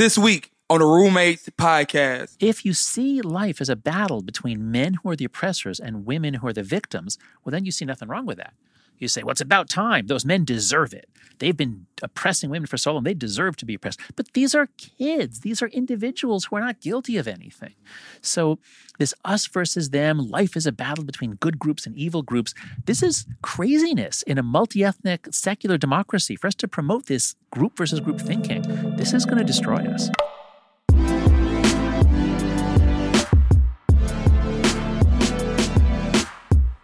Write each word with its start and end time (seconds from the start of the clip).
this 0.00 0.16
week 0.16 0.50
on 0.70 0.78
the 0.78 0.86
Roommates 0.86 1.46
Podcast. 1.58 2.34
If 2.40 2.64
you 2.64 2.72
see 2.72 3.20
life 3.20 3.60
as 3.60 3.68
a 3.68 3.76
battle 3.76 4.22
between 4.22 4.70
men 4.70 4.94
who 4.94 5.10
are 5.10 5.14
the 5.14 5.26
oppressors 5.26 5.78
and 5.78 6.06
women 6.06 6.32
who 6.32 6.46
are 6.46 6.54
the 6.54 6.62
victims, 6.62 7.18
well, 7.44 7.50
then 7.50 7.66
you 7.66 7.70
see 7.70 7.84
nothing 7.84 8.08
wrong 8.08 8.24
with 8.24 8.38
that. 8.38 8.54
You 9.00 9.08
say, 9.08 9.22
well, 9.22 9.32
it's 9.32 9.40
about 9.40 9.68
time. 9.68 10.06
Those 10.06 10.24
men 10.24 10.44
deserve 10.44 10.92
it. 10.94 11.08
They've 11.38 11.56
been 11.56 11.86
oppressing 12.02 12.50
women 12.50 12.66
for 12.66 12.76
so 12.76 12.92
long. 12.92 13.02
They 13.02 13.14
deserve 13.14 13.56
to 13.56 13.64
be 13.64 13.74
oppressed. 13.74 13.98
But 14.14 14.34
these 14.34 14.54
are 14.54 14.68
kids. 14.76 15.40
These 15.40 15.62
are 15.62 15.68
individuals 15.68 16.44
who 16.44 16.56
are 16.56 16.60
not 16.60 16.80
guilty 16.80 17.16
of 17.16 17.26
anything. 17.26 17.74
So, 18.20 18.58
this 18.98 19.14
us 19.24 19.46
versus 19.46 19.88
them, 19.88 20.18
life 20.18 20.54
is 20.54 20.66
a 20.66 20.72
battle 20.72 21.04
between 21.04 21.36
good 21.36 21.58
groups 21.58 21.86
and 21.86 21.96
evil 21.96 22.20
groups. 22.20 22.52
This 22.84 23.02
is 23.02 23.24
craziness 23.40 24.20
in 24.22 24.36
a 24.36 24.42
multi 24.42 24.84
ethnic 24.84 25.28
secular 25.30 25.78
democracy. 25.78 26.36
For 26.36 26.48
us 26.48 26.54
to 26.56 26.68
promote 26.68 27.06
this 27.06 27.34
group 27.50 27.78
versus 27.78 28.00
group 28.00 28.20
thinking, 28.20 28.62
this 28.96 29.14
is 29.14 29.24
going 29.24 29.38
to 29.38 29.44
destroy 29.44 29.78
us. 29.86 30.10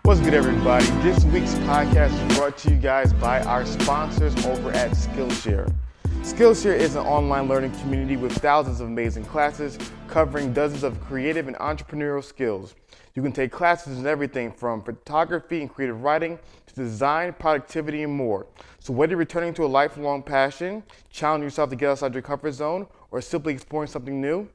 What's 0.06 0.20
good, 0.20 0.34
everybody? 0.34 0.86
This 1.02 1.24
week's 1.24 1.54
podcast 1.54 2.12
is 2.12 2.36
brought 2.36 2.56
to 2.58 2.70
you 2.70 2.76
guys 2.76 3.12
by 3.12 3.40
our 3.40 3.66
sponsors 3.66 4.36
over 4.46 4.70
at 4.70 4.92
Skillshare. 4.92 5.74
Skillshare 6.22 6.78
is 6.78 6.94
an 6.94 7.04
online 7.04 7.48
learning 7.48 7.72
community 7.80 8.16
with 8.16 8.32
thousands 8.34 8.80
of 8.80 8.86
amazing 8.86 9.24
classes 9.24 9.76
covering 10.06 10.52
dozens 10.52 10.84
of 10.84 11.00
creative 11.00 11.48
and 11.48 11.56
entrepreneurial 11.56 12.22
skills. 12.22 12.76
You 13.16 13.22
can 13.22 13.32
take 13.32 13.50
classes 13.50 13.98
in 13.98 14.06
everything 14.06 14.52
from 14.52 14.80
photography 14.80 15.60
and 15.60 15.68
creative 15.68 16.00
writing 16.04 16.38
to 16.68 16.74
design, 16.76 17.32
productivity, 17.32 18.04
and 18.04 18.12
more. 18.12 18.46
So, 18.78 18.92
whether 18.92 19.10
you're 19.10 19.18
returning 19.18 19.54
to 19.54 19.64
a 19.64 19.66
lifelong 19.66 20.22
passion, 20.22 20.84
challenging 21.10 21.46
yourself 21.46 21.68
to 21.70 21.74
get 21.74 21.90
outside 21.90 22.14
your 22.14 22.22
comfort 22.22 22.52
zone, 22.52 22.86
or 23.10 23.20
simply 23.20 23.54
exploring 23.54 23.88
something 23.88 24.20
new, 24.20 24.48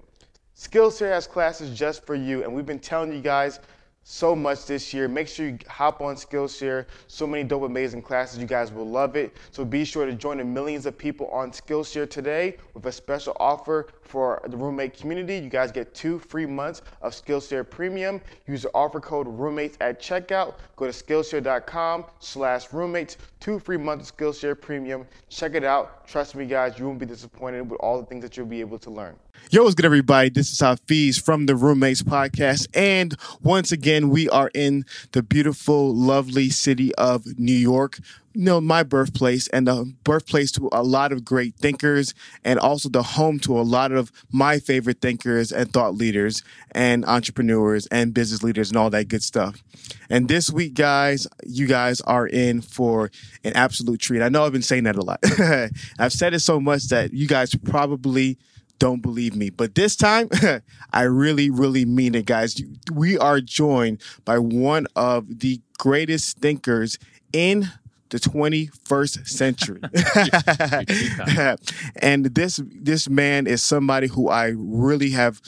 Skillshare 0.55 1.11
has 1.11 1.27
classes 1.27 1.77
just 1.77 2.05
for 2.05 2.15
you, 2.15 2.43
and 2.43 2.53
we've 2.53 2.65
been 2.65 2.79
telling 2.79 3.11
you 3.11 3.19
guys 3.19 3.59
so 4.03 4.35
much 4.35 4.65
this 4.65 4.93
year. 4.93 5.07
Make 5.07 5.27
sure 5.27 5.47
you 5.47 5.59
hop 5.67 6.01
on 6.01 6.15
Skillshare. 6.15 6.85
So 7.07 7.27
many 7.27 7.43
dope, 7.43 7.63
amazing 7.63 8.01
classes. 8.01 8.39
You 8.39 8.47
guys 8.47 8.71
will 8.71 8.89
love 8.89 9.15
it. 9.15 9.35
So 9.51 9.63
be 9.63 9.85
sure 9.85 10.05
to 10.05 10.13
join 10.13 10.37
the 10.37 10.43
millions 10.43 10.85
of 10.85 10.97
people 10.97 11.27
on 11.27 11.51
Skillshare 11.51 12.09
today 12.09 12.57
with 12.73 12.85
a 12.85 12.91
special 12.91 13.37
offer 13.39 13.87
for 14.01 14.41
the 14.47 14.57
roommate 14.57 14.97
community. 14.97 15.37
You 15.37 15.49
guys 15.49 15.71
get 15.71 15.93
two 15.93 16.19
free 16.19 16.45
months 16.45 16.81
of 17.01 17.13
Skillshare 17.13 17.69
Premium. 17.69 18.21
Use 18.47 18.63
the 18.63 18.71
offer 18.73 18.99
code 18.99 19.27
roommates 19.27 19.77
at 19.81 20.01
checkout. 20.01 20.55
Go 20.75 20.85
to 20.85 20.91
Skillshare.com 20.91 22.05
slash 22.19 22.73
roommates. 22.73 23.17
Two 23.41 23.57
free 23.57 23.77
months 23.77 24.11
of 24.11 24.15
Skillshare 24.15 24.59
Premium. 24.59 25.07
Check 25.29 25.55
it 25.55 25.63
out. 25.63 26.07
Trust 26.07 26.35
me, 26.35 26.45
guys, 26.45 26.77
you 26.77 26.85
won't 26.85 26.99
be 26.99 27.07
disappointed 27.07 27.67
with 27.71 27.79
all 27.79 27.99
the 27.99 28.05
things 28.05 28.21
that 28.21 28.37
you'll 28.37 28.45
be 28.45 28.59
able 28.59 28.77
to 28.77 28.91
learn. 28.91 29.15
Yo, 29.49 29.63
what's 29.63 29.73
good, 29.73 29.83
everybody? 29.83 30.29
This 30.29 30.51
is 30.51 30.59
Hafeez 30.59 31.19
from 31.19 31.47
the 31.47 31.55
Roommates 31.55 32.03
Podcast. 32.03 32.67
And 32.75 33.15
once 33.41 33.71
again, 33.71 34.09
we 34.09 34.29
are 34.29 34.51
in 34.53 34.85
the 35.13 35.23
beautiful, 35.23 35.91
lovely 35.91 36.51
city 36.51 36.93
of 36.95 37.25
New 37.39 37.51
York. 37.51 37.97
You 38.33 38.45
know, 38.45 38.61
my 38.61 38.83
birthplace 38.83 39.47
and 39.49 39.67
the 39.67 39.93
birthplace 40.03 40.51
to 40.53 40.69
a 40.71 40.83
lot 40.83 41.11
of 41.11 41.25
great 41.25 41.55
thinkers 41.55 42.13
and 42.45 42.59
also 42.59 42.89
the 42.89 43.03
home 43.03 43.39
to 43.39 43.59
a 43.59 43.61
lot 43.61 43.91
of 43.91 44.11
my 44.31 44.59
favorite 44.59 45.01
thinkers 45.01 45.51
and 45.51 45.71
thought 45.71 45.95
leaders 45.95 46.43
and 46.71 47.03
entrepreneurs 47.05 47.87
and 47.87 48.13
business 48.13 48.41
leaders 48.41 48.69
and 48.69 48.77
all 48.77 48.89
that 48.89 49.09
good 49.09 49.23
stuff. 49.23 49.61
And 50.09 50.27
this 50.27 50.49
week, 50.49 50.73
guys, 50.75 51.27
you 51.45 51.67
guys 51.67 51.99
are 52.01 52.27
in 52.27 52.61
for 52.61 53.11
an 53.43 53.53
absolute 53.53 53.99
treat. 53.99 54.21
I 54.21 54.29
know 54.29 54.45
I've 54.45 54.53
been 54.53 54.61
saying 54.61 54.83
that 54.83 54.95
a 54.95 55.01
lot. 55.01 55.19
I've 55.99 56.13
said 56.13 56.33
it 56.33 56.39
so 56.39 56.59
much 56.59 56.87
that 56.87 57.13
you 57.13 57.27
guys 57.27 57.53
probably 57.55 58.37
don't 58.81 59.01
believe 59.01 59.35
me. 59.35 59.51
But 59.51 59.75
this 59.75 59.95
time, 59.95 60.27
I 60.93 61.03
really, 61.03 61.51
really 61.51 61.85
mean 61.85 62.15
it, 62.15 62.25
guys. 62.25 62.59
We 62.91 63.17
are 63.17 63.39
joined 63.39 64.01
by 64.25 64.39
one 64.39 64.87
of 64.95 65.39
the 65.39 65.61
greatest 65.77 66.39
thinkers 66.39 66.97
in 67.31 67.69
the 68.11 68.19
21st 68.19 69.27
century. 69.27 69.81
and 72.01 72.25
this 72.25 72.61
this 72.65 73.09
man 73.09 73.47
is 73.47 73.63
somebody 73.63 74.07
who 74.07 74.29
I 74.29 74.53
really 74.55 75.11
have 75.11 75.41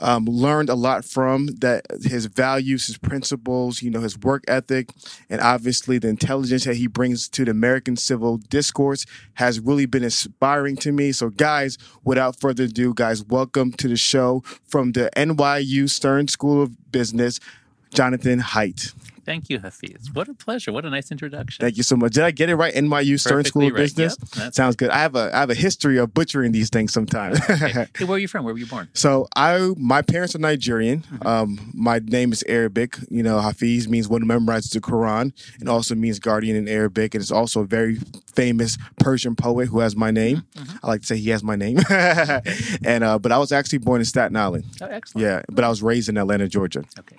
um, 0.00 0.24
learned 0.24 0.70
a 0.70 0.74
lot 0.74 1.04
from 1.04 1.46
that 1.58 1.86
his 2.02 2.26
values, 2.26 2.86
his 2.86 2.98
principles, 2.98 3.82
you 3.82 3.90
know, 3.90 4.00
his 4.00 4.18
work 4.18 4.44
ethic, 4.48 4.90
and 5.28 5.40
obviously 5.40 5.98
the 5.98 6.08
intelligence 6.08 6.64
that 6.64 6.76
he 6.76 6.86
brings 6.86 7.28
to 7.28 7.44
the 7.44 7.50
American 7.50 7.96
civil 7.96 8.38
discourse 8.38 9.04
has 9.34 9.60
really 9.60 9.86
been 9.86 10.04
inspiring 10.04 10.76
to 10.76 10.92
me. 10.92 11.12
So, 11.12 11.28
guys, 11.28 11.78
without 12.04 12.40
further 12.40 12.64
ado, 12.64 12.94
guys, 12.94 13.24
welcome 13.24 13.72
to 13.72 13.88
the 13.88 13.96
show 13.96 14.42
from 14.66 14.92
the 14.92 15.10
NYU 15.16 15.88
Stern 15.88 16.28
School 16.28 16.62
of 16.62 16.90
Business, 16.90 17.38
Jonathan 17.92 18.40
Haidt. 18.40 18.94
Thank 19.30 19.48
you, 19.48 19.60
Hafeez. 19.60 20.12
What 20.12 20.28
a 20.28 20.34
pleasure. 20.34 20.72
What 20.72 20.84
a 20.84 20.90
nice 20.90 21.12
introduction. 21.12 21.62
Thank 21.62 21.76
you 21.76 21.84
so 21.84 21.94
much. 21.94 22.14
Did 22.14 22.24
I 22.24 22.32
get 22.32 22.50
it 22.50 22.56
right? 22.56 22.74
NYU 22.74 23.16
Stern 23.16 23.44
School 23.44 23.68
of 23.68 23.74
right. 23.74 23.82
Business. 23.82 24.16
Yep, 24.36 24.54
Sounds 24.54 24.74
good. 24.74 24.90
I 24.90 24.98
have 24.98 25.14
a 25.14 25.30
I 25.32 25.38
have 25.38 25.50
a 25.50 25.54
history 25.54 25.98
of 25.98 26.12
butchering 26.12 26.50
these 26.50 26.68
things 26.68 26.92
sometimes. 26.92 27.38
okay. 27.48 27.86
hey, 27.96 28.04
where 28.06 28.16
are 28.16 28.18
you 28.18 28.26
from? 28.26 28.44
Where 28.44 28.52
were 28.52 28.58
you 28.58 28.66
born? 28.66 28.88
So 28.92 29.28
I 29.36 29.72
my 29.76 30.02
parents 30.02 30.34
are 30.34 30.40
Nigerian. 30.40 31.02
Mm-hmm. 31.02 31.26
Um, 31.28 31.70
my 31.72 32.00
name 32.00 32.32
is 32.32 32.42
Arabic. 32.48 32.98
You 33.08 33.22
know, 33.22 33.38
Hafeez 33.38 33.86
means 33.86 34.08
one 34.08 34.22
who 34.22 34.26
memorizes 34.26 34.72
the 34.72 34.80
Quran, 34.80 35.32
and 35.60 35.68
also 35.68 35.94
means 35.94 36.18
guardian 36.18 36.56
in 36.56 36.66
Arabic. 36.66 37.14
And 37.14 37.22
it's 37.22 37.30
also 37.30 37.60
a 37.60 37.66
very 37.66 37.98
famous 38.34 38.78
Persian 38.98 39.36
poet 39.36 39.68
who 39.68 39.78
has 39.78 39.94
my 39.94 40.10
name. 40.10 40.42
Mm-hmm. 40.56 40.76
I 40.82 40.88
like 40.88 41.02
to 41.02 41.06
say 41.06 41.16
he 41.18 41.30
has 41.30 41.44
my 41.44 41.54
name. 41.54 41.78
and 41.88 43.04
uh, 43.04 43.20
but 43.20 43.30
I 43.30 43.38
was 43.38 43.52
actually 43.52 43.78
born 43.78 44.00
in 44.00 44.06
Staten 44.06 44.34
Island. 44.34 44.64
Oh, 44.82 44.86
excellent. 44.86 45.24
Yeah, 45.24 45.42
but 45.48 45.62
I 45.62 45.68
was 45.68 45.84
raised 45.84 46.08
in 46.08 46.16
Atlanta, 46.16 46.48
Georgia. 46.48 46.82
Okay. 46.98 47.18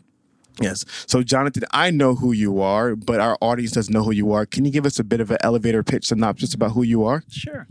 Yes. 0.59 0.85
So, 1.07 1.23
Jonathan, 1.23 1.63
I 1.71 1.91
know 1.91 2.15
who 2.15 2.31
you 2.33 2.61
are, 2.61 2.95
but 2.95 3.19
our 3.19 3.37
audience 3.41 3.71
doesn't 3.71 3.93
know 3.93 4.03
who 4.03 4.11
you 4.11 4.31
are. 4.33 4.45
Can 4.45 4.65
you 4.65 4.71
give 4.71 4.85
us 4.85 4.99
a 4.99 5.03
bit 5.03 5.21
of 5.21 5.31
an 5.31 5.37
elevator 5.41 5.83
pitch 5.83 6.07
synopsis 6.07 6.53
about 6.53 6.71
who 6.71 6.83
you 6.83 7.03
are? 7.05 7.23
Sure. 7.29 7.67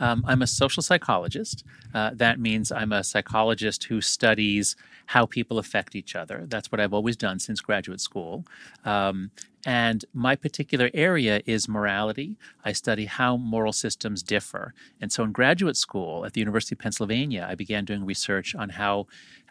Um, 0.00 0.24
I'm 0.26 0.42
a 0.42 0.46
social 0.46 0.82
psychologist. 0.82 1.64
Uh, 1.94 2.10
that 2.14 2.40
means 2.40 2.72
I'm 2.72 2.92
a 2.92 3.04
psychologist 3.04 3.84
who 3.84 4.00
studies 4.00 4.76
how 5.06 5.26
people 5.26 5.58
affect 5.58 5.94
each 5.94 6.16
other. 6.16 6.44
That's 6.48 6.72
what 6.72 6.80
I've 6.80 6.94
always 6.94 7.16
done 7.16 7.38
since 7.38 7.60
graduate 7.60 8.00
school. 8.00 8.44
Um, 8.84 9.30
and 9.66 10.04
my 10.12 10.36
particular 10.36 10.90
area 10.92 11.40
is 11.46 11.68
morality. 11.68 12.36
I 12.64 12.72
study 12.72 13.06
how 13.06 13.36
moral 13.36 13.72
systems 13.72 14.22
differ. 14.22 14.74
And 15.00 15.10
so 15.10 15.24
in 15.24 15.32
graduate 15.32 15.76
school 15.76 16.24
at 16.26 16.34
the 16.34 16.40
University 16.40 16.74
of 16.74 16.80
Pennsylvania, 16.80 17.46
I 17.48 17.54
began 17.54 17.84
doing 17.84 18.04
research 18.04 18.54
on 18.54 18.70
how 18.70 19.06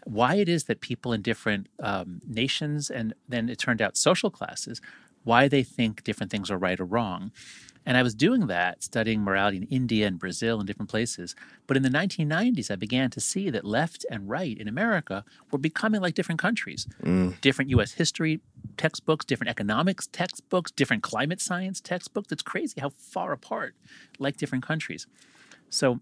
why 0.06 0.36
it 0.36 0.50
is 0.50 0.66
that 0.66 0.81
people 0.81 1.14
in 1.14 1.22
different 1.22 1.68
um, 1.81 2.22
nations 2.28 2.90
and 2.90 3.14
then 3.28 3.50
it 3.50 3.58
turned 3.58 3.81
out 3.81 3.97
social 3.97 4.30
classes 4.30 4.81
why 5.24 5.47
they 5.47 5.64
think 5.64 6.03
different 6.03 6.31
things 6.31 6.52
are 6.52 6.58
right 6.58 6.80
or 6.80 6.86
wrong 6.86 7.31
and 7.86 7.97
I 7.97 8.03
was 8.03 8.16
doing 8.16 8.47
that, 8.47 8.81
studying 8.84 9.22
morality 9.22 9.58
in 9.58 9.64
India 9.64 10.08
and 10.08 10.18
Brazil 10.18 10.58
and 10.59 10.68
different 10.68 10.90
places. 10.90 11.36
But 11.68 11.75
in 11.75 11.84
the 11.84 11.90
1990s, 11.90 12.72
I 12.72 12.75
began 12.75 13.09
to 13.12 13.19
see 13.19 13.50
that 13.50 13.66
left 13.66 14.06
and 14.09 14.30
right 14.30 14.58
in 14.58 14.68
America 14.68 15.25
were 15.52 15.59
becoming 15.59 16.02
like 16.02 16.14
different 16.14 16.40
countries. 16.40 16.88
Mm. 17.03 17.40
Different 17.41 17.70
U.S. 17.72 17.94
history 17.94 18.40
textbooks, 18.78 19.25
different 19.25 19.50
economics 19.50 20.08
textbooks, 20.08 20.72
different 20.72 21.03
climate 21.03 21.41
science 21.41 21.81
textbooks. 21.81 22.31
It's 22.31 22.44
crazy 22.44 22.80
how 22.80 22.90
far 22.90 23.34
apart, 23.34 23.75
like 24.18 24.38
different 24.38 24.66
countries. 24.66 25.06
So 25.70 26.00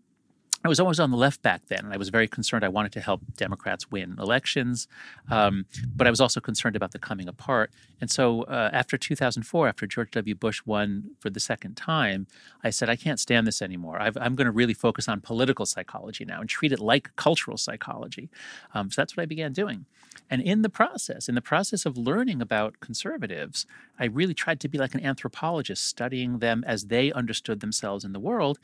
I 0.63 0.67
was 0.67 0.79
always 0.79 0.99
on 0.99 1.09
the 1.09 1.17
left 1.17 1.41
back 1.41 1.63
then, 1.67 1.79
and 1.79 1.94
I 1.94 1.97
was 1.97 2.09
very 2.09 2.27
concerned. 2.27 2.63
I 2.63 2.69
wanted 2.69 2.91
to 2.94 3.01
help 3.01 3.22
Democrats 3.35 3.89
win 3.89 4.16
elections, 4.19 4.88
um, 5.31 5.66
but 5.95 6.05
I 6.05 6.11
was 6.11 6.22
also 6.22 6.39
concerned 6.39 6.75
about 6.75 6.91
the 6.91 6.99
coming 6.99 7.27
apart. 7.27 7.72
And 7.99 8.11
so, 8.11 8.44
uh, 8.44 8.69
after 8.71 8.97
2004, 8.97 9.67
after 9.67 9.88
George 9.88 10.11
W. 10.11 10.35
Bush 10.35 10.61
won 10.66 11.11
for 11.19 11.31
the 11.31 11.39
second 11.39 11.75
time, 11.77 12.27
I 12.63 12.69
said, 12.69 12.89
I 12.89 12.95
can't 12.95 13.19
stand 13.19 13.47
this 13.47 13.61
anymore. 13.61 14.00
i 14.00 14.07
am 14.07 14.35
going 14.35 14.45
to 14.45 14.51
really 14.51 14.75
focus 14.75 15.07
on 15.07 15.21
political 15.21 15.66
psychology 15.66 16.25
now 16.25 16.39
and 16.39 16.50
treat 16.50 16.71
it 16.71 16.79
like 16.79 17.16
cultural 17.16 17.57
psychology. 17.57 18.30
Um, 18.75 18.91
so 18.91 19.01
that's 19.01 19.18
what 19.18 19.24
I 19.24 19.25
began 19.25 19.53
doing. 19.53 19.86
And 20.30 20.41
in 20.41 20.62
the 20.62 20.69
process, 20.69 21.27
in 21.27 21.36
the 21.36 21.41
process 21.41 21.86
of 21.86 21.97
learning 21.97 22.41
about 22.41 22.80
conservatives, 22.81 23.65
I 24.00 24.06
really 24.06 24.33
tried 24.33 24.59
to 24.62 24.68
be 24.68 24.77
like 24.77 24.94
an 24.94 25.03
anthropologist, 25.03 25.86
studying 25.86 26.39
them 26.39 26.63
as 26.68 26.86
they 26.86 27.12
understood 27.12 27.62
themselves 27.62 28.03
in 28.03 28.13
the 28.13 28.19
world 28.19 28.59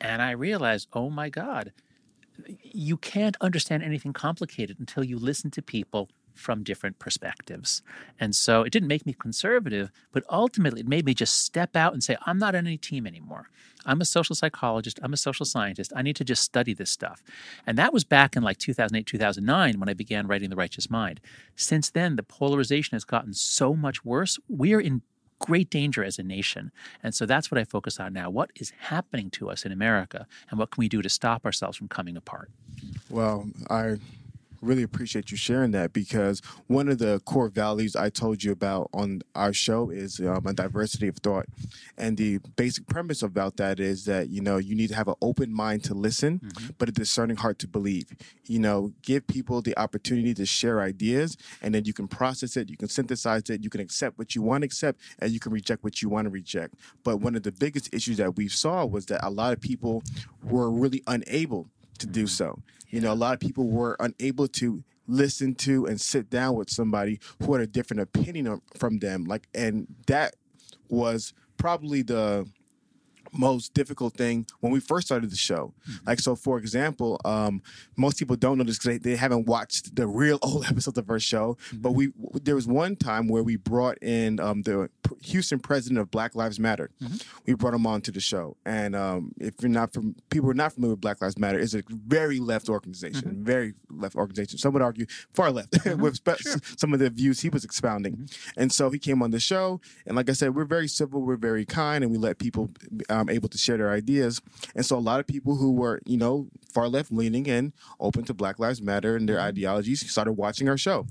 and 0.00 0.22
I 0.22 0.32
realized, 0.32 0.88
oh 0.92 1.10
my 1.10 1.28
God, 1.28 1.72
you 2.62 2.96
can't 2.96 3.36
understand 3.40 3.82
anything 3.82 4.12
complicated 4.12 4.78
until 4.80 5.04
you 5.04 5.18
listen 5.18 5.50
to 5.52 5.62
people 5.62 6.08
from 6.34 6.62
different 6.62 6.98
perspectives. 6.98 7.82
And 8.18 8.34
so 8.34 8.62
it 8.62 8.72
didn't 8.72 8.88
make 8.88 9.06
me 9.06 9.12
conservative, 9.12 9.90
but 10.12 10.24
ultimately 10.30 10.80
it 10.80 10.88
made 10.88 11.04
me 11.04 11.14
just 11.14 11.42
step 11.42 11.76
out 11.76 11.92
and 11.92 12.02
say, 12.02 12.16
I'm 12.26 12.38
not 12.38 12.54
on 12.54 12.66
any 12.66 12.78
team 12.78 13.06
anymore. 13.06 13.48
I'm 13.84 14.00
a 14.00 14.04
social 14.04 14.34
psychologist, 14.34 15.00
I'm 15.02 15.12
a 15.12 15.18
social 15.18 15.44
scientist. 15.44 15.92
I 15.94 16.02
need 16.02 16.16
to 16.16 16.24
just 16.24 16.42
study 16.42 16.72
this 16.72 16.90
stuff. 16.90 17.22
And 17.66 17.76
that 17.78 17.92
was 17.92 18.04
back 18.04 18.36
in 18.36 18.42
like 18.42 18.58
2008, 18.58 19.06
2009 19.06 19.80
when 19.80 19.88
I 19.88 19.94
began 19.94 20.26
writing 20.26 20.50
The 20.50 20.56
Righteous 20.56 20.88
Mind. 20.88 21.20
Since 21.56 21.90
then, 21.90 22.16
the 22.16 22.22
polarization 22.22 22.94
has 22.94 23.04
gotten 23.04 23.34
so 23.34 23.74
much 23.74 24.04
worse. 24.04 24.38
We 24.48 24.72
are 24.74 24.80
in 24.80 25.02
great 25.42 25.68
danger 25.68 26.02
as 26.02 26.18
a 26.18 26.22
nation. 26.22 26.72
And 27.02 27.14
so 27.14 27.26
that's 27.26 27.50
what 27.50 27.58
I 27.58 27.64
focus 27.64 28.00
on 28.00 28.12
now. 28.12 28.30
What 28.30 28.50
is 28.56 28.72
happening 28.78 29.28
to 29.30 29.50
us 29.50 29.66
in 29.66 29.72
America, 29.72 30.26
and 30.48 30.58
what 30.58 30.70
can 30.70 30.80
we 30.80 30.88
do 30.88 31.02
to 31.02 31.08
stop 31.08 31.44
ourselves 31.44 31.76
from 31.76 31.88
coming 31.88 32.16
apart? 32.16 32.50
Well, 33.10 33.48
I 33.68 33.98
really 34.62 34.82
appreciate 34.82 35.30
you 35.30 35.36
sharing 35.36 35.72
that 35.72 35.92
because 35.92 36.40
one 36.68 36.88
of 36.88 36.98
the 36.98 37.20
core 37.24 37.48
values 37.48 37.96
I 37.96 38.08
told 38.08 38.42
you 38.42 38.52
about 38.52 38.88
on 38.94 39.22
our 39.34 39.52
show 39.52 39.90
is 39.90 40.20
um, 40.20 40.46
a 40.46 40.52
diversity 40.52 41.08
of 41.08 41.16
thought, 41.18 41.46
and 41.98 42.16
the 42.16 42.38
basic 42.56 42.86
premise 42.86 43.22
about 43.22 43.56
that 43.56 43.80
is 43.80 44.04
that 44.06 44.30
you 44.30 44.40
know 44.40 44.56
you 44.56 44.74
need 44.74 44.88
to 44.88 44.94
have 44.94 45.08
an 45.08 45.16
open 45.20 45.52
mind 45.52 45.84
to 45.84 45.94
listen, 45.94 46.38
mm-hmm. 46.38 46.70
but 46.78 46.88
a 46.88 46.92
discerning 46.92 47.36
heart 47.36 47.58
to 47.58 47.68
believe. 47.68 48.06
You 48.46 48.60
know, 48.60 48.92
give 49.02 49.26
people 49.26 49.60
the 49.62 49.76
opportunity 49.78 50.32
to 50.34 50.46
share 50.46 50.80
ideas, 50.80 51.36
and 51.60 51.74
then 51.74 51.84
you 51.84 51.92
can 51.92 52.08
process 52.08 52.56
it, 52.56 52.70
you 52.70 52.76
can 52.76 52.88
synthesize 52.88 53.50
it, 53.50 53.64
you 53.64 53.70
can 53.70 53.80
accept 53.80 54.18
what 54.18 54.34
you 54.34 54.42
want 54.42 54.62
to 54.62 54.66
accept, 54.66 55.00
and 55.18 55.32
you 55.32 55.40
can 55.40 55.52
reject 55.52 55.82
what 55.82 56.00
you 56.00 56.08
want 56.08 56.26
to 56.26 56.30
reject. 56.30 56.74
But 57.02 57.18
one 57.18 57.34
of 57.34 57.42
the 57.42 57.52
biggest 57.52 57.92
issues 57.92 58.18
that 58.18 58.36
we 58.36 58.48
saw 58.48 58.84
was 58.84 59.06
that 59.06 59.26
a 59.26 59.30
lot 59.30 59.52
of 59.52 59.60
people 59.60 60.02
were 60.42 60.70
really 60.70 61.02
unable 61.06 61.68
to 62.02 62.06
do 62.06 62.24
mm-hmm. 62.24 62.28
so. 62.28 62.58
You 62.90 63.00
know, 63.00 63.12
a 63.12 63.14
lot 63.14 63.32
of 63.34 63.40
people 63.40 63.68
were 63.68 63.96
unable 63.98 64.46
to 64.48 64.84
listen 65.08 65.54
to 65.54 65.86
and 65.86 66.00
sit 66.00 66.30
down 66.30 66.56
with 66.56 66.70
somebody 66.70 67.20
who 67.42 67.52
had 67.54 67.62
a 67.62 67.66
different 67.66 68.02
opinion 68.02 68.60
from 68.76 68.98
them. 68.98 69.24
Like, 69.24 69.48
and 69.54 69.86
that 70.06 70.36
was 70.88 71.32
probably 71.56 72.02
the 72.02 72.46
most 73.32 73.74
difficult 73.74 74.14
thing 74.14 74.46
when 74.60 74.72
we 74.72 74.80
first 74.80 75.06
started 75.06 75.30
the 75.30 75.36
show. 75.36 75.72
Mm-hmm. 75.88 76.08
Like, 76.08 76.20
so 76.20 76.36
for 76.36 76.58
example, 76.58 77.20
um, 77.24 77.62
most 77.96 78.18
people 78.18 78.36
don't 78.36 78.58
know 78.58 78.64
this 78.64 78.78
because 78.78 78.98
they, 79.00 79.10
they, 79.10 79.16
haven't 79.16 79.46
watched 79.46 79.94
the 79.96 80.06
real 80.06 80.38
old 80.42 80.64
episodes 80.66 80.98
of 80.98 81.08
our 81.10 81.18
show. 81.18 81.56
Mm-hmm. 81.68 81.78
But 81.78 81.92
we 81.92 82.12
there 82.42 82.54
was 82.54 82.66
one 82.66 82.96
time 82.96 83.28
where 83.28 83.42
we 83.42 83.56
brought 83.56 83.98
in 84.02 84.40
um, 84.40 84.62
the 84.62 84.90
Houston 85.22 85.58
president 85.58 86.00
of 86.00 86.10
Black 86.10 86.34
Lives 86.34 86.58
Matter. 86.58 86.90
Mm-hmm. 87.02 87.16
We 87.46 87.54
brought 87.54 87.74
him 87.74 87.86
on 87.86 88.00
to 88.02 88.10
the 88.10 88.20
show, 88.20 88.56
and 88.66 88.94
um, 88.94 89.32
if 89.38 89.54
you're 89.60 89.70
not 89.70 89.92
from 89.92 90.14
people 90.30 90.50
are 90.50 90.54
not 90.54 90.72
familiar 90.72 90.94
with 90.94 91.00
Black 91.00 91.20
Lives 91.22 91.38
Matter, 91.38 91.58
it's 91.58 91.74
a 91.74 91.82
very 91.88 92.38
left 92.38 92.68
organization, 92.68 93.30
mm-hmm. 93.30 93.44
very 93.44 93.74
left 93.90 94.16
organization. 94.16 94.58
Some 94.58 94.72
would 94.74 94.82
argue 94.82 95.06
far 95.32 95.50
left 95.50 95.72
mm-hmm. 95.72 96.00
with 96.00 96.16
spe- 96.16 96.38
sure. 96.40 96.56
some 96.76 96.92
of 96.92 97.00
the 97.00 97.10
views 97.10 97.40
he 97.40 97.48
was 97.48 97.64
expounding. 97.64 98.16
Mm-hmm. 98.16 98.60
And 98.60 98.72
so 98.72 98.90
he 98.90 98.98
came 98.98 99.22
on 99.22 99.30
the 99.30 99.40
show, 99.40 99.80
and 100.06 100.16
like 100.16 100.28
I 100.28 100.32
said, 100.32 100.54
we're 100.54 100.64
very 100.64 100.88
civil, 100.88 101.22
we're 101.22 101.36
very 101.36 101.64
kind, 101.64 102.04
and 102.04 102.12
we 102.12 102.18
let 102.18 102.38
people 102.38 102.70
um, 103.08 103.21
able 103.28 103.48
to 103.48 103.58
share 103.58 103.76
their 103.76 103.90
ideas. 103.90 104.40
And 104.74 104.84
so 104.84 104.96
a 104.96 105.00
lot 105.00 105.20
of 105.20 105.26
people 105.26 105.56
who 105.56 105.72
were 105.72 106.00
you 106.06 106.16
know 106.16 106.48
far 106.72 106.88
left 106.88 107.12
leaning 107.12 107.48
and 107.48 107.72
open 108.00 108.24
to 108.24 108.34
Black 108.34 108.58
Lives 108.58 108.80
Matter 108.80 109.16
and 109.16 109.28
their 109.28 109.36
mm-hmm. 109.36 109.46
ideologies 109.46 110.08
started 110.10 110.32
watching 110.32 110.68
our 110.68 110.78
show. 110.78 111.06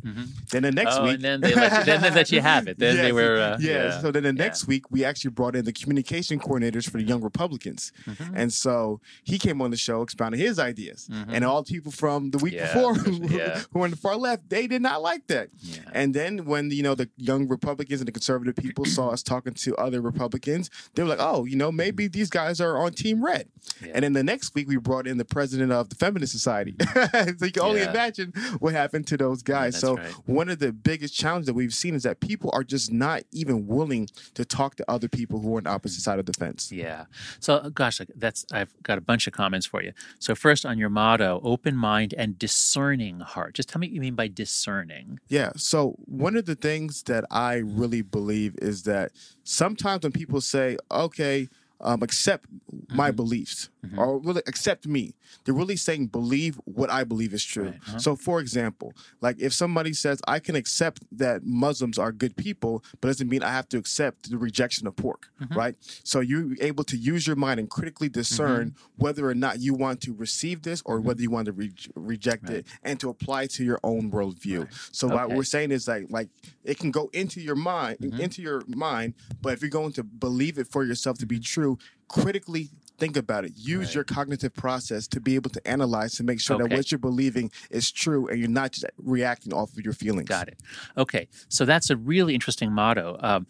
Then 0.51 0.63
the 0.63 0.71
next 0.71 0.97
oh, 0.97 1.03
week, 1.03 1.15
and 1.15 1.23
then 1.23 1.41
they 1.41 1.53
let 1.53 1.79
you, 1.79 1.83
then 1.85 2.01
they 2.01 2.11
let 2.11 2.31
you 2.31 2.41
have 2.41 2.67
it. 2.67 2.79
Then 2.79 2.95
yes, 2.95 3.05
they 3.05 3.11
were 3.11 3.39
uh, 3.39 3.57
yeah. 3.59 3.71
yeah. 3.71 4.01
So 4.01 4.11
then 4.11 4.23
the 4.23 4.33
next 4.33 4.67
week, 4.67 4.89
we 4.89 5.05
actually 5.05 5.31
brought 5.31 5.55
in 5.55 5.65
the 5.65 5.73
communication 5.73 6.39
coordinators 6.39 6.89
for 6.89 6.97
the 6.97 7.03
Young 7.03 7.21
Republicans, 7.21 7.91
mm-hmm. 8.05 8.35
and 8.35 8.51
so 8.51 8.99
he 9.23 9.37
came 9.37 9.61
on 9.61 9.71
the 9.71 9.77
show 9.77 10.01
expounding 10.01 10.39
his 10.39 10.59
ideas, 10.59 11.07
mm-hmm. 11.11 11.33
and 11.33 11.45
all 11.45 11.63
the 11.63 11.71
people 11.71 11.91
from 11.91 12.31
the 12.31 12.37
week 12.39 12.53
yeah. 12.53 12.73
before 12.73 12.93
who, 12.95 13.27
yeah. 13.27 13.61
who 13.71 13.79
were 13.79 13.85
on 13.85 13.91
the 13.91 13.97
far 13.97 14.15
left, 14.15 14.49
they 14.49 14.67
did 14.67 14.81
not 14.81 15.01
like 15.01 15.27
that. 15.27 15.49
And 15.93 16.13
then 16.13 16.45
when 16.45 16.71
you 16.71 16.83
know 16.83 16.95
the 16.95 17.09
Young 17.17 17.47
Republicans 17.47 18.01
and 18.01 18.07
the 18.07 18.11
conservative 18.11 18.55
people 18.55 18.85
saw 18.85 19.09
us 19.09 19.23
talking 19.23 19.53
to 19.53 19.75
other 19.75 20.01
Republicans, 20.01 20.69
they 20.95 21.03
were 21.03 21.09
like, 21.09 21.19
oh, 21.21 21.45
you 21.45 21.55
know, 21.55 21.71
maybe 21.71 22.00
these 22.07 22.29
guys 22.29 22.61
are 22.61 22.77
on 22.77 22.93
Team 22.93 23.23
Red. 23.23 23.47
And 23.93 24.03
then 24.03 24.13
the 24.13 24.23
next 24.23 24.53
week, 24.53 24.67
we 24.67 24.77
brought 24.77 25.07
in 25.07 25.17
the 25.17 25.25
president 25.25 25.71
of 25.71 25.89
the 25.89 25.95
Feminist 25.95 26.31
Society. 26.31 26.75
so 27.11 27.45
you 27.45 27.51
can 27.51 27.63
only 27.63 27.81
imagine 27.81 28.33
what 28.59 28.73
happened 28.73 29.07
to 29.07 29.17
those 29.17 29.41
guys. 29.41 29.79
so 29.79 29.97
right. 29.97 30.11
one 30.25 30.49
of 30.49 30.59
the 30.59 30.71
biggest 30.71 31.15
challenges 31.15 31.47
that 31.47 31.53
we've 31.53 31.73
seen 31.73 31.95
is 31.95 32.03
that 32.03 32.19
people 32.19 32.49
are 32.53 32.63
just 32.63 32.91
not 32.91 33.23
even 33.31 33.67
willing 33.67 34.07
to 34.33 34.45
talk 34.45 34.75
to 34.75 34.89
other 34.89 35.07
people 35.07 35.39
who 35.39 35.53
are 35.55 35.57
on 35.57 35.63
the 35.63 35.69
opposite 35.69 36.01
side 36.01 36.19
of 36.19 36.25
the 36.25 36.33
fence. 36.33 36.71
Yeah. 36.71 37.05
So, 37.39 37.69
gosh, 37.69 38.01
that's 38.15 38.45
I've 38.51 38.73
got 38.83 38.97
a 38.97 39.01
bunch 39.01 39.27
of 39.27 39.33
comments 39.33 39.65
for 39.65 39.81
you. 39.81 39.93
So, 40.19 40.35
first 40.35 40.65
on 40.65 40.77
your 40.77 40.89
motto, 40.89 41.41
open 41.43 41.75
mind 41.75 42.13
and 42.17 42.37
discerning 42.37 43.19
heart. 43.19 43.55
Just 43.55 43.69
tell 43.69 43.79
me 43.79 43.87
what 43.87 43.93
you 43.93 44.01
mean 44.01 44.15
by 44.15 44.27
discerning. 44.27 45.19
Yeah. 45.27 45.51
So, 45.55 45.95
one 46.05 46.35
of 46.35 46.45
the 46.45 46.55
things 46.55 47.03
that 47.03 47.25
I 47.31 47.55
really 47.55 48.01
believe 48.01 48.55
is 48.61 48.83
that 48.83 49.11
sometimes 49.43 50.03
when 50.03 50.11
people 50.11 50.41
say, 50.41 50.77
okay, 50.91 51.47
um, 51.81 52.01
accept 52.03 52.45
mm-hmm. 52.53 52.95
my 52.95 53.11
beliefs 53.11 53.69
mm-hmm. 53.85 53.99
or 53.99 54.19
really 54.19 54.41
accept 54.47 54.87
me. 54.87 55.15
They're 55.43 55.53
really 55.53 55.75
saying 55.75 56.07
believe 56.07 56.59
what 56.65 56.89
I 56.89 57.03
believe 57.03 57.33
is 57.33 57.43
true. 57.43 57.65
Right. 57.65 57.79
Uh-huh. 57.87 57.99
So, 57.99 58.15
for 58.15 58.39
example, 58.39 58.93
like 59.21 59.39
if 59.39 59.53
somebody 59.53 59.93
says 59.93 60.21
I 60.27 60.39
can 60.39 60.55
accept 60.55 61.03
that 61.11 61.43
Muslims 61.43 61.97
are 61.97 62.11
good 62.11 62.35
people, 62.35 62.83
but 62.99 63.07
doesn't 63.07 63.29
mean 63.29 63.43
I 63.43 63.51
have 63.51 63.69
to 63.69 63.77
accept 63.77 64.29
the 64.29 64.37
rejection 64.37 64.87
of 64.87 64.95
pork, 64.95 65.29
mm-hmm. 65.41 65.57
right? 65.57 65.75
So 66.03 66.19
you're 66.19 66.55
able 66.61 66.83
to 66.85 66.97
use 66.97 67.25
your 67.27 67.35
mind 67.35 67.59
and 67.59 67.69
critically 67.69 68.09
discern 68.09 68.71
mm-hmm. 68.71 69.03
whether 69.03 69.27
or 69.29 69.35
not 69.35 69.59
you 69.59 69.73
want 69.73 70.01
to 70.01 70.13
receive 70.13 70.61
this 70.63 70.81
or 70.85 70.97
mm-hmm. 70.97 71.07
whether 71.07 71.21
you 71.21 71.31
want 71.31 71.45
to 71.45 71.51
re- 71.51 71.73
reject 71.95 72.49
right. 72.49 72.57
it 72.57 72.67
and 72.83 72.99
to 72.99 73.09
apply 73.09 73.47
to 73.47 73.63
your 73.63 73.79
own 73.83 74.11
worldview. 74.11 74.59
Right. 74.59 74.73
So 74.91 75.07
okay. 75.07 75.15
what 75.15 75.31
we're 75.31 75.43
saying 75.43 75.71
is 75.71 75.87
like 75.87 76.07
like 76.09 76.29
it 76.63 76.77
can 76.77 76.91
go 76.91 77.09
into 77.13 77.41
your 77.41 77.55
mind 77.55 77.99
mm-hmm. 77.99 78.19
into 78.19 78.41
your 78.41 78.63
mind, 78.67 79.13
but 79.41 79.53
if 79.53 79.61
you're 79.61 79.69
going 79.69 79.93
to 79.93 80.03
believe 80.03 80.57
it 80.57 80.67
for 80.67 80.83
yourself 80.83 81.17
to 81.19 81.25
be 81.25 81.39
true, 81.39 81.77
critically 82.07 82.69
think 83.01 83.17
about 83.17 83.43
it. 83.45 83.53
Use 83.55 83.87
right. 83.87 83.95
your 83.95 84.03
cognitive 84.03 84.53
process 84.53 85.07
to 85.07 85.19
be 85.19 85.33
able 85.33 85.49
to 85.49 85.67
analyze 85.67 86.13
to 86.13 86.23
make 86.23 86.39
sure 86.39 86.55
okay. 86.55 86.67
that 86.67 86.77
what 86.77 86.91
you're 86.91 86.99
believing 86.99 87.51
is 87.71 87.91
true 87.91 88.27
and 88.27 88.39
you're 88.39 88.47
not 88.47 88.71
just 88.71 88.85
reacting 88.97 89.53
off 89.53 89.73
of 89.73 89.83
your 89.83 89.93
feelings. 89.93 90.29
Got 90.29 90.49
it. 90.49 90.59
Okay. 90.95 91.27
So 91.49 91.65
that's 91.65 91.89
a 91.89 91.97
really 91.97 92.35
interesting 92.35 92.71
motto. 92.71 93.17
Um, 93.19 93.47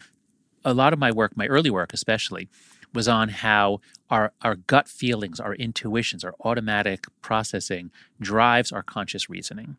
a 0.64 0.72
lot 0.72 0.94
of 0.94 0.98
my 0.98 1.12
work, 1.12 1.36
my 1.36 1.46
early 1.46 1.70
work 1.70 1.92
especially, 1.92 2.48
was 2.92 3.08
on 3.08 3.28
how 3.30 3.80
our, 4.10 4.32
our 4.42 4.56
gut 4.56 4.88
feelings, 4.88 5.40
our 5.40 5.54
intuitions, 5.54 6.22
our 6.22 6.34
automatic 6.44 7.06
processing 7.22 7.90
drives 8.20 8.70
our 8.70 8.82
conscious 8.82 9.30
reasoning. 9.30 9.76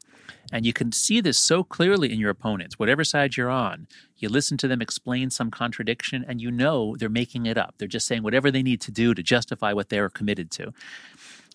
And 0.51 0.65
you 0.65 0.73
can 0.73 0.91
see 0.91 1.21
this 1.21 1.37
so 1.37 1.63
clearly 1.63 2.11
in 2.11 2.19
your 2.19 2.31
opponents, 2.31 2.79
whatever 2.79 3.03
side 3.03 3.37
you're 3.37 3.49
on. 3.49 3.87
You 4.17 4.29
listen 4.29 4.57
to 4.57 4.67
them 4.67 4.81
explain 4.81 5.29
some 5.29 5.51
contradiction, 5.51 6.25
and 6.27 6.41
you 6.41 6.49
know 6.49 6.95
they're 6.97 7.09
making 7.09 7.45
it 7.45 7.57
up. 7.57 7.75
They're 7.77 7.87
just 7.87 8.07
saying 8.07 8.23
whatever 8.23 8.49
they 8.49 8.63
need 8.63 8.81
to 8.81 8.91
do 8.91 9.13
to 9.13 9.21
justify 9.21 9.73
what 9.73 9.89
they're 9.89 10.09
committed 10.09 10.49
to. 10.51 10.73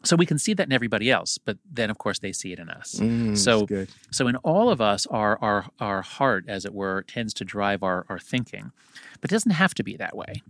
So 0.05 0.15
we 0.17 0.27
can 0.27 0.39
see 0.39 0.55
that 0.55 0.67
in 0.67 0.73
everybody 0.73 1.11
else, 1.11 1.39
but 1.39 1.59
then 1.69 1.91
of 1.91 1.99
course 1.99 2.21
they 2.21 2.33
see 2.33 2.53
it 2.53 2.59
in 2.59 2.69
us. 2.71 2.95
Mm, 3.01 3.37
so, 3.37 3.67
so 4.13 4.29
in 4.29 4.37
all 4.37 4.71
of 4.71 4.81
us, 4.81 5.07
our 5.07 5.39
our 5.43 5.67
our 5.81 6.03
heart, 6.03 6.45
as 6.49 6.65
it 6.65 6.73
were, 6.73 7.03
tends 7.03 7.35
to 7.35 7.45
drive 7.45 7.83
our 7.83 8.07
our 8.09 8.19
thinking, 8.19 8.71
but 9.21 9.31
it 9.31 9.35
doesn't 9.35 9.53
have 9.53 9.75
to 9.75 9.83
be 9.83 9.97
that 9.97 10.17
way. 10.17 10.43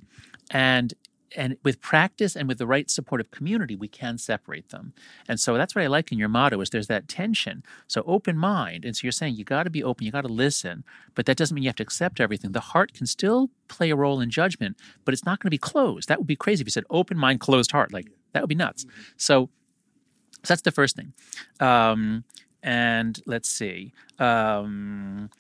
And 0.51 0.95
and 1.37 1.57
with 1.63 1.81
practice 1.81 2.37
and 2.37 2.49
with 2.49 2.59
the 2.59 2.67
right 2.67 2.91
supportive 2.91 3.31
community 3.31 3.77
we 3.77 3.89
can 3.89 4.19
separate 4.19 4.71
them. 4.71 4.93
And 5.29 5.39
so 5.39 5.57
that's 5.57 5.75
what 5.75 5.85
i 5.85 5.87
like 5.87 6.11
in 6.13 6.19
your 6.19 6.29
motto 6.29 6.61
is 6.61 6.71
there's 6.71 6.87
that 6.87 7.09
tension. 7.09 7.63
So 7.87 8.03
open 8.07 8.37
mind. 8.39 8.85
And 8.85 8.97
so 8.97 9.01
you're 9.05 9.13
saying 9.13 9.35
you 9.35 9.45
got 9.45 9.65
to 9.65 9.71
be 9.71 9.83
open 9.83 10.07
you 10.07 10.13
got 10.13 10.23
to 10.23 10.29
listen 10.29 10.85
but 11.15 11.27
that 11.27 11.37
doesn't 11.37 11.55
mean 11.55 11.65
you 11.65 11.69
have 11.69 11.77
to 11.77 11.83
accept 11.83 12.21
everything. 12.21 12.53
The 12.53 12.61
heart 12.61 12.93
can 12.95 13.07
still 13.07 13.51
play 13.69 13.91
a 13.91 13.97
role 13.97 14.21
in 14.21 14.31
judgment 14.31 14.77
but 15.05 15.13
it's 15.15 15.25
not 15.25 15.41
going 15.41 15.49
to 15.49 15.51
be 15.51 15.59
closed. 15.59 16.09
That 16.09 16.19
would 16.19 16.27
be 16.27 16.37
crazy 16.37 16.63
if 16.63 16.67
you 16.67 16.73
said 16.73 16.85
open 16.91 17.19
mind 17.19 17.41
closed 17.41 17.73
heart. 17.73 17.93
Like 17.93 18.09
that 18.33 18.43
would 18.43 18.49
be 18.49 18.55
nuts 18.55 18.85
mm-hmm. 18.85 19.01
so, 19.17 19.49
so 20.45 20.55
that's 20.55 20.63
the 20.63 20.71
first 20.71 20.97
thing 20.97 21.13
um, 21.61 22.25
and 22.63 23.21
let's 23.27 23.49
see 23.49 23.93
um, 24.19 25.31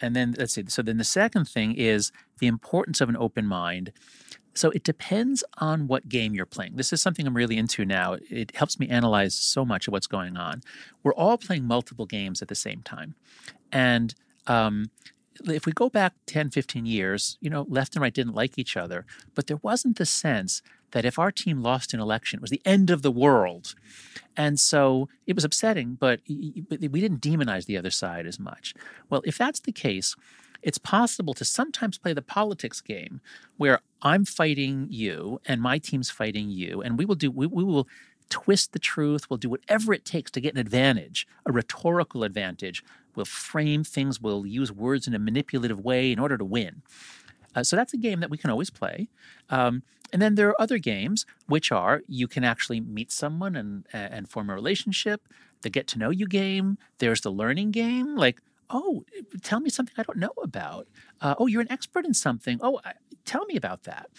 and 0.00 0.14
then 0.14 0.34
let's 0.38 0.54
see 0.54 0.64
so 0.68 0.82
then 0.82 0.98
the 0.98 1.04
second 1.04 1.48
thing 1.48 1.74
is 1.74 2.12
the 2.38 2.46
importance 2.46 3.00
of 3.00 3.08
an 3.08 3.16
open 3.16 3.46
mind 3.46 3.92
so 4.58 4.70
it 4.70 4.82
depends 4.82 5.44
on 5.58 5.86
what 5.86 6.08
game 6.08 6.34
you're 6.34 6.44
playing. 6.44 6.74
This 6.74 6.92
is 6.92 7.00
something 7.00 7.26
I'm 7.28 7.36
really 7.36 7.56
into 7.56 7.84
now. 7.84 8.16
It 8.28 8.56
helps 8.56 8.80
me 8.80 8.88
analyze 8.88 9.34
so 9.34 9.64
much 9.64 9.86
of 9.86 9.92
what's 9.92 10.08
going 10.08 10.36
on. 10.36 10.62
We're 11.04 11.14
all 11.14 11.38
playing 11.38 11.64
multiple 11.64 12.06
games 12.06 12.42
at 12.42 12.48
the 12.48 12.56
same 12.56 12.82
time. 12.82 13.14
And 13.70 14.16
um, 14.48 14.90
if 15.44 15.64
we 15.64 15.70
go 15.70 15.88
back 15.88 16.14
10, 16.26 16.50
15 16.50 16.86
years, 16.86 17.38
you 17.40 17.50
know, 17.50 17.66
left 17.68 17.94
and 17.94 18.02
right 18.02 18.12
didn't 18.12 18.34
like 18.34 18.58
each 18.58 18.76
other, 18.76 19.06
but 19.36 19.46
there 19.46 19.58
wasn't 19.62 19.96
the 19.96 20.06
sense 20.06 20.60
that 20.92 21.04
if 21.04 21.18
our 21.18 21.30
team 21.30 21.62
lost 21.62 21.94
an 21.94 22.00
election, 22.00 22.38
it 22.38 22.40
was 22.40 22.50
the 22.50 22.62
end 22.64 22.90
of 22.90 23.02
the 23.02 23.10
world. 23.10 23.74
And 24.36 24.58
so 24.58 25.08
it 25.26 25.34
was 25.34 25.44
upsetting, 25.44 25.96
but 25.98 26.20
we 26.28 26.64
didn't 27.00 27.20
demonize 27.20 27.66
the 27.66 27.76
other 27.76 27.90
side 27.90 28.26
as 28.26 28.38
much. 28.38 28.74
Well, 29.10 29.22
if 29.24 29.36
that's 29.36 29.60
the 29.60 29.72
case, 29.72 30.14
it's 30.62 30.78
possible 30.78 31.34
to 31.34 31.44
sometimes 31.44 31.98
play 31.98 32.12
the 32.12 32.22
politics 32.22 32.80
game 32.80 33.20
where 33.56 33.80
I'm 34.02 34.24
fighting 34.24 34.86
you 34.90 35.40
and 35.46 35.60
my 35.60 35.78
team's 35.78 36.10
fighting 36.10 36.50
you, 36.50 36.82
and 36.82 36.98
we 36.98 37.04
will 37.04 37.14
do 37.14 37.30
we, 37.30 37.46
we 37.46 37.64
will 37.64 37.88
twist 38.28 38.72
the 38.72 38.78
truth. 38.78 39.28
We'll 39.30 39.38
do 39.38 39.50
whatever 39.50 39.92
it 39.92 40.04
takes 40.04 40.30
to 40.32 40.40
get 40.40 40.54
an 40.54 40.60
advantage, 40.60 41.26
a 41.46 41.52
rhetorical 41.52 42.24
advantage. 42.24 42.84
We'll 43.14 43.24
frame 43.24 43.84
things. 43.84 44.20
We'll 44.20 44.46
use 44.46 44.70
words 44.70 45.06
in 45.06 45.14
a 45.14 45.18
manipulative 45.18 45.80
way 45.80 46.12
in 46.12 46.18
order 46.18 46.36
to 46.36 46.44
win. 46.44 46.82
Uh, 47.54 47.62
so 47.62 47.76
that's 47.76 47.92
a 47.92 47.98
game 47.98 48.20
that 48.20 48.30
we 48.30 48.38
can 48.38 48.50
always 48.50 48.70
play. 48.70 49.08
Um, 49.50 49.82
and 50.12 50.22
then 50.22 50.36
there 50.36 50.48
are 50.48 50.60
other 50.60 50.78
games 50.78 51.26
which 51.46 51.70
are 51.70 52.02
you 52.08 52.26
can 52.26 52.44
actually 52.44 52.80
meet 52.80 53.12
someone 53.12 53.54
and 53.56 53.84
and 53.92 54.28
form 54.28 54.48
a 54.48 54.54
relationship. 54.54 55.28
The 55.62 55.70
get 55.70 55.86
to 55.88 55.98
know 55.98 56.10
you 56.10 56.26
game. 56.26 56.78
There's 56.98 57.20
the 57.20 57.30
learning 57.30 57.72
game. 57.72 58.16
Like 58.16 58.40
oh, 58.70 59.04
tell 59.42 59.60
me 59.60 59.70
something 59.70 59.94
I 59.96 60.02
don't 60.02 60.18
know 60.18 60.32
about. 60.42 60.88
Uh, 61.20 61.34
oh, 61.38 61.46
you're 61.46 61.62
an 61.62 61.72
expert 61.72 62.04
in 62.04 62.14
something. 62.14 62.58
Oh, 62.62 62.80
I, 62.84 62.92
tell 63.24 63.44
me 63.46 63.56
about 63.56 63.84
that. 63.84 64.10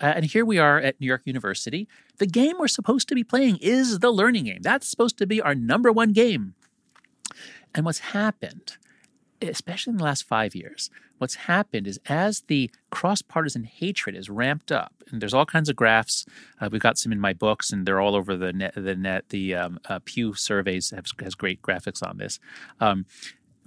Uh, 0.00 0.12
and 0.16 0.24
here 0.24 0.44
we 0.44 0.58
are 0.58 0.78
at 0.78 1.00
New 1.00 1.06
York 1.06 1.22
University. 1.24 1.88
The 2.18 2.26
game 2.26 2.56
we're 2.58 2.68
supposed 2.68 3.08
to 3.08 3.14
be 3.14 3.24
playing 3.24 3.58
is 3.60 4.00
the 4.00 4.10
learning 4.10 4.44
game. 4.44 4.60
That's 4.62 4.88
supposed 4.88 5.18
to 5.18 5.26
be 5.26 5.40
our 5.40 5.54
number 5.54 5.92
one 5.92 6.12
game. 6.12 6.54
And 7.74 7.84
what's 7.84 7.98
happened, 7.98 8.76
especially 9.48 9.92
in 9.92 9.96
the 9.98 10.04
last 10.04 10.24
five 10.24 10.54
years, 10.54 10.90
what's 11.18 11.34
happened 11.34 11.86
is 11.86 11.98
as 12.06 12.42
the 12.42 12.70
cross 12.90 13.22
partisan 13.22 13.64
hatred 13.64 14.16
is 14.16 14.28
ramped 14.30 14.72
up, 14.72 14.92
and 15.10 15.20
there's 15.20 15.34
all 15.34 15.46
kinds 15.46 15.68
of 15.68 15.76
graphs. 15.76 16.26
Uh, 16.60 16.68
we've 16.70 16.80
got 16.80 16.98
some 16.98 17.12
in 17.12 17.20
my 17.20 17.32
books, 17.32 17.72
and 17.72 17.86
they're 17.86 18.00
all 18.00 18.14
over 18.14 18.36
the 18.36 18.52
net. 18.52 18.74
The 18.76 18.94
net, 18.94 19.28
the 19.28 19.54
um, 19.54 19.78
uh, 19.88 20.00
Pew 20.04 20.34
surveys 20.34 20.90
have, 20.90 21.06
has 21.20 21.34
great 21.34 21.62
graphics 21.62 22.06
on 22.06 22.18
this. 22.18 22.38
Um, 22.80 23.06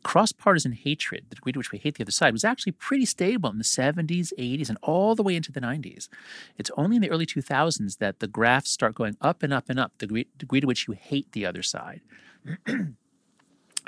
cross 0.04 0.32
partisan 0.32 0.72
hatred, 0.72 1.26
the 1.30 1.36
degree 1.36 1.52
to 1.52 1.60
which 1.60 1.72
we 1.72 1.78
hate 1.78 1.96
the 1.96 2.04
other 2.04 2.12
side, 2.12 2.32
was 2.32 2.46
actually 2.46 2.72
pretty 2.72 3.06
stable 3.06 3.50
in 3.50 3.58
the 3.58 3.64
70s, 3.64 4.32
80s, 4.38 4.70
and 4.70 4.78
all 4.82 5.16
the 5.16 5.24
way 5.24 5.36
into 5.36 5.52
the 5.52 5.60
90s. 5.60 6.08
It's 6.58 6.72
only 6.78 6.96
in 6.96 7.02
the 7.02 7.10
early 7.10 7.26
2000s 7.26 7.98
that 7.98 8.20
the 8.20 8.28
graphs 8.28 8.72
start 8.72 8.96
going 8.96 9.18
up 9.22 9.44
and 9.44 9.52
up 9.54 9.66
and 9.70 9.80
up, 9.80 9.92
the 9.98 10.08
degree, 10.08 10.28
degree 10.38 10.62
to 10.62 10.68
which 10.68 10.88
you 10.88 10.94
hate 10.94 11.32
the 11.34 11.46
other 11.46 11.62
side. 11.62 12.02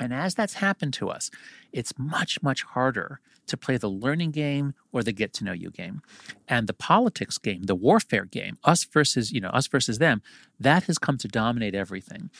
And 0.00 0.14
as 0.14 0.34
that's 0.34 0.54
happened 0.54 0.94
to 0.94 1.10
us, 1.10 1.30
it's 1.72 1.96
much, 1.98 2.42
much 2.42 2.62
harder 2.62 3.20
to 3.46 3.56
play 3.56 3.76
the 3.76 3.88
learning 3.88 4.30
game 4.30 4.74
or 4.92 5.02
the 5.02 5.12
get 5.12 5.32
to 5.34 5.44
know 5.44 5.52
you 5.52 5.70
game. 5.70 6.02
And 6.48 6.66
the 6.66 6.72
politics 6.72 7.36
game, 7.36 7.64
the 7.64 7.74
warfare 7.74 8.24
game, 8.24 8.56
us 8.64 8.84
versus, 8.84 9.30
you 9.30 9.40
know, 9.40 9.50
us 9.50 9.66
versus 9.66 9.98
them, 9.98 10.22
that 10.58 10.84
has 10.84 10.98
come 10.98 11.18
to 11.18 11.28
dominate 11.28 11.74
everything. 11.74 12.30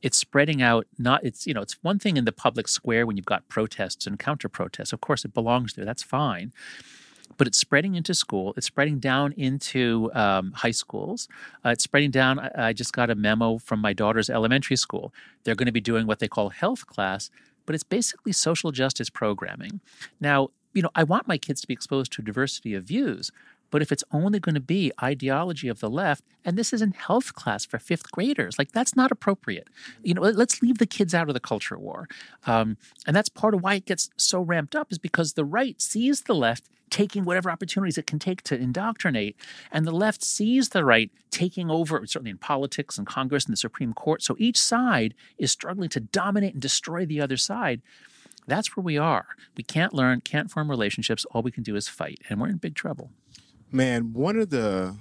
It's 0.00 0.16
spreading 0.16 0.62
out, 0.62 0.86
not, 0.98 1.24
it's, 1.24 1.46
you 1.46 1.54
know, 1.54 1.60
it's 1.60 1.76
one 1.82 1.98
thing 1.98 2.16
in 2.16 2.24
the 2.24 2.32
public 2.32 2.68
square 2.68 3.06
when 3.06 3.16
you've 3.16 3.26
got 3.26 3.48
protests 3.48 4.06
and 4.06 4.18
counter 4.18 4.48
protests. 4.48 4.92
Of 4.92 5.00
course, 5.00 5.24
it 5.24 5.34
belongs 5.34 5.74
there. 5.74 5.84
That's 5.84 6.02
fine 6.02 6.52
but 7.40 7.46
it's 7.46 7.56
spreading 7.56 7.94
into 7.94 8.12
school. 8.12 8.52
It's 8.58 8.66
spreading 8.66 8.98
down 8.98 9.32
into 9.32 10.10
um, 10.12 10.52
high 10.52 10.72
schools. 10.72 11.26
Uh, 11.64 11.70
it's 11.70 11.82
spreading 11.82 12.10
down. 12.10 12.38
I, 12.38 12.50
I, 12.54 12.72
just 12.74 12.92
got 12.92 13.08
a 13.08 13.14
memo 13.14 13.56
from 13.56 13.80
my 13.80 13.94
daughter's 13.94 14.28
elementary 14.28 14.76
school. 14.76 15.14
They're 15.42 15.54
going 15.54 15.64
to 15.64 15.72
be 15.72 15.80
doing 15.80 16.06
what 16.06 16.18
they 16.18 16.28
call 16.28 16.50
health 16.50 16.86
class, 16.86 17.30
but 17.64 17.74
it's 17.74 17.82
basically 17.82 18.32
social 18.32 18.72
justice 18.72 19.08
programming. 19.08 19.80
Now, 20.20 20.48
you 20.74 20.82
know, 20.82 20.90
I 20.94 21.02
want 21.02 21.26
my 21.26 21.38
kids 21.38 21.62
to 21.62 21.66
be 21.66 21.72
exposed 21.72 22.12
to 22.12 22.20
diversity 22.20 22.74
of 22.74 22.84
views, 22.84 23.30
but 23.70 23.82
if 23.82 23.92
it's 23.92 24.04
only 24.12 24.40
going 24.40 24.54
to 24.54 24.60
be 24.60 24.92
ideology 25.02 25.68
of 25.68 25.80
the 25.80 25.90
left, 25.90 26.24
and 26.44 26.56
this 26.56 26.72
is 26.72 26.82
in 26.82 26.92
health 26.92 27.34
class 27.34 27.64
for 27.64 27.78
fifth 27.78 28.10
graders, 28.10 28.58
like 28.58 28.72
that's 28.72 28.96
not 28.96 29.10
appropriate. 29.10 29.68
You 30.02 30.14
know, 30.14 30.22
let's 30.22 30.62
leave 30.62 30.78
the 30.78 30.86
kids 30.86 31.14
out 31.14 31.28
of 31.28 31.34
the 31.34 31.40
culture 31.40 31.78
war. 31.78 32.08
Um, 32.46 32.76
and 33.06 33.14
that's 33.14 33.28
part 33.28 33.54
of 33.54 33.62
why 33.62 33.74
it 33.74 33.86
gets 33.86 34.10
so 34.16 34.40
ramped 34.40 34.74
up 34.74 34.90
is 34.90 34.98
because 34.98 35.34
the 35.34 35.44
right 35.44 35.80
sees 35.80 36.22
the 36.22 36.34
left 36.34 36.68
taking 36.90 37.24
whatever 37.24 37.50
opportunities 37.50 37.96
it 37.96 38.06
can 38.06 38.18
take 38.18 38.42
to 38.42 38.56
indoctrinate. 38.56 39.36
And 39.70 39.86
the 39.86 39.92
left 39.92 40.24
sees 40.24 40.70
the 40.70 40.84
right 40.84 41.10
taking 41.30 41.70
over, 41.70 42.04
certainly 42.06 42.32
in 42.32 42.38
politics 42.38 42.98
and 42.98 43.06
Congress 43.06 43.46
and 43.46 43.52
the 43.52 43.56
Supreme 43.56 43.92
Court. 43.92 44.22
So 44.22 44.36
each 44.38 44.58
side 44.58 45.14
is 45.38 45.52
struggling 45.52 45.88
to 45.90 46.00
dominate 46.00 46.54
and 46.54 46.62
destroy 46.62 47.06
the 47.06 47.20
other 47.20 47.36
side. 47.36 47.80
That's 48.46 48.76
where 48.76 48.82
we 48.82 48.98
are. 48.98 49.26
We 49.56 49.62
can't 49.62 49.94
learn, 49.94 50.22
can't 50.22 50.50
form 50.50 50.68
relationships. 50.68 51.24
All 51.26 51.42
we 51.42 51.52
can 51.52 51.62
do 51.62 51.76
is 51.76 51.88
fight, 51.88 52.20
and 52.28 52.40
we're 52.40 52.48
in 52.48 52.56
big 52.56 52.74
trouble. 52.74 53.10
Man, 53.72 54.12
one 54.12 54.36
of 54.38 54.50
the 54.50 54.96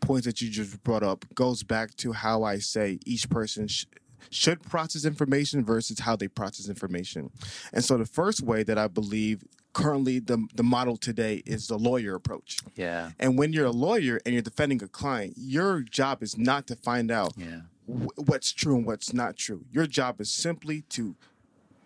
points 0.00 0.26
that 0.26 0.40
you 0.40 0.50
just 0.50 0.82
brought 0.84 1.02
up 1.02 1.24
goes 1.34 1.62
back 1.62 1.94
to 1.96 2.12
how 2.12 2.44
I 2.44 2.58
say 2.58 2.98
each 3.04 3.28
person 3.28 3.66
sh- 3.66 3.86
should 4.30 4.62
process 4.62 5.04
information 5.04 5.64
versus 5.64 5.98
how 6.00 6.14
they 6.16 6.28
process 6.28 6.68
information. 6.68 7.30
And 7.72 7.84
so 7.84 7.96
the 7.96 8.06
first 8.06 8.42
way 8.42 8.62
that 8.62 8.78
I 8.78 8.86
believe 8.88 9.42
currently 9.72 10.18
the 10.18 10.46
the 10.54 10.62
model 10.62 10.96
today 10.96 11.42
is 11.46 11.66
the 11.68 11.78
lawyer 11.78 12.14
approach. 12.14 12.58
Yeah. 12.76 13.10
And 13.18 13.36
when 13.38 13.52
you're 13.52 13.66
a 13.66 13.70
lawyer 13.70 14.20
and 14.24 14.32
you're 14.32 14.42
defending 14.42 14.82
a 14.82 14.88
client, 14.88 15.34
your 15.36 15.80
job 15.82 16.22
is 16.22 16.38
not 16.38 16.66
to 16.68 16.76
find 16.76 17.10
out 17.10 17.34
Yeah. 17.36 17.62
wh- 17.86 18.16
what's 18.28 18.52
true 18.52 18.76
and 18.76 18.86
what's 18.86 19.12
not 19.12 19.36
true. 19.36 19.64
Your 19.70 19.86
job 19.86 20.20
is 20.20 20.30
simply 20.32 20.82
to 20.90 21.16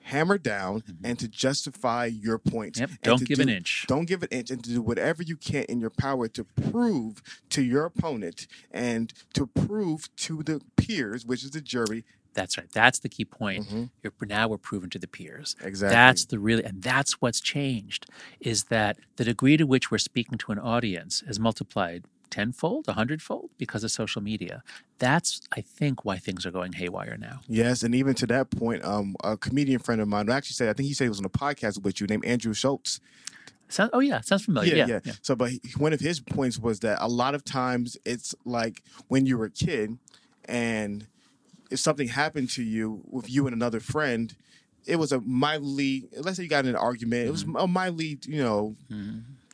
hammer 0.05 0.39
down 0.39 0.83
and 1.03 1.19
to 1.19 1.29
justify 1.29 2.07
your 2.07 2.39
points. 2.39 2.81
Mm-hmm. 2.81 2.93
Yep. 2.93 3.01
Don't 3.03 3.25
give 3.25 3.37
do- 3.37 3.43
an 3.43 3.49
inch. 3.49 3.85
Don't 3.89 4.07
give 4.07 4.23
an 4.23 4.29
inch 4.31 4.51
and 4.51 4.63
to 4.65 4.71
do 4.71 4.83
whatever 4.83 5.23
you 5.23 5.37
can 5.37 5.65
in 5.65 5.81
your 5.81 5.91
power 5.91 6.29
to 6.29 6.45
prove 6.45 7.23
to 7.51 7.63
your 7.63 7.85
opponent 7.85 8.47
and 8.71 9.13
to 9.35 9.47
prove 9.47 10.15
to 10.17 10.43
the 10.43 10.61
peers, 10.77 11.25
which 11.25 11.45
is 11.45 11.51
the 11.51 11.61
jury, 11.61 12.05
That's 12.35 12.57
right. 12.57 12.71
That's 12.73 12.99
the 12.99 13.09
key 13.09 13.25
point. 13.27 13.67
You're, 14.03 14.13
now 14.23 14.49
we're 14.49 14.57
proven 14.59 14.89
to 14.91 14.99
the 14.99 15.07
peers. 15.07 15.55
Exactly. 15.63 15.95
That's 15.95 16.25
the 16.25 16.39
really, 16.39 16.65
and 16.65 16.83
that's 16.83 17.21
what's 17.21 17.41
changed 17.41 18.07
is 18.41 18.65
that 18.65 18.97
the 19.17 19.25
degree 19.25 19.57
to 19.59 19.65
which 19.65 19.91
we're 19.91 19.99
speaking 19.99 20.39
to 20.39 20.53
an 20.53 20.59
audience 20.59 21.23
has 21.27 21.39
multiplied 21.39 22.05
tenfold, 22.33 22.89
a 22.89 22.95
hundredfold 22.95 23.51
because 23.59 23.85
of 23.85 23.91
social 23.93 24.21
media. 24.23 24.65
That's, 24.99 25.41
I 25.57 25.61
think, 25.61 26.05
why 26.05 26.17
things 26.19 26.45
are 26.47 26.51
going 26.51 26.73
haywire 26.73 27.17
now. 27.17 27.41
Yes, 27.47 27.85
and 27.85 27.95
even 27.95 28.15
to 28.15 28.27
that 28.29 28.51
point, 28.51 28.85
um, 28.85 29.15
a 29.23 29.37
comedian 29.37 29.79
friend 29.79 30.01
of 30.01 30.09
mine 30.09 30.29
actually 30.29 30.55
said, 30.55 30.69
I 30.69 30.73
think 30.73 30.89
he 30.89 30.95
said 30.95 31.05
he 31.05 31.09
was 31.11 31.21
on 31.21 31.25
a 31.25 31.29
podcast 31.29 31.83
with 31.83 32.01
you 32.01 32.07
named 32.09 32.25
Andrew 32.25 32.55
Schulz. 32.55 33.01
Sound, 33.69 33.91
oh 33.93 34.01
yeah, 34.01 34.21
sounds 34.21 34.45
familiar. 34.45 34.75
yeah, 34.75 34.87
Yeah, 34.87 35.01
yeah. 35.05 35.13
So, 35.23 35.35
but 35.37 35.51
he, 35.51 35.61
one 35.79 35.93
of 35.93 36.01
his 36.01 36.21
points 36.21 36.59
was 36.59 36.81
that 36.81 36.99
a 37.01 37.09
lot 37.09 37.35
of 37.35 37.45
times 37.45 37.97
it's 38.05 38.35
like 38.45 38.83
when 39.09 39.25
you 39.27 39.39
were 39.39 39.47
a 39.47 39.51
kid, 39.51 39.99
and 40.47 41.07
if 41.71 41.79
something 41.79 42.09
happened 42.09 42.51
to 42.51 42.63
you 42.63 43.03
with 43.09 43.31
you 43.31 43.47
and 43.47 43.55
another 43.55 43.81
friend, 43.81 44.35
it 44.85 44.97
was 44.97 45.13
a 45.13 45.21
mildly, 45.21 46.09
let's 46.19 46.37
say 46.37 46.43
you 46.43 46.49
got 46.51 46.65
in 46.65 46.71
an 46.71 46.77
argument, 46.77 47.29
it 47.29 47.31
was 47.31 47.45
Mm-hmm. 47.45 47.57
a 47.57 47.67
mildly, 47.67 48.19
you 48.27 48.43
know, 48.43 48.77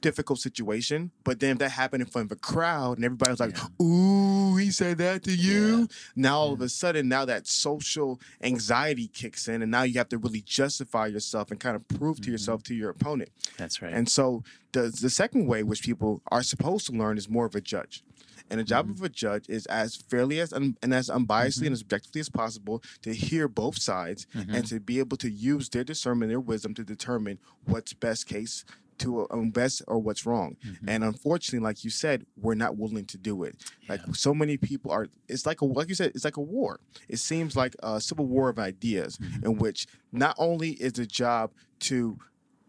difficult 0.00 0.38
situation. 0.40 1.10
But 1.24 1.40
then 1.40 1.52
if 1.52 1.58
that 1.58 1.70
happened 1.70 2.02
in 2.02 2.08
front 2.08 2.30
of 2.30 2.36
a 2.36 2.40
crowd 2.40 2.98
and 2.98 3.04
everybody 3.04 3.30
was 3.30 3.40
like, 3.40 3.56
"Ooh, 3.80 4.56
he 4.56 4.70
said 4.70 4.98
that 4.98 5.22
to 5.24 5.32
you," 5.34 5.88
now 6.16 6.38
all 6.38 6.52
of 6.52 6.60
a 6.60 6.68
sudden, 6.68 7.08
now 7.08 7.24
that 7.24 7.46
social 7.46 8.20
anxiety 8.42 9.08
kicks 9.08 9.48
in, 9.48 9.62
and 9.62 9.70
now 9.70 9.82
you 9.82 9.94
have 9.98 10.08
to 10.10 10.18
really 10.18 10.40
justify 10.42 11.06
yourself 11.06 11.50
and 11.50 11.60
kind 11.60 11.76
of 11.76 11.86
prove 11.88 12.16
Mm-hmm. 12.16 12.24
to 12.24 12.30
yourself 12.30 12.62
to 12.64 12.74
your 12.74 12.90
opponent. 12.90 13.30
That's 13.56 13.82
right. 13.82 13.92
And 13.92 14.08
so 14.08 14.42
the 14.72 14.82
the 15.00 15.10
second 15.10 15.46
way 15.46 15.62
which 15.62 15.82
people 15.82 16.22
are 16.30 16.42
supposed 16.42 16.86
to 16.86 16.92
learn 16.92 17.18
is 17.18 17.28
more 17.28 17.46
of 17.46 17.54
a 17.54 17.60
judge. 17.60 18.02
And 18.50 18.58
the 18.58 18.64
job 18.64 18.86
Mm-hmm. 18.86 18.94
of 18.94 19.02
a 19.02 19.08
judge 19.10 19.44
is 19.48 19.66
as 19.66 19.96
fairly 19.96 20.40
as 20.40 20.54
un, 20.54 20.76
and 20.82 20.94
as 20.94 21.08
unbiasedly 21.10 21.66
and 21.66 21.74
as 21.74 21.82
objectively 21.82 22.20
as 22.22 22.30
possible 22.30 22.82
to 23.02 23.12
hear 23.14 23.46
both 23.46 23.78
sides 23.78 24.26
Mm-hmm. 24.34 24.54
and 24.54 24.66
to 24.68 24.80
be 24.80 24.98
able 25.00 25.18
to 25.18 25.30
use 25.30 25.68
their 25.68 25.84
discernment, 25.84 26.30
their 26.30 26.40
wisdom 26.40 26.72
to 26.74 26.82
determine 26.84 27.38
what's 27.66 27.92
best 27.92 28.26
case 28.26 28.64
to 28.98 29.26
um, 29.30 29.50
best 29.50 29.82
or 29.88 29.98
what's 29.98 30.24
wrong. 30.26 30.56
Mm-hmm. 30.66 30.88
And 30.88 31.04
unfortunately, 31.04 31.64
like 31.64 31.84
you 31.84 31.90
said, 31.90 32.26
we're 32.40 32.54
not 32.54 32.76
willing 32.76 33.04
to 33.06 33.18
do 33.18 33.42
it. 33.44 33.56
Like 33.88 34.00
so 34.14 34.34
many 34.34 34.56
people 34.56 34.90
are. 34.90 35.08
It's 35.28 35.46
like 35.46 35.60
a 35.60 35.64
like 35.64 35.88
you 35.88 35.94
said, 35.94 36.12
it's 36.14 36.24
like 36.24 36.36
a 36.36 36.42
war. 36.42 36.80
It 37.08 37.18
seems 37.18 37.56
like 37.56 37.74
a 37.82 38.00
civil 38.00 38.26
war 38.26 38.48
of 38.48 38.58
ideas 38.58 39.18
Mm-hmm. 39.18 39.44
in 39.46 39.58
which 39.58 39.86
not 40.12 40.34
only 40.38 40.70
is 40.72 40.94
the 40.94 41.06
job 41.06 41.50
to 41.80 42.18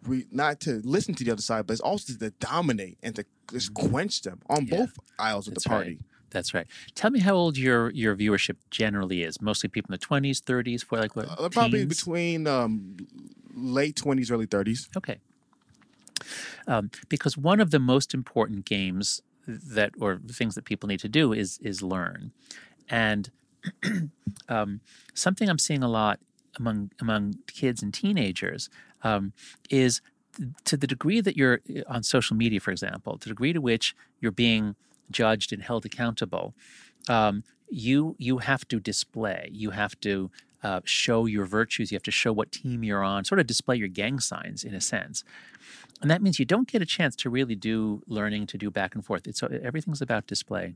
re, 0.03 0.25
not 0.31 0.59
to 0.61 0.81
listen 0.83 1.13
to 1.15 1.23
the 1.23 1.31
other 1.31 1.41
side, 1.41 1.67
but 1.67 1.73
it's 1.73 1.81
also 1.81 2.13
to 2.13 2.29
dominate 2.39 2.97
and 3.03 3.15
to 3.15 3.25
just 3.51 3.73
quench 3.73 4.21
them 4.21 4.39
on 4.49 4.65
Mm-hmm. 4.65 4.73
Yeah. 4.73 4.79
both 4.81 4.97
aisles 5.17 5.47
of 5.47 5.53
That's 5.55 5.63
the 5.63 5.69
party. 5.69 5.89
right. 5.89 5.99
That's 6.31 6.53
right. 6.53 6.67
Tell 6.93 7.09
me 7.09 7.19
how 7.21 7.33
old 7.33 7.57
your 7.57 7.89
your 7.89 8.15
viewership 8.15 8.57
generally 8.69 9.23
is. 9.23 9.41
Mostly 9.41 9.67
people 9.67 9.89
in 9.89 9.93
the 9.93 9.97
twenties, 10.05 10.39
thirties, 10.41 10.83
for 10.83 10.99
like 10.99 11.15
what? 11.15 11.27
Uh, 11.27 11.49
probably 11.49 11.79
teens? 11.79 11.97
between 11.97 12.45
um, 12.45 12.97
late 13.55 13.95
twenties, 13.95 14.29
early 14.29 14.45
thirties. 14.45 14.89
Okay. 14.95 15.17
Um, 16.67 16.91
because 17.07 17.37
one 17.37 17.59
of 17.59 17.71
the 17.71 17.79
most 17.79 18.13
important 18.13 18.65
games 18.65 19.21
that, 19.47 19.93
or 19.99 20.19
things 20.31 20.55
that 20.55 20.65
people 20.65 20.87
need 20.87 20.99
to 20.99 21.09
do 21.09 21.33
is 21.33 21.59
is 21.61 21.81
learn, 21.81 22.31
and 22.89 23.31
um, 24.49 24.81
something 25.13 25.49
I'm 25.49 25.59
seeing 25.59 25.83
a 25.83 25.89
lot 25.89 26.19
among 26.57 26.91
among 26.99 27.35
kids 27.47 27.81
and 27.81 27.93
teenagers 27.93 28.69
um, 29.03 29.33
is 29.69 30.01
to 30.65 30.77
the 30.77 30.87
degree 30.87 31.21
that 31.21 31.35
you're 31.35 31.61
uh, 31.75 31.81
on 31.87 32.03
social 32.03 32.35
media, 32.35 32.59
for 32.59 32.71
example, 32.71 33.17
to 33.17 33.29
the 33.29 33.33
degree 33.33 33.53
to 33.53 33.61
which 33.61 33.95
you're 34.21 34.31
being 34.31 34.75
judged 35.11 35.51
and 35.51 35.63
held 35.63 35.85
accountable, 35.85 36.53
um, 37.07 37.43
you 37.69 38.15
you 38.17 38.39
have 38.39 38.67
to 38.67 38.79
display, 38.79 39.49
you 39.51 39.71
have 39.71 39.99
to 40.01 40.31
uh, 40.63 40.81
show 40.83 41.25
your 41.25 41.45
virtues, 41.45 41.91
you 41.91 41.95
have 41.95 42.03
to 42.03 42.11
show 42.11 42.33
what 42.33 42.51
team 42.51 42.83
you're 42.83 43.03
on, 43.03 43.23
sort 43.23 43.39
of 43.39 43.47
display 43.47 43.75
your 43.75 43.87
gang 43.87 44.19
signs 44.19 44.63
in 44.63 44.73
a 44.73 44.81
sense, 44.81 45.23
and 46.01 46.09
that 46.09 46.21
means 46.21 46.39
you 46.39 46.45
don't 46.45 46.67
get 46.67 46.81
a 46.81 46.85
chance 46.85 47.15
to 47.17 47.29
really 47.29 47.55
do 47.55 48.01
learning, 48.07 48.47
to 48.47 48.57
do 48.57 48.69
back 48.71 48.95
and 48.95 49.05
forth. 49.05 49.27
It's 49.27 49.43
everything's 49.43 50.01
about 50.01 50.27
display, 50.27 50.75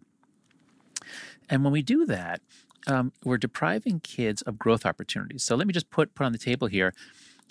and 1.50 1.64
when 1.64 1.74
we 1.74 1.82
do 1.82 2.06
that, 2.06 2.42
um, 2.88 3.12
we're 3.24 3.38
depriving 3.38 4.00
kids 4.00 4.42
of 4.44 4.60
growth 4.60 4.86
opportunities. 4.86 5.44
So 5.44 5.56
let 5.56 5.68
me 5.68 5.74
just 5.74 5.90
put 5.90 6.16
put 6.16 6.26
on 6.26 6.32
the 6.32 6.38
table 6.38 6.68
here 6.68 6.94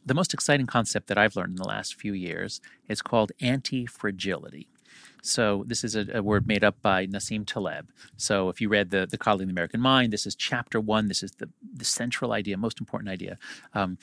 the 0.05 0.15
most 0.15 0.35
exciting 0.35 0.67
concept 0.67 1.07
that 1.09 1.19
I've 1.19 1.37
learned 1.37 1.51
in 1.51 1.57
the 1.57 1.69
last 1.69 1.95
few 1.95 2.13
years 2.13 2.61
is 2.89 3.03
called 3.03 3.33
anti 3.41 3.87
fragility. 3.87 4.69
So 5.23 5.65
this 5.69 5.85
is 5.85 5.95
a, 5.95 6.07
a, 6.15 6.23
word 6.23 6.49
made 6.49 6.65
up 6.65 6.83
by 6.83 7.07
Nassim 7.07 7.47
Taleb. 7.47 7.89
So 8.17 8.49
if 8.49 8.61
you 8.61 8.69
read 8.69 8.91
the 8.91 9.07
the 9.09 9.19
Coddling 9.19 9.47
the 9.47 9.53
American 9.53 9.81
Mind, 9.81 10.13
this 10.13 10.27
is 10.27 10.35
chapter 10.35 10.81
one. 10.81 11.07
This 11.07 11.23
is 11.23 11.33
the 11.33 11.49
the 11.75 11.85
central 11.85 12.33
idea, 12.33 12.57
most 12.57 12.81
important 12.81 13.11
idea. 13.11 13.39
Um, 13.75 13.99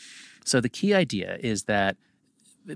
so 0.46 0.62
the 0.62 0.70
key 0.70 0.94
idea 0.94 1.38
is 1.42 1.64
that 1.64 1.98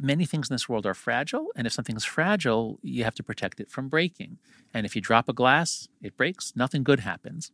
many 0.02 0.26
things 0.26 0.50
in 0.50 0.54
this 0.54 0.68
world 0.68 0.86
are 0.86 0.94
fragile, 0.94 1.48
and 1.56 1.68
if 1.68 1.74
something's 1.74 2.06
fragile, 2.06 2.80
you 2.82 3.04
have 3.04 3.16
to 3.16 3.24
protect 3.24 3.60
it 3.60 3.70
from 3.70 3.90
breaking. 3.90 4.38
And 4.74 4.86
if 4.86 4.96
you 4.96 5.02
drop 5.02 5.30
a 5.30 5.34
glass, 5.34 5.88
it 6.02 6.18
breaks. 6.18 6.54
Nothing 6.56 6.84
good 6.84 7.02
happens. 7.02 7.52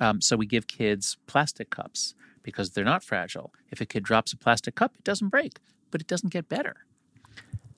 Um, 0.00 0.20
so 0.20 0.36
we 0.36 0.46
give 0.46 0.66
kids 0.66 1.16
plastic 1.26 1.70
cups 1.70 2.14
because 2.42 2.70
they're 2.70 2.84
not 2.84 3.04
fragile. 3.04 3.52
If 3.70 3.80
a 3.80 3.86
kid 3.86 4.04
drops 4.04 4.32
a 4.32 4.36
plastic 4.36 4.74
cup, 4.74 4.94
it 4.96 5.04
doesn't 5.04 5.28
break, 5.28 5.58
but 5.90 6.00
it 6.00 6.06
doesn't 6.06 6.32
get 6.32 6.48
better. 6.48 6.86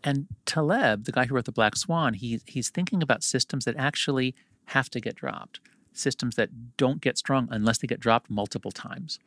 And 0.05 0.27
Taleb, 0.47 1.05
the 1.05 1.13
guy 1.13 1.27
who 1.27 1.35
wrote 1.35 1.45
The 1.45 1.53
Black 1.53 1.77
Swan, 1.77 2.15
he, 2.15 2.41
he's 2.47 2.71
thinking 2.71 3.03
about 3.03 3.25
systems 3.25 3.65
that 3.65 3.77
actually 3.77 4.35
have 4.67 4.89
to 4.91 5.01
get 5.01 5.17
dropped, 5.17 5.61
systems 5.93 6.37
that 6.37 6.77
don't 6.77 7.01
get 7.01 7.19
strong 7.19 7.49
unless 7.51 7.79
they 7.79 7.87
get 7.87 8.01
dropped 8.01 8.31
multiple 8.31 8.71
times. 8.71 9.19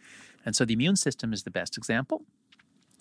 And 0.46 0.56
so 0.56 0.64
the 0.64 0.74
immune 0.74 0.96
system 0.96 1.34
is 1.34 1.44
the 1.44 1.52
best 1.52 1.78
example. 1.78 2.24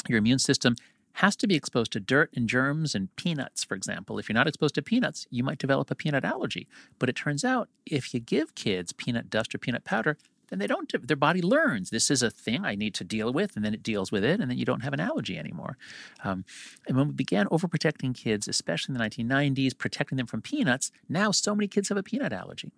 Your 0.08 0.18
immune 0.18 0.38
system 0.38 0.76
has 1.14 1.36
to 1.36 1.46
be 1.46 1.54
exposed 1.54 1.92
to 1.92 2.00
dirt 2.00 2.30
and 2.34 2.48
germs 2.48 2.94
and 2.94 3.14
peanuts, 3.16 3.64
for 3.64 3.74
example. 3.74 4.18
If 4.18 4.28
you're 4.28 4.34
not 4.34 4.48
exposed 4.48 4.74
to 4.76 4.82
peanuts, 4.82 5.26
you 5.30 5.42
might 5.42 5.58
develop 5.58 5.90
a 5.90 5.94
peanut 5.94 6.24
allergy. 6.24 6.66
But 6.98 7.08
it 7.08 7.16
turns 7.16 7.44
out 7.44 7.68
if 7.86 8.14
you 8.14 8.20
give 8.20 8.54
kids 8.54 8.92
peanut 8.92 9.30
dust 9.30 9.54
or 9.54 9.58
peanut 9.58 9.84
powder, 9.84 10.16
then 10.50 10.58
they 10.58 10.66
don't 10.66 11.06
their 11.06 11.16
body 11.16 11.40
learns 11.40 11.90
this 11.90 12.10
is 12.10 12.22
a 12.22 12.30
thing 12.30 12.64
i 12.64 12.74
need 12.74 12.92
to 12.92 13.04
deal 13.04 13.32
with 13.32 13.56
and 13.56 13.64
then 13.64 13.72
it 13.72 13.82
deals 13.82 14.12
with 14.12 14.24
it 14.24 14.40
and 14.40 14.50
then 14.50 14.58
you 14.58 14.64
don't 14.64 14.82
have 14.82 14.92
an 14.92 15.00
allergy 15.00 15.38
anymore 15.38 15.78
um, 16.24 16.44
and 16.86 16.96
when 16.96 17.08
we 17.08 17.14
began 17.14 17.46
overprotecting 17.46 18.14
kids 18.14 18.46
especially 18.48 18.94
in 18.94 18.98
the 18.98 19.04
1990s 19.04 19.76
protecting 19.78 20.16
them 20.18 20.26
from 20.26 20.42
peanuts 20.42 20.90
now 21.08 21.30
so 21.30 21.54
many 21.54 21.66
kids 21.66 21.88
have 21.88 21.98
a 21.98 22.02
peanut 22.02 22.32
allergy 22.32 22.72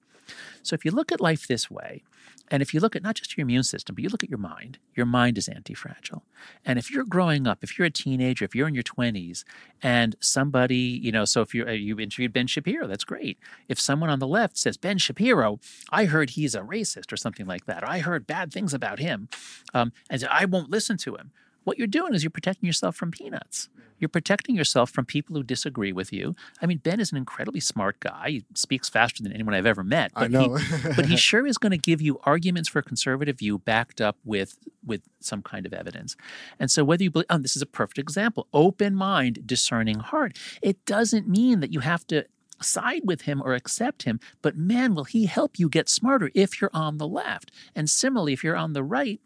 so 0.63 0.75
if 0.75 0.85
you 0.85 0.91
look 0.91 1.11
at 1.11 1.21
life 1.21 1.47
this 1.47 1.71
way 1.71 2.03
and 2.51 2.63
if 2.63 2.75
you 2.75 2.81
look 2.81 2.95
at 2.95 3.03
not 3.03 3.15
just 3.15 3.37
your 3.37 3.43
immune 3.43 3.63
system 3.63 3.95
but 3.95 4.03
you 4.03 4.11
look 4.11 4.23
at 4.23 4.31
your 4.31 4.39
mind 4.39 4.79
your 4.95 5.07
mind 5.07 5.39
is 5.39 5.49
anti-fragile 5.49 6.25
and 6.65 6.79
if 6.79 6.91
you're 6.91 7.05
growing 7.05 7.47
up 7.47 7.59
if 7.63 7.79
you're 7.79 7.87
a 7.87 7.91
teenager 7.91 8.45
if 8.45 8.55
you're 8.55 8.69
in 8.69 8.75
your 8.75 8.83
20s 8.83 9.45
and 9.83 10.17
somebody 10.21 10.77
you 10.77 11.13
know 11.13 11.25
so 11.25 11.41
if 11.41 11.55
you 11.55 11.65
uh, 11.67 11.71
you 11.71 11.99
interviewed 11.99 12.33
ben 12.33 12.47
shapiro 12.47 12.87
that's 12.87 13.05
great 13.05 13.39
if 13.69 13.81
someone 13.81 14.11
on 14.11 14.19
the 14.19 14.27
left 14.27 14.59
says 14.59 14.77
ben 14.77 14.99
shapiro 14.99 15.59
i 15.91 16.05
heard 16.05 16.31
he's 16.31 16.55
a 16.55 16.61
racist 16.61 17.13
or 17.13 17.17
something 17.17 17.47
like 17.47 17.53
like 17.53 17.67
that. 17.67 17.85
Or 17.85 17.91
I 17.91 17.99
heard 18.01 18.27
bad 18.27 18.53
things 18.53 18.75
about 18.75 18.99
him, 18.99 19.29
um, 19.75 19.93
and 20.11 20.25
I 20.31 20.45
won't 20.45 20.71
listen 20.71 20.97
to 20.99 21.15
him. 21.15 21.31
What 21.65 21.79
you're 21.79 21.87
doing 21.87 22.15
is 22.15 22.23
you're 22.23 22.31
protecting 22.31 22.67
yourself 22.67 22.97
from 22.97 23.11
peanuts. 23.11 23.69
You're 23.99 24.09
protecting 24.09 24.57
yourself 24.57 24.91
from 24.91 25.05
people 25.05 25.37
who 25.37 25.45
disagree 25.45 25.93
with 25.93 26.13
you. 26.13 26.35
I 26.61 26.67
mean, 26.67 26.79
Ben 26.79 26.99
is 26.99 27.13
an 27.13 27.19
incredibly 27.19 27.61
smart 27.61 28.01
guy. 28.01 28.31
He 28.31 28.45
speaks 28.55 28.89
faster 28.89 29.23
than 29.23 29.33
anyone 29.33 29.55
I've 29.55 29.65
ever 29.65 29.85
met. 29.85 30.11
But 30.13 30.25
I 30.25 30.27
know. 30.27 30.57
he, 30.57 30.89
but 30.97 31.07
he 31.07 31.17
sure 31.29 31.47
is 31.47 31.57
going 31.57 31.71
to 31.71 31.79
give 31.79 32.03
you 32.03 32.19
arguments 32.25 32.69
for 32.69 32.81
a 32.81 32.83
conservative 32.83 33.39
view 33.39 33.59
backed 33.59 34.01
up 34.01 34.17
with 34.25 34.59
with 34.85 35.03
some 35.21 35.41
kind 35.41 35.67
of 35.67 35.73
evidence. 35.73 36.17
And 36.59 36.69
so 36.69 36.83
whether 36.83 37.05
you 37.05 37.13
believe, 37.13 37.27
oh, 37.31 37.39
this 37.39 37.55
is 37.55 37.63
a 37.63 37.67
perfect 37.67 37.99
example, 37.99 38.49
open 38.53 38.97
mind, 38.97 39.47
discerning 39.47 40.01
heart. 40.01 40.37
It 40.63 40.85
doesn't 40.85 41.29
mean 41.29 41.61
that 41.61 41.73
you 41.73 41.79
have 41.79 42.05
to 42.09 42.27
side 42.61 43.03
with 43.05 43.23
him 43.23 43.41
or 43.41 43.55
accept 43.55 44.03
him, 44.03 44.19
but 44.41 44.57
man, 44.57 44.95
will 44.95 45.05
he 45.05 45.27
help 45.27 45.59
you 45.59 45.69
get 45.69 45.89
smarter 45.89 46.31
if 46.35 46.61
you're 46.61 46.71
on 46.73 46.99
the 46.99 47.09
left. 47.09 47.51
And 47.75 47.89
similarly, 47.89 48.33
if 48.33 48.43
you're 48.43 48.57
on 48.57 48.73
the 48.73 48.83
right, 48.83 49.21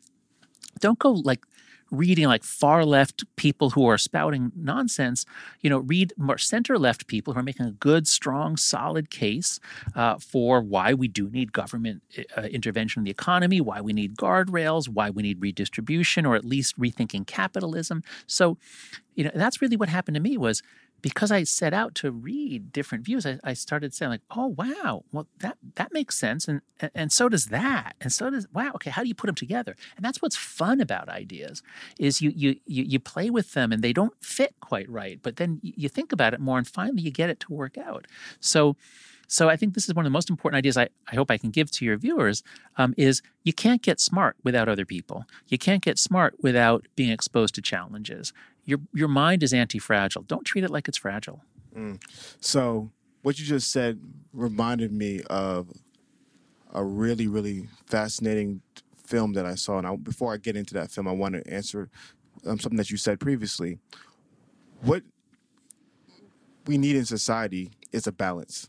don't 0.80 0.98
go 0.98 1.12
like 1.12 1.44
reading 1.90 2.26
like 2.26 2.44
far 2.44 2.84
left 2.84 3.24
people 3.36 3.70
who 3.70 3.86
are 3.86 3.98
spouting 3.98 4.52
nonsense. 4.56 5.24
You 5.60 5.70
know, 5.70 5.78
read 5.78 6.12
more 6.16 6.38
center 6.38 6.78
left 6.78 7.06
people 7.06 7.32
who 7.32 7.40
are 7.40 7.44
making 7.44 7.66
a 7.66 7.72
good, 7.72 8.08
strong, 8.08 8.56
solid 8.56 9.10
case 9.10 9.60
uh, 9.94 10.18
for 10.18 10.60
why 10.60 10.94
we 10.94 11.08
do 11.08 11.30
need 11.30 11.52
government 11.52 12.02
uh, 12.36 12.42
intervention 12.42 13.00
in 13.00 13.04
the 13.04 13.10
economy, 13.10 13.60
why 13.60 13.80
we 13.80 13.92
need 13.92 14.16
guardrails, 14.16 14.88
why 14.88 15.10
we 15.10 15.22
need 15.22 15.40
redistribution, 15.40 16.26
or 16.26 16.34
at 16.34 16.44
least 16.44 16.78
rethinking 16.78 17.26
capitalism. 17.26 18.02
So, 18.26 18.58
you 19.14 19.24
know, 19.24 19.30
that's 19.34 19.62
really 19.62 19.76
what 19.76 19.88
happened 19.88 20.14
to 20.16 20.20
me 20.20 20.36
was 20.36 20.62
because 21.02 21.30
I 21.30 21.44
set 21.44 21.74
out 21.74 21.94
to 21.96 22.10
read 22.10 22.72
different 22.72 23.04
views, 23.04 23.26
I, 23.26 23.38
I, 23.44 23.52
started 23.54 23.94
saying 23.94 24.10
like, 24.10 24.22
"Oh 24.30 24.48
wow, 24.48 25.04
well 25.12 25.26
that 25.40 25.56
that 25.76 25.92
makes 25.92 26.16
sense," 26.16 26.48
and, 26.48 26.62
and 26.94 27.12
so 27.12 27.28
does 27.28 27.46
that, 27.46 27.94
and 28.00 28.12
so 28.12 28.30
does 28.30 28.46
wow. 28.52 28.72
Okay, 28.74 28.90
how 28.90 29.02
do 29.02 29.08
you 29.08 29.14
put 29.14 29.26
them 29.26 29.34
together? 29.34 29.76
And 29.96 30.04
that's 30.04 30.22
what's 30.22 30.36
fun 30.36 30.80
about 30.80 31.08
ideas 31.08 31.62
is 31.98 32.22
you 32.22 32.30
you 32.34 32.56
you, 32.66 32.84
you 32.84 32.98
play 32.98 33.30
with 33.30 33.52
them 33.52 33.72
and 33.72 33.82
they 33.82 33.92
don't 33.92 34.14
fit 34.22 34.54
quite 34.60 34.88
right, 34.88 35.20
but 35.22 35.36
then 35.36 35.60
you 35.62 35.88
think 35.88 36.12
about 36.12 36.34
it 36.34 36.40
more 36.40 36.58
and 36.58 36.66
finally 36.66 37.02
you 37.02 37.10
get 37.10 37.30
it 37.30 37.40
to 37.40 37.52
work 37.52 37.78
out. 37.78 38.06
So. 38.40 38.76
So 39.28 39.48
I 39.48 39.56
think 39.56 39.74
this 39.74 39.88
is 39.88 39.94
one 39.96 40.06
of 40.06 40.10
the 40.10 40.16
most 40.16 40.30
important 40.30 40.56
ideas 40.56 40.76
I, 40.76 40.88
I 41.10 41.16
hope 41.16 41.32
I 41.32 41.36
can 41.36 41.50
give 41.50 41.68
to 41.72 41.84
your 41.84 41.96
viewers 41.96 42.44
um, 42.76 42.94
is 42.96 43.22
you 43.42 43.52
can't 43.52 43.82
get 43.82 43.98
smart 43.98 44.36
without 44.44 44.68
other 44.68 44.84
people. 44.84 45.24
You 45.48 45.58
can't 45.58 45.82
get 45.82 45.98
smart 45.98 46.36
without 46.42 46.86
being 46.94 47.10
exposed 47.10 47.56
to 47.56 47.60
challenges 47.60 48.32
your 48.66 48.80
your 48.92 49.08
mind 49.08 49.42
is 49.42 49.54
anti-fragile. 49.54 50.22
Don't 50.22 50.44
treat 50.44 50.64
it 50.64 50.70
like 50.70 50.88
it's 50.88 50.98
fragile. 50.98 51.40
Mm. 51.74 52.02
So 52.40 52.90
what 53.22 53.38
you 53.38 53.46
just 53.46 53.72
said 53.72 54.00
reminded 54.32 54.92
me 54.92 55.22
of 55.30 55.70
a 56.74 56.84
really 56.84 57.26
really 57.26 57.68
fascinating 57.86 58.60
film 58.96 59.32
that 59.32 59.46
I 59.46 59.54
saw. 59.54 59.78
And 59.78 59.86
I, 59.86 59.96
before 59.96 60.34
I 60.34 60.36
get 60.36 60.56
into 60.56 60.74
that 60.74 60.90
film, 60.90 61.08
I 61.08 61.12
want 61.12 61.34
to 61.36 61.48
answer 61.50 61.88
um, 62.44 62.58
something 62.58 62.76
that 62.76 62.90
you 62.90 62.96
said 62.96 63.20
previously. 63.20 63.78
What 64.82 65.02
we 66.66 66.76
need 66.76 66.96
in 66.96 67.04
society 67.06 67.70
is 67.92 68.06
a 68.06 68.12
balance, 68.12 68.68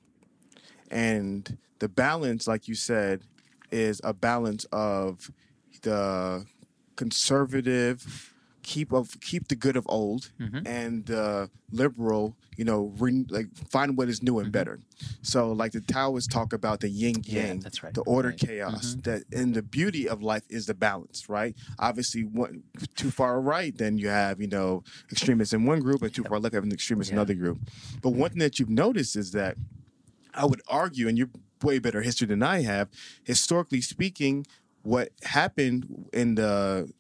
and 0.92 1.58
the 1.80 1.90
balance, 1.90 2.48
like 2.48 2.68
you 2.68 2.76
said, 2.76 3.24
is 3.72 4.00
a 4.04 4.14
balance 4.14 4.66
of 4.72 5.32
the 5.82 6.46
conservative 6.96 8.34
keep 8.68 8.92
of 8.92 9.18
keep 9.22 9.48
the 9.48 9.56
good 9.56 9.78
of 9.78 9.86
old 9.88 10.30
mm-hmm. 10.38 10.68
and 10.68 11.10
uh, 11.10 11.48
liberal, 11.72 12.36
you 12.58 12.66
know, 12.66 12.92
re, 12.98 13.26
like 13.30 13.48
find 13.56 13.98
what 13.98 14.10
is 14.10 14.22
new 14.22 14.40
and 14.40 14.48
mm-hmm. 14.48 14.52
better. 14.52 14.80
So 15.22 15.54
like 15.54 15.72
the 15.72 15.80
Taoists 15.80 16.32
talk 16.32 16.52
about 16.52 16.82
the 16.82 16.90
yin 16.90 17.16
yang, 17.24 17.48
yeah, 17.48 17.64
that's 17.64 17.82
right. 17.82 17.94
the 17.94 18.02
order 18.02 18.30
right. 18.30 18.38
chaos. 18.38 18.96
Mm-hmm. 18.96 19.10
That 19.10 19.24
and 19.32 19.54
the 19.54 19.64
beauty 19.64 20.10
of 20.10 20.22
life 20.22 20.44
is 20.50 20.66
the 20.66 20.74
balance, 20.74 21.30
right? 21.30 21.56
Obviously, 21.80 22.24
one, 22.24 22.64
too 22.96 23.10
far 23.10 23.40
right, 23.40 23.76
then 23.76 23.98
you 23.98 24.10
have 24.10 24.42
you 24.42 24.48
know 24.48 24.84
extremists 25.10 25.54
in 25.54 25.66
one 25.66 25.80
group 25.80 26.02
and 26.02 26.14
too 26.14 26.24
yep. 26.24 26.30
far 26.30 26.40
left, 26.40 26.54
have 26.54 26.66
an 26.66 26.74
extremist 26.74 27.10
yeah. 27.10 27.14
in 27.14 27.20
another 27.20 27.36
group. 27.36 27.60
But 28.02 28.10
one 28.10 28.32
thing 28.32 28.40
that 28.40 28.60
you've 28.60 28.70
noticed 28.70 29.16
is 29.16 29.32
that 29.32 29.56
I 30.34 30.46
would 30.46 30.62
argue, 30.68 31.08
and 31.08 31.18
you're 31.18 31.30
way 31.64 31.80
better 31.80 32.02
history 32.02 32.28
than 32.28 32.44
I 32.44 32.64
have, 32.64 32.90
historically 33.24 33.80
speaking, 33.80 34.46
what 34.84 35.12
happened 35.24 36.10
in 36.12 36.36
the 36.36 36.92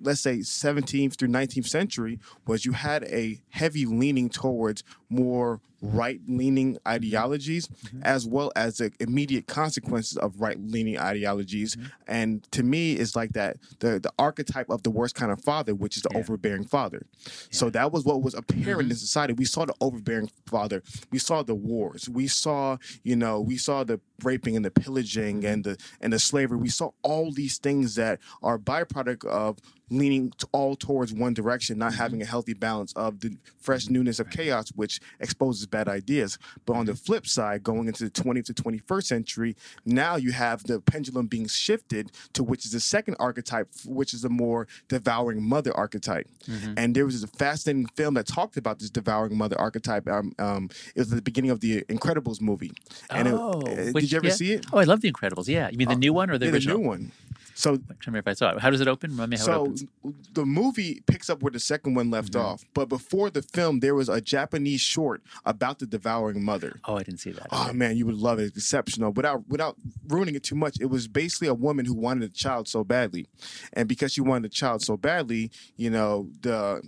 let's 0.00 0.20
say 0.20 0.38
17th 0.38 1.16
through 1.16 1.28
19th 1.28 1.66
century 1.66 2.18
was 2.46 2.64
you 2.64 2.72
had 2.72 3.04
a 3.04 3.40
heavy 3.50 3.86
leaning 3.86 4.28
towards 4.28 4.82
more 5.08 5.60
right 5.82 6.20
leaning 6.28 6.78
ideologies 6.86 7.66
mm-hmm. 7.66 8.00
as 8.02 8.26
well 8.26 8.52
as 8.54 8.78
the 8.78 8.92
immediate 9.00 9.48
consequences 9.48 10.16
of 10.16 10.40
right 10.40 10.58
leaning 10.60 10.98
ideologies. 10.98 11.74
Mm-hmm. 11.74 11.86
And 12.06 12.52
to 12.52 12.62
me, 12.62 12.92
it's 12.94 13.16
like 13.16 13.32
that 13.32 13.56
the, 13.80 13.98
the 13.98 14.12
archetype 14.18 14.70
of 14.70 14.84
the 14.84 14.90
worst 14.90 15.16
kind 15.16 15.32
of 15.32 15.42
father, 15.42 15.74
which 15.74 15.96
is 15.96 16.04
the 16.04 16.10
yeah. 16.12 16.20
overbearing 16.20 16.64
father. 16.64 17.04
Yeah. 17.24 17.32
So 17.50 17.70
that 17.70 17.92
was 17.92 18.04
what 18.04 18.22
was 18.22 18.34
apparent 18.34 18.82
mm-hmm. 18.82 18.90
in 18.90 18.96
society. 18.96 19.32
We 19.32 19.44
saw 19.44 19.64
the 19.64 19.74
overbearing 19.80 20.30
father, 20.46 20.82
we 21.10 21.18
saw 21.18 21.42
the 21.42 21.54
wars, 21.54 22.08
we 22.08 22.28
saw, 22.28 22.78
you 23.02 23.16
know, 23.16 23.40
we 23.40 23.56
saw 23.56 23.82
the 23.84 24.00
raping 24.22 24.54
and 24.54 24.64
the 24.64 24.70
pillaging 24.70 25.38
mm-hmm. 25.38 25.46
and 25.46 25.64
the 25.64 25.76
and 26.00 26.12
the 26.12 26.18
slavery. 26.18 26.58
We 26.58 26.68
saw 26.68 26.90
all 27.02 27.32
these 27.32 27.58
things 27.58 27.96
that 27.96 28.20
are 28.42 28.58
byproduct 28.58 29.24
of 29.26 29.58
leaning 29.90 30.32
all 30.52 30.74
towards 30.74 31.12
one 31.12 31.34
direction, 31.34 31.78
not 31.78 31.92
mm-hmm. 31.92 32.00
having 32.00 32.22
a 32.22 32.24
healthy 32.24 32.54
balance 32.54 32.92
of 32.94 33.20
the 33.20 33.36
fresh 33.60 33.88
newness 33.88 34.18
of 34.20 34.30
chaos, 34.30 34.70
which 34.70 35.00
exposes 35.20 35.66
bad 35.72 35.88
ideas. 35.88 36.38
But 36.64 36.74
on 36.74 36.86
the 36.86 36.94
flip 36.94 37.26
side, 37.26 37.64
going 37.64 37.88
into 37.88 38.04
the 38.04 38.10
20th 38.10 38.44
to 38.46 38.54
21st 38.54 39.04
century, 39.04 39.56
now 39.84 40.14
you 40.14 40.30
have 40.30 40.62
the 40.62 40.80
pendulum 40.80 41.26
being 41.26 41.48
shifted 41.48 42.12
to 42.34 42.44
which 42.44 42.64
is 42.64 42.70
the 42.70 42.80
second 42.80 43.16
archetype, 43.18 43.68
which 43.84 44.14
is 44.14 44.24
a 44.24 44.28
more 44.28 44.68
devouring 44.86 45.42
mother 45.42 45.76
archetype. 45.76 46.28
Mm-hmm. 46.46 46.74
And 46.76 46.94
there 46.94 47.04
was 47.04 47.22
a 47.24 47.26
fascinating 47.26 47.86
film 47.96 48.14
that 48.14 48.26
talked 48.26 48.56
about 48.56 48.78
this 48.78 48.90
devouring 48.90 49.36
mother 49.36 49.58
archetype. 49.58 50.06
Um, 50.06 50.34
um, 50.38 50.70
it 50.94 51.00
was 51.00 51.10
at 51.10 51.16
the 51.16 51.22
beginning 51.22 51.50
of 51.50 51.60
the 51.60 51.82
Incredibles 51.88 52.40
movie. 52.40 52.72
And 53.10 53.28
oh, 53.28 53.62
it, 53.66 53.88
uh, 53.88 53.92
which, 53.92 54.04
did 54.04 54.12
you 54.12 54.16
ever 54.18 54.26
yeah. 54.28 54.32
see 54.34 54.52
it? 54.52 54.66
Oh, 54.72 54.78
I 54.78 54.84
love 54.84 55.00
the 55.00 55.10
Incredibles. 55.10 55.48
Yeah, 55.48 55.70
you 55.70 55.78
mean 55.78 55.88
the 55.88 55.94
uh, 55.94 55.98
new 55.98 56.12
one 56.12 56.30
or 56.30 56.38
the 56.38 56.46
yeah, 56.46 56.52
original? 56.52 56.76
The 56.76 56.82
new 56.82 56.88
one. 56.88 57.12
So, 57.54 57.78
if 58.06 58.26
I 58.26 58.32
saw 58.32 58.50
it. 58.50 58.60
How 58.60 58.70
does 58.70 58.80
it 58.80 58.88
open? 58.88 59.10
Remind 59.10 59.30
me 59.30 59.36
how 59.36 59.44
so 59.44 59.52
it 59.52 59.58
opens. 59.58 59.84
the 60.32 60.46
movie 60.46 61.02
picks 61.06 61.30
up 61.30 61.42
where 61.42 61.50
the 61.50 61.60
second 61.60 61.94
one 61.94 62.10
left 62.10 62.32
mm-hmm. 62.32 62.46
off, 62.46 62.64
but 62.74 62.88
before 62.88 63.30
the 63.30 63.42
film, 63.42 63.80
there 63.80 63.94
was 63.94 64.08
a 64.08 64.20
Japanese 64.20 64.80
short 64.80 65.22
about 65.44 65.78
the 65.78 65.86
devouring 65.86 66.42
mother. 66.44 66.80
Oh, 66.84 66.96
I 66.96 67.02
didn't 67.02 67.20
see 67.20 67.32
that. 67.32 67.48
Oh 67.50 67.72
man, 67.72 67.96
you 67.96 68.06
would 68.06 68.16
love 68.16 68.38
it. 68.38 68.44
It's 68.44 68.56
exceptional. 68.56 69.12
Without 69.12 69.46
without 69.48 69.76
ruining 70.08 70.34
it 70.34 70.42
too 70.42 70.56
much, 70.56 70.76
it 70.80 70.86
was 70.86 71.08
basically 71.08 71.48
a 71.48 71.54
woman 71.54 71.84
who 71.84 71.94
wanted 71.94 72.24
a 72.24 72.32
child 72.32 72.68
so 72.68 72.84
badly, 72.84 73.28
and 73.72 73.88
because 73.88 74.12
she 74.12 74.20
wanted 74.20 74.46
a 74.46 74.54
child 74.54 74.82
so 74.82 74.96
badly, 74.96 75.50
you 75.76 75.90
know 75.90 76.28
the 76.40 76.82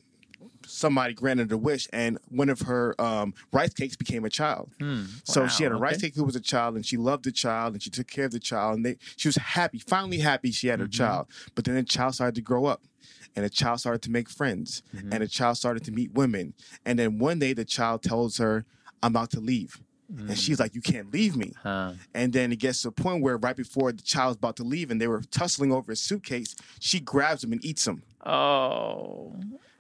somebody 0.66 1.14
granted 1.14 1.53
a 1.53 1.59
wish, 1.59 1.88
and 1.92 2.18
one 2.29 2.48
of 2.48 2.62
her 2.62 3.00
um, 3.00 3.35
rice 3.53 3.74
cakes 3.74 3.96
became 3.96 4.24
a 4.24 4.31
child. 4.31 4.70
Hmm. 4.81 5.05
So 5.24 5.46
she 5.46 5.62
had 5.62 5.72
a 5.72 5.77
Wow, 5.77 5.83
rice 5.83 6.00
cake 6.00 6.14
who 6.14 6.24
was 6.24 6.37
a 6.37 6.40
child, 6.40 6.77
and 6.77 6.85
she 6.85 6.96
loved 6.96 7.24
the 7.24 7.33
child, 7.33 7.74
and 7.74 7.83
she 7.83 7.90
took 7.90 8.07
care 8.07 8.27
of 8.27 8.33
the 8.33 8.40
child, 8.40 8.77
and 8.77 8.87
they, 8.87 8.96
she 9.16 9.29
was 9.29 9.37
happy, 9.37 9.79
finally 9.79 10.18
happy 10.18 10.50
she 10.50 10.68
had 10.68 10.81
her 10.81 10.87
mm-hmm. 10.87 10.92
child. 10.92 11.27
But 11.55 11.64
then 11.64 11.74
the 11.74 11.83
child 11.83 12.14
started 12.14 12.35
to 12.37 12.42
grow 12.42 12.66
up, 12.66 12.83
and 13.37 13.44
the 13.44 13.50
child 13.50 13.81
started 13.81 14.03
to 14.03 14.11
make 14.11 14.29
friends, 14.29 14.83
mm-hmm. 14.94 15.12
and 15.12 15.22
the 15.22 15.29
child 15.29 15.57
started 15.57 15.85
to 15.85 15.92
meet 15.92 16.12
women, 16.12 16.55
and 16.85 16.98
then 16.98 17.18
one 17.18 17.38
day 17.38 17.53
the 17.53 17.64
child 17.64 18.03
tells 18.03 18.38
her, 18.38 18.64
"I'm 19.03 19.12
about 19.12 19.31
to 19.33 19.40
leave." 19.40 19.81
And 20.16 20.38
she's 20.38 20.59
mm. 20.59 20.61
like, 20.61 20.74
"You 20.74 20.83
can't 20.83 21.12
leave 21.12 21.35
me." 21.35 21.55
Huh. 21.62 21.94
And 22.14 22.33
then 22.33 22.53
it 22.53 22.59
gets 22.59 22.83
to 22.83 22.88
a 22.88 22.92
point 22.92 23.22
where 23.22 23.37
right 23.37 23.57
before 23.57 23.90
the 23.90 24.03
child's 24.03 24.37
about 24.37 24.57
to 24.57 24.62
leave 24.62 24.90
and 24.90 25.00
they 25.00 25.09
were 25.09 25.22
tussling 25.31 25.72
over 25.72 25.92
a 25.92 25.96
suitcase, 25.96 26.55
she 26.79 27.00
grabs 27.00 27.42
him 27.42 27.53
and 27.53 27.64
eats 27.64 27.87
him. 27.87 28.03
Oh. 28.24 29.35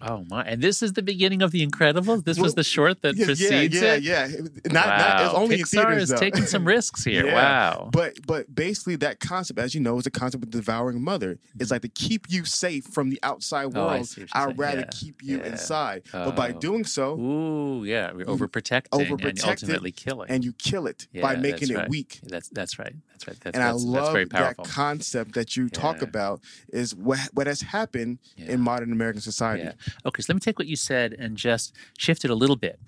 Oh 0.06 0.24
my! 0.28 0.42
And 0.42 0.60
this 0.60 0.82
is 0.82 0.92
the 0.92 1.02
beginning 1.02 1.40
of 1.42 1.50
The 1.50 1.66
Incredibles. 1.66 2.24
This 2.24 2.38
was 2.38 2.54
the 2.54 2.62
short 2.64 3.00
that 3.02 3.16
yeah, 3.16 3.24
precedes 3.26 3.74
yeah, 3.80 3.94
it. 3.94 4.02
yeah, 4.02 4.26
yeah. 4.26 4.36
Not, 4.72 4.86
wow. 4.86 4.96
not 5.24 5.34
only 5.34 5.54
in 5.56 5.60
Pixar 5.62 5.70
theaters 5.70 6.02
is 6.04 6.08
though. 6.10 6.16
taking 6.16 6.44
some 6.46 6.66
risks 6.66 7.04
here. 7.10 7.26
Yeah. 7.26 7.34
Wow. 7.34 7.88
But 7.92 8.18
but 8.26 8.54
basically 8.54 8.96
that 8.96 9.20
concept, 9.20 9.58
as 9.58 9.74
you 9.74 9.80
know, 9.80 9.96
is 9.98 10.04
the 10.04 10.10
concept 10.10 10.44
of 10.44 10.50
devouring 10.50 11.02
mother. 11.02 11.38
It's 11.58 11.70
like 11.70 11.82
to 11.82 11.88
keep 11.88 12.26
you 12.28 12.44
safe 12.44 12.84
from 12.84 13.08
the 13.10 13.18
outside 13.22 13.72
Oh, 13.74 13.86
world. 13.86 14.06
see 14.06 14.26
I'd 14.32 14.58
rather 14.58 14.80
Yeah. 14.80 14.90
keep 14.92 15.22
you 15.22 15.38
Yeah. 15.38 15.46
inside. 15.46 16.02
But 16.12 16.36
by 16.36 16.50
Oh. 16.52 16.58
doing 16.58 16.84
so, 16.84 17.18
Ooh, 17.18 17.84
yeah, 17.84 18.12
we're 18.12 18.26
overprotecting, 18.26 18.88
and 18.92 19.20
it, 19.22 19.44
ultimately 19.46 19.92
killing. 19.92 20.30
and 20.30 20.44
you 20.44 20.52
kill 20.52 20.86
it 20.86 21.08
Yeah, 21.12 21.22
by 21.22 21.36
making 21.36 21.70
it 21.70 21.76
right. 21.76 21.88
weak. 21.88 22.20
That's 22.24 22.48
that's 22.48 22.78
right. 22.78 22.94
That's 23.12 23.26
right. 23.28 23.36
That's, 23.40 23.54
and 23.54 23.64
I 23.64 23.70
love 23.70 23.94
that's 23.94 24.10
very 24.10 24.24
that 24.26 24.56
concept 24.64 25.34
that 25.34 25.56
you 25.56 25.68
talk 25.68 26.02
about 26.02 26.40
is 26.68 26.94
what 26.94 27.20
what 27.32 27.46
has 27.46 27.62
happened 27.62 28.18
Yeah. 28.36 28.52
in 28.52 28.60
modern 28.60 28.92
American 28.92 29.22
society. 29.22 29.70
Okay, 30.04 30.22
so 30.22 30.32
let 30.32 30.36
me 30.36 30.40
take 30.40 30.58
what 30.58 30.68
you 30.68 30.76
said 30.76 31.12
and 31.12 31.36
just 31.36 31.74
shift 31.98 32.24
it 32.24 32.30
a 32.30 32.34
little 32.34 32.56
bit. 32.56 32.78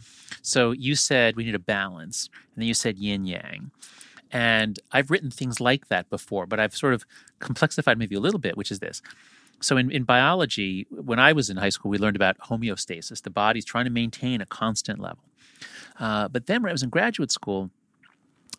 So 0.43 0.73
you 0.73 0.95
said 0.95 1.37
we 1.37 1.45
need 1.45 1.55
a 1.55 1.61
balance, 1.61 2.29
and 2.55 2.63
then 2.63 2.69
you 2.69 2.75
said 2.75 2.99
yin 2.99 3.25
yang. 3.25 3.71
And 4.33 4.79
I've 4.93 5.11
written 5.11 5.31
things 5.31 5.61
like 5.61 5.89
that 5.89 6.11
before, 6.11 6.47
but 6.47 6.59
I've 6.59 6.77
sort 6.77 6.95
of 6.95 7.07
complexified 7.41 7.97
maybe 7.97 8.17
a 8.17 8.21
little 8.21 8.41
bit, 8.41 8.57
which 8.57 8.71
is 8.71 8.81
this. 8.81 9.01
So 9.61 9.77
in, 9.77 9.91
in 9.91 10.05
biology, 10.05 10.87
when 10.91 11.19
I 11.19 11.33
was 11.33 11.49
in 11.49 11.57
high 11.57 11.71
school, 11.71 11.91
we 11.91 11.99
learned 11.99 12.17
about 12.17 12.39
homeostasis. 12.39 13.23
The 13.23 13.31
body's 13.31 13.65
trying 13.65 13.85
to 13.87 13.91
maintain 13.91 14.41
a 14.41 14.47
constant 14.47 14.99
level. 14.99 15.25
Uh, 15.99 16.29
but 16.29 16.47
then 16.47 16.63
when 16.63 16.71
I 16.71 16.73
was 16.73 16.83
in 16.83 16.91
graduate 16.91 17.33
school, 17.33 17.71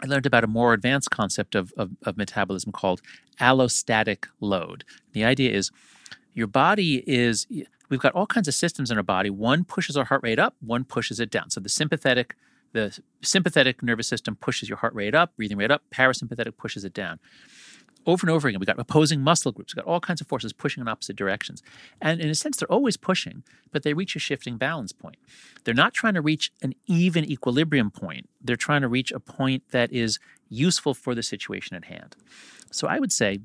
I 0.01 0.07
learned 0.07 0.25
about 0.25 0.43
a 0.43 0.47
more 0.47 0.73
advanced 0.73 1.11
concept 1.11 1.55
of, 1.55 1.73
of, 1.77 1.91
of 2.03 2.17
metabolism 2.17 2.71
called 2.71 3.01
allostatic 3.39 4.25
load. 4.39 4.83
The 5.13 5.23
idea 5.23 5.51
is 5.51 5.71
your 6.33 6.47
body 6.47 7.03
is, 7.07 7.47
we've 7.89 7.99
got 7.99 8.13
all 8.13 8.27
kinds 8.27 8.47
of 8.47 8.53
systems 8.53 8.91
in 8.91 8.97
our 8.97 9.03
body. 9.03 9.29
One 9.29 9.63
pushes 9.63 9.97
our 9.97 10.05
heart 10.05 10.21
rate 10.23 10.39
up, 10.39 10.55
one 10.59 10.83
pushes 10.83 11.19
it 11.19 11.29
down. 11.29 11.49
So 11.49 11.59
the 11.59 11.69
sympathetic, 11.69 12.35
the 12.73 12.97
sympathetic 13.21 13.81
nervous 13.81 14.07
system 14.07 14.35
pushes 14.35 14.69
your 14.69 14.77
heart 14.77 14.93
rate 14.93 15.15
up, 15.15 15.35
breathing 15.35 15.57
rate 15.57 15.71
up, 15.71 15.83
parasympathetic 15.91 16.57
pushes 16.57 16.83
it 16.83 16.93
down. 16.93 17.19
Over 18.05 18.25
and 18.25 18.31
over 18.31 18.47
again, 18.47 18.61
we've 18.61 18.67
got 18.67 18.79
opposing 18.79 19.19
muscle 19.19 19.51
groups, 19.51 19.75
we've 19.75 19.83
got 19.83 19.91
all 19.91 19.99
kinds 19.99 20.21
of 20.21 20.27
forces 20.27 20.53
pushing 20.53 20.79
in 20.79 20.87
opposite 20.87 21.17
directions. 21.17 21.61
And 22.01 22.21
in 22.21 22.29
a 22.29 22.35
sense, 22.35 22.55
they're 22.55 22.71
always 22.71 22.95
pushing, 22.95 23.43
but 23.71 23.83
they 23.83 23.93
reach 23.93 24.15
a 24.15 24.19
shifting 24.19 24.55
balance 24.55 24.93
point. 24.93 25.17
They're 25.65 25.73
not 25.73 25.93
trying 25.93 26.13
to 26.13 26.21
reach 26.21 26.53
an 26.61 26.73
even 26.85 27.29
equilibrium 27.29 27.91
point. 27.91 28.29
They're 28.41 28.55
trying 28.55 28.81
to 28.81 28.87
reach 28.87 29.11
a 29.11 29.19
point 29.19 29.63
that 29.71 29.91
is 29.91 30.19
useful 30.47 30.93
for 30.93 31.13
the 31.15 31.23
situation 31.23 31.75
at 31.75 31.85
hand. 31.85 32.15
So 32.71 32.87
I 32.87 32.99
would 32.99 33.11
say 33.11 33.41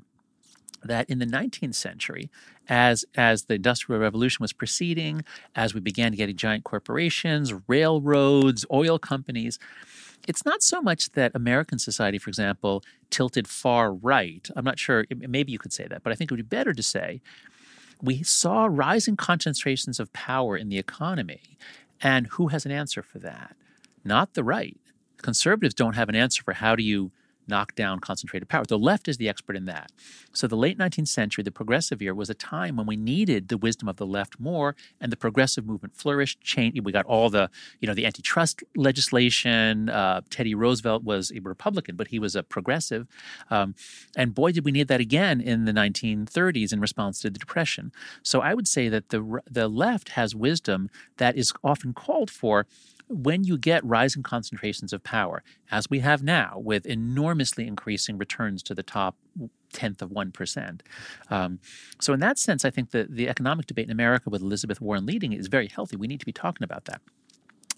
that 0.83 1.09
in 1.09 1.19
the 1.19 1.25
19th 1.25 1.75
century, 1.75 2.29
as 2.67 3.05
as 3.15 3.45
the 3.45 3.55
Industrial 3.55 3.99
Revolution 3.99 4.43
was 4.43 4.53
proceeding, 4.53 5.23
as 5.55 5.73
we 5.73 5.79
began 5.79 6.13
getting 6.13 6.35
giant 6.35 6.63
corporations, 6.63 7.53
railroads, 7.67 8.65
oil 8.71 8.99
companies, 8.99 9.59
it's 10.27 10.45
not 10.45 10.63
so 10.63 10.81
much 10.81 11.11
that 11.11 11.31
American 11.35 11.79
society, 11.79 12.17
for 12.17 12.29
example, 12.29 12.83
tilted 13.09 13.47
far 13.47 13.93
right. 13.93 14.49
I'm 14.55 14.65
not 14.65 14.79
sure, 14.79 15.05
maybe 15.09 15.51
you 15.51 15.59
could 15.59 15.73
say 15.73 15.85
that, 15.87 16.03
but 16.03 16.13
I 16.13 16.15
think 16.15 16.31
it 16.31 16.33
would 16.33 16.49
be 16.49 16.55
better 16.55 16.73
to 16.73 16.83
say 16.83 17.21
we 18.01 18.23
saw 18.23 18.67
rising 18.69 19.15
concentrations 19.15 19.99
of 19.99 20.11
power 20.13 20.57
in 20.57 20.69
the 20.69 20.77
economy. 20.77 21.57
And 22.01 22.27
who 22.27 22.47
has 22.47 22.65
an 22.65 22.71
answer 22.71 23.01
for 23.01 23.19
that? 23.19 23.55
Not 24.03 24.33
the 24.33 24.43
right. 24.43 24.77
Conservatives 25.21 25.73
don't 25.73 25.95
have 25.95 26.09
an 26.09 26.15
answer 26.15 26.43
for 26.43 26.53
how 26.53 26.75
do 26.75 26.83
you 26.83 27.11
knock 27.47 27.75
down 27.75 27.99
concentrated 27.99 28.49
power. 28.49 28.63
The 28.65 28.77
left 28.77 29.07
is 29.07 29.17
the 29.17 29.29
expert 29.29 29.55
in 29.55 29.65
that. 29.65 29.91
So 30.33 30.47
the 30.47 30.55
late 30.55 30.77
19th 30.77 31.07
century, 31.07 31.43
the 31.43 31.51
progressive 31.51 32.01
era, 32.01 32.15
was 32.15 32.29
a 32.29 32.33
time 32.33 32.75
when 32.75 32.85
we 32.85 32.95
needed 32.95 33.49
the 33.49 33.57
wisdom 33.57 33.87
of 33.87 33.97
the 33.97 34.05
left 34.05 34.39
more, 34.39 34.75
and 34.99 35.11
the 35.11 35.17
progressive 35.17 35.65
movement 35.65 35.95
flourished. 35.95 36.41
Change. 36.41 36.79
We 36.81 36.91
got 36.91 37.05
all 37.05 37.29
the, 37.29 37.49
you 37.79 37.87
know, 37.87 37.93
the 37.93 38.05
antitrust 38.05 38.63
legislation. 38.75 39.89
Uh, 39.89 40.21
Teddy 40.29 40.55
Roosevelt 40.55 41.03
was 41.03 41.31
a 41.31 41.39
Republican, 41.39 41.95
but 41.95 42.07
he 42.07 42.19
was 42.19 42.35
a 42.35 42.43
progressive, 42.43 43.07
um, 43.49 43.75
and 44.15 44.33
boy, 44.33 44.51
did 44.51 44.65
we 44.65 44.71
need 44.71 44.87
that 44.87 44.99
again 44.99 45.41
in 45.41 45.65
the 45.65 45.71
1930s 45.71 46.73
in 46.73 46.79
response 46.79 47.19
to 47.21 47.29
the 47.29 47.39
Depression. 47.39 47.91
So 48.23 48.41
I 48.41 48.53
would 48.53 48.67
say 48.67 48.89
that 48.89 49.09
the 49.09 49.41
the 49.49 49.67
left 49.67 50.09
has 50.09 50.35
wisdom 50.35 50.89
that 51.17 51.35
is 51.35 51.53
often 51.63 51.93
called 51.93 52.29
for 52.29 52.65
when 53.07 53.43
you 53.43 53.57
get 53.57 53.83
rising 53.85 54.23
concentrations 54.23 54.93
of 54.93 55.03
power, 55.03 55.43
as 55.71 55.89
we 55.89 55.99
have 55.99 56.23
now, 56.23 56.55
with 56.57 56.85
enormously 56.85 57.67
increasing 57.67 58.17
returns 58.17 58.63
to 58.63 58.75
the 58.75 58.83
top 58.83 59.15
tenth 59.71 60.01
of 60.01 60.11
one 60.11 60.31
percent. 60.31 60.83
Um, 61.29 61.59
so, 61.99 62.13
in 62.13 62.19
that 62.21 62.37
sense, 62.37 62.65
I 62.65 62.69
think 62.69 62.91
the 62.91 63.07
the 63.09 63.29
economic 63.29 63.65
debate 63.65 63.85
in 63.85 63.91
America 63.91 64.29
with 64.29 64.41
Elizabeth 64.41 64.81
Warren 64.81 65.05
leading 65.05 65.33
is 65.33 65.47
very 65.47 65.67
healthy. 65.67 65.95
We 65.95 66.07
need 66.07 66.19
to 66.19 66.25
be 66.25 66.33
talking 66.33 66.63
about 66.63 66.85
that. 66.85 67.01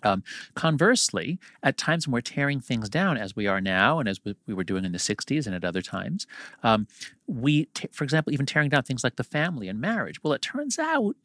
Um, 0.04 0.24
conversely, 0.54 1.40
at 1.64 1.78
times 1.78 2.08
when 2.08 2.14
we're 2.14 2.22
tearing 2.22 2.62
things 2.62 2.90
down, 2.90 3.18
as 3.18 3.36
we 3.36 3.48
are 3.48 3.60
now, 3.60 4.00
and 4.00 4.08
as 4.08 4.24
we, 4.24 4.36
we 4.46 4.54
were 4.54 4.64
doing 4.64 4.86
in 4.86 4.92
the 4.92 5.00
60s 5.00 5.48
and 5.48 5.56
at 5.56 5.66
other 5.66 5.82
times, 5.82 6.28
um, 6.62 6.88
we, 7.26 7.66
t- 7.74 7.90
for 7.92 8.04
example, 8.04 8.32
even 8.32 8.46
tearing 8.46 8.70
down 8.70 8.84
things 8.84 9.04
like 9.04 9.16
the 9.16 9.24
family 9.24 9.68
and 9.68 9.82
marriage. 9.82 10.22
Well, 10.22 10.34
it 10.34 10.44
turns 10.44 10.78
out 10.78 11.16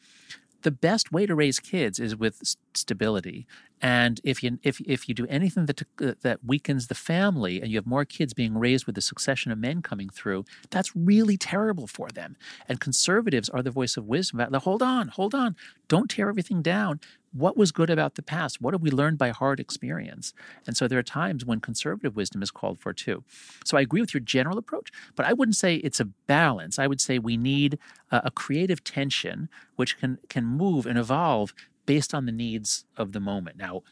the 0.62 0.70
best 0.70 1.12
way 1.12 1.26
to 1.26 1.34
raise 1.34 1.60
kids 1.60 1.98
is 1.98 2.16
with 2.16 2.56
stability. 2.74 3.46
And 3.82 4.20
if 4.24 4.42
you 4.42 4.58
if 4.62 4.80
if 4.80 5.08
you 5.08 5.14
do 5.14 5.26
anything 5.28 5.66
that 5.66 5.82
uh, 6.02 6.12
that 6.20 6.44
weakens 6.44 6.88
the 6.88 6.94
family, 6.94 7.60
and 7.60 7.70
you 7.70 7.78
have 7.78 7.86
more 7.86 8.04
kids 8.04 8.34
being 8.34 8.58
raised 8.58 8.86
with 8.86 8.98
a 8.98 9.00
succession 9.00 9.52
of 9.52 9.58
men 9.58 9.80
coming 9.82 10.10
through, 10.10 10.44
that's 10.70 10.94
really 10.94 11.36
terrible 11.36 11.86
for 11.86 12.08
them. 12.08 12.36
And 12.68 12.80
conservatives 12.80 13.48
are 13.48 13.62
the 13.62 13.70
voice 13.70 13.96
of 13.96 14.06
wisdom. 14.06 14.40
Hold 14.52 14.82
on, 14.82 15.08
hold 15.08 15.34
on, 15.34 15.56
don't 15.88 16.10
tear 16.10 16.28
everything 16.28 16.62
down. 16.62 17.00
What 17.32 17.56
was 17.56 17.70
good 17.70 17.90
about 17.90 18.16
the 18.16 18.22
past? 18.22 18.60
What 18.60 18.74
have 18.74 18.82
we 18.82 18.90
learned 18.90 19.16
by 19.16 19.30
hard 19.30 19.60
experience? 19.60 20.34
And 20.66 20.76
so 20.76 20.88
there 20.88 20.98
are 20.98 21.02
times 21.02 21.44
when 21.44 21.60
conservative 21.60 22.16
wisdom 22.16 22.42
is 22.42 22.50
called 22.50 22.80
for 22.80 22.92
too. 22.92 23.22
So 23.64 23.78
I 23.78 23.82
agree 23.82 24.00
with 24.00 24.12
your 24.12 24.20
general 24.20 24.58
approach, 24.58 24.90
but 25.14 25.26
I 25.26 25.32
wouldn't 25.32 25.56
say 25.56 25.76
it's 25.76 26.00
a 26.00 26.06
balance. 26.26 26.78
I 26.78 26.88
would 26.88 27.00
say 27.00 27.20
we 27.20 27.36
need 27.36 27.78
a, 28.10 28.22
a 28.24 28.30
creative 28.32 28.82
tension 28.82 29.48
which 29.76 29.96
can 29.98 30.18
can 30.28 30.44
move 30.44 30.86
and 30.86 30.98
evolve 30.98 31.54
based 31.90 32.14
on 32.14 32.24
the 32.24 32.30
needs 32.46 32.84
of 32.96 33.10
the 33.10 33.18
moment. 33.18 33.56
Now, 33.56 33.82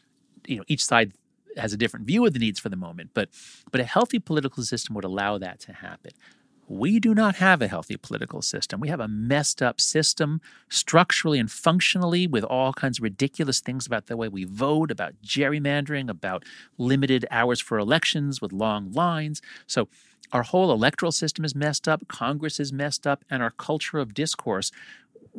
you 0.47 0.55
know, 0.55 0.63
each 0.69 0.85
side 0.85 1.11
has 1.57 1.73
a 1.73 1.77
different 1.77 2.05
view 2.05 2.25
of 2.25 2.31
the 2.31 2.39
needs 2.39 2.57
for 2.57 2.69
the 2.69 2.77
moment, 2.77 3.09
but 3.13 3.27
but 3.71 3.81
a 3.81 3.83
healthy 3.83 4.19
political 4.19 4.63
system 4.63 4.95
would 4.95 5.03
allow 5.03 5.37
that 5.37 5.59
to 5.65 5.73
happen. 5.73 6.11
We 6.69 7.01
do 7.01 7.13
not 7.13 7.35
have 7.47 7.61
a 7.61 7.67
healthy 7.67 7.97
political 7.97 8.41
system. 8.41 8.79
We 8.79 8.87
have 8.87 9.01
a 9.01 9.09
messed 9.09 9.61
up 9.61 9.81
system 9.81 10.39
structurally 10.69 11.39
and 11.39 11.51
functionally 11.51 12.25
with 12.25 12.45
all 12.45 12.71
kinds 12.71 12.99
of 12.99 13.03
ridiculous 13.03 13.59
things 13.59 13.85
about 13.85 14.07
the 14.07 14.15
way 14.15 14.29
we 14.29 14.45
vote, 14.45 14.91
about 14.91 15.15
gerrymandering, 15.21 16.09
about 16.09 16.45
limited 16.77 17.25
hours 17.29 17.59
for 17.59 17.79
elections 17.79 18.39
with 18.39 18.53
long 18.53 18.93
lines. 18.93 19.41
So 19.67 19.89
our 20.31 20.43
whole 20.43 20.71
electoral 20.71 21.11
system 21.11 21.43
is 21.43 21.53
messed 21.53 21.85
up, 21.87 22.07
Congress 22.07 22.61
is 22.61 22.71
messed 22.71 23.05
up, 23.05 23.25
and 23.29 23.43
our 23.43 23.51
culture 23.51 23.97
of 23.97 24.13
discourse 24.13 24.71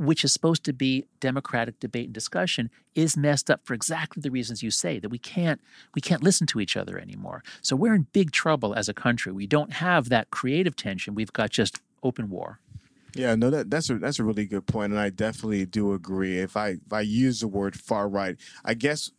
which 0.01 0.25
is 0.25 0.33
supposed 0.33 0.65
to 0.65 0.73
be 0.73 1.05
democratic 1.21 1.79
debate 1.79 2.07
and 2.07 2.15
discussion 2.15 2.71
is 2.95 3.17
messed 3.17 3.51
up 3.51 3.61
for 3.65 3.75
exactly 3.75 4.21
the 4.21 4.31
reasons 4.31 4.63
you 4.63 4.71
say 4.71 4.99
that 4.99 5.11
we 5.11 5.19
can't 5.19 5.61
we 5.95 6.01
can't 6.01 6.23
listen 6.23 6.47
to 6.47 6.61
each 6.61 6.77
other 6.77 6.99
anymore. 6.99 7.43
So 7.61 7.77
we're 7.77 7.95
in 7.95 8.07
big 8.13 8.33
trouble 8.33 8.75
as 8.75 8.89
a 8.89 8.95
country. 8.95 9.31
We 9.33 9.47
don't 9.47 9.75
have 9.75 10.09
that 10.09 10.31
creative 10.31 10.75
tension. 10.75 11.15
We've 11.15 11.33
got 11.33 11.51
just 11.51 11.81
open 12.03 12.31
war. 12.31 12.61
Yeah, 13.15 13.35
no, 13.35 13.51
that 13.51 13.71
that's 13.71 13.91
a 13.91 13.99
that's 13.99 14.19
a 14.19 14.25
really 14.25 14.47
good 14.47 14.67
point, 14.67 14.93
and 14.93 15.01
I 15.01 15.11
definitely 15.11 15.67
do 15.67 15.93
agree. 15.93 16.39
If 16.39 16.57
I 16.57 16.79
if 16.87 16.93
I 16.93 17.01
use 17.03 17.41
the 17.41 17.49
word 17.49 17.79
far 17.79 18.09
right, 18.09 18.37
I 18.65 18.75
guess 18.75 19.11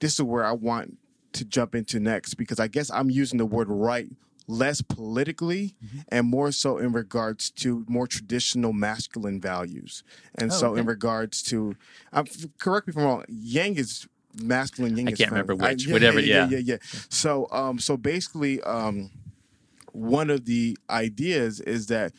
this 0.00 0.14
is 0.14 0.22
where 0.22 0.44
I 0.44 0.52
want 0.52 0.98
to 1.32 1.44
jump 1.44 1.74
into 1.74 2.00
next 2.00 2.34
because 2.34 2.58
I 2.58 2.68
guess 2.68 2.90
I'm 2.90 3.10
using 3.10 3.38
the 3.38 3.46
word 3.46 3.68
right 3.68 4.08
less 4.48 4.80
politically 4.82 5.76
and 6.08 6.26
more 6.26 6.50
so 6.50 6.78
in 6.78 6.90
regards 6.92 7.50
to 7.50 7.84
more 7.86 8.06
traditional 8.06 8.72
masculine 8.72 9.40
values, 9.40 10.02
and 10.36 10.50
Oh, 10.50 10.54
so 10.54 10.74
in 10.74 10.86
regards 10.86 11.42
to, 11.44 11.76
um, 12.14 12.24
correct 12.58 12.86
me 12.88 12.92
if 12.92 12.96
I'm 12.96 13.04
wrong. 13.04 13.24
Yang 13.28 13.76
is 13.76 14.08
masculine. 14.42 14.96
Yang 14.96 15.06
I 15.06 15.10
can't 15.10 15.18
feminine. 15.18 15.46
remember 15.46 15.64
I- 15.66 15.72
which, 15.72 15.86
whatever, 15.88 16.18
yeah, 16.20 16.48
yeah. 16.48 16.58
yeah, 16.58 16.62
yeah. 16.64 16.76
So, 17.10 17.46
um, 17.52 17.78
so 17.78 17.96
basically, 17.98 18.60
um, 18.62 19.10
one 19.92 20.30
of 20.30 20.44
the 20.46 20.78
ideas 20.88 21.60
is 21.60 21.86
that 21.88 22.12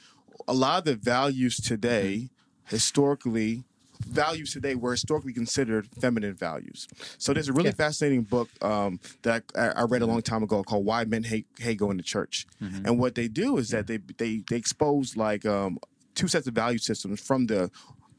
a 0.48 0.54
lot 0.54 0.80
of 0.80 0.86
the 0.86 0.96
values 0.96 1.58
today, 1.58 2.30
historically, 2.66 3.64
values 4.10 4.54
today 4.54 4.76
were 4.76 4.92
historically 4.92 5.34
considered 5.34 5.88
feminine 6.00 6.34
values. 6.34 6.88
So 7.18 7.34
there's 7.34 7.50
a 7.50 7.54
really 7.54 7.70
Yeah. 7.70 7.76
fascinating 7.76 8.24
book 8.24 8.50
um, 8.62 9.00
that 9.24 9.44
I, 9.56 9.68
I 9.70 9.84
read 9.84 10.02
a 10.02 10.06
long 10.06 10.22
time 10.22 10.44
ago 10.44 10.64
called 10.64 10.86
"Why 10.86 11.04
Men 11.06 11.24
Hate, 11.24 11.48
Hate 11.60 11.78
Going 11.78 11.98
to 11.98 12.04
Church," 12.04 12.46
Mm-hmm. 12.62 12.86
and 12.86 13.00
what 13.00 13.16
they 13.16 13.28
do 13.28 13.58
is 13.58 13.70
that 13.70 13.88
they 13.88 13.98
they 14.18 14.44
they 14.50 14.56
expose 14.56 15.16
like 15.18 15.46
um, 15.46 15.78
two 16.16 16.28
sets 16.28 16.48
of 16.48 16.54
value 16.54 16.80
systems 16.80 17.20
from 17.22 17.48
the 17.48 17.70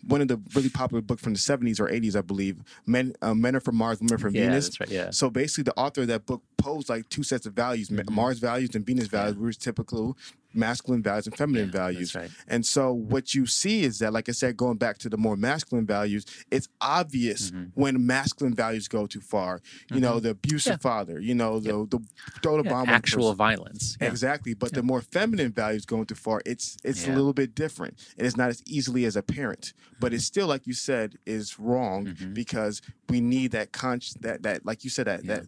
one 0.06 0.22
of 0.22 0.28
the 0.28 0.40
really 0.54 0.70
popular 0.70 1.02
book 1.02 1.20
from 1.20 1.34
the 1.34 1.38
70s 1.38 1.78
or 1.78 1.86
80s, 1.86 2.16
I 2.16 2.22
believe. 2.22 2.62
Men, 2.86 3.12
uh, 3.20 3.34
men 3.34 3.54
are 3.54 3.60
from 3.60 3.76
Mars, 3.76 4.00
women 4.00 4.14
are 4.14 4.18
from 4.18 4.34
Yeah, 4.34 4.44
Venus. 4.46 4.64
that's 4.68 4.80
right, 4.80 4.88
yeah. 4.88 5.10
So 5.10 5.28
basically, 5.28 5.64
the 5.64 5.74
author 5.78 6.00
of 6.00 6.06
that 6.08 6.24
book 6.24 6.42
posed 6.56 6.88
like 6.88 7.06
two 7.10 7.22
sets 7.22 7.44
of 7.44 7.52
values: 7.52 7.90
Ma- 7.90 8.02
Mars 8.10 8.38
values 8.38 8.70
and 8.74 8.84
Venus 8.86 9.08
values, 9.08 9.36
which 9.36 9.56
are 9.56 9.60
typical 9.60 10.16
masculine 10.54 11.02
values 11.02 11.26
and 11.26 11.36
feminine 11.36 11.66
Yeah, 11.66 11.72
values. 11.72 12.12
that's 12.12 12.30
right. 12.30 12.30
And 12.48 12.64
so 12.66 12.92
what 12.92 13.34
you 13.34 13.46
see 13.46 13.84
is 13.84 13.98
that, 14.00 14.12
like 14.12 14.28
I 14.28 14.32
said, 14.32 14.56
going 14.56 14.76
back 14.78 14.98
to 14.98 15.08
the 15.08 15.16
more 15.16 15.36
masculine 15.36 15.86
values, 15.86 16.24
it's 16.50 16.68
obvious 16.80 17.50
Mm-hmm. 17.50 17.64
when 17.74 18.06
masculine 18.06 18.54
values 18.54 18.88
go 18.88 19.06
too 19.06 19.20
far. 19.20 19.60
You 19.92 20.00
know, 20.00 20.20
the 20.20 20.30
abusive 20.30 20.72
Yeah. 20.72 20.76
father. 20.78 21.20
You 21.20 21.34
know, 21.34 21.60
the 21.60 21.86
the 21.88 22.00
throw 22.42 22.56
the 22.56 22.64
bomb. 22.68 22.88
on 22.88 22.94
actual 22.94 23.30
person. 23.30 23.36
violence. 23.36 23.96
Yeah. 24.00 24.08
Exactly, 24.08 24.54
but 24.54 24.72
the 24.72 24.82
more 24.82 25.00
feminine 25.00 25.52
values 25.52 25.84
going 25.86 26.06
too 26.06 26.14
far, 26.14 26.42
it's 26.46 26.76
it's 26.84 27.06
a 27.06 27.10
little 27.12 27.32
bit 27.32 27.54
different, 27.54 27.94
and 28.18 28.26
it's 28.26 28.36
not 28.36 28.48
as 28.50 28.62
easily 28.66 29.04
as 29.04 29.16
apparent. 29.16 29.72
But 30.00 30.12
it's 30.14 30.24
still, 30.24 30.46
like 30.46 30.66
you 30.66 30.74
said, 30.74 31.18
is 31.26 31.58
wrong 31.58 32.06
Mm-hmm. 32.06 32.32
because 32.34 32.80
we 33.08 33.20
need 33.20 33.50
that 33.52 33.72
conscious 33.72 34.14
that 34.20 34.42
that 34.42 34.64
like 34.64 34.84
you 34.84 34.90
said 34.90 35.06
that 35.06 35.26
that 35.26 35.46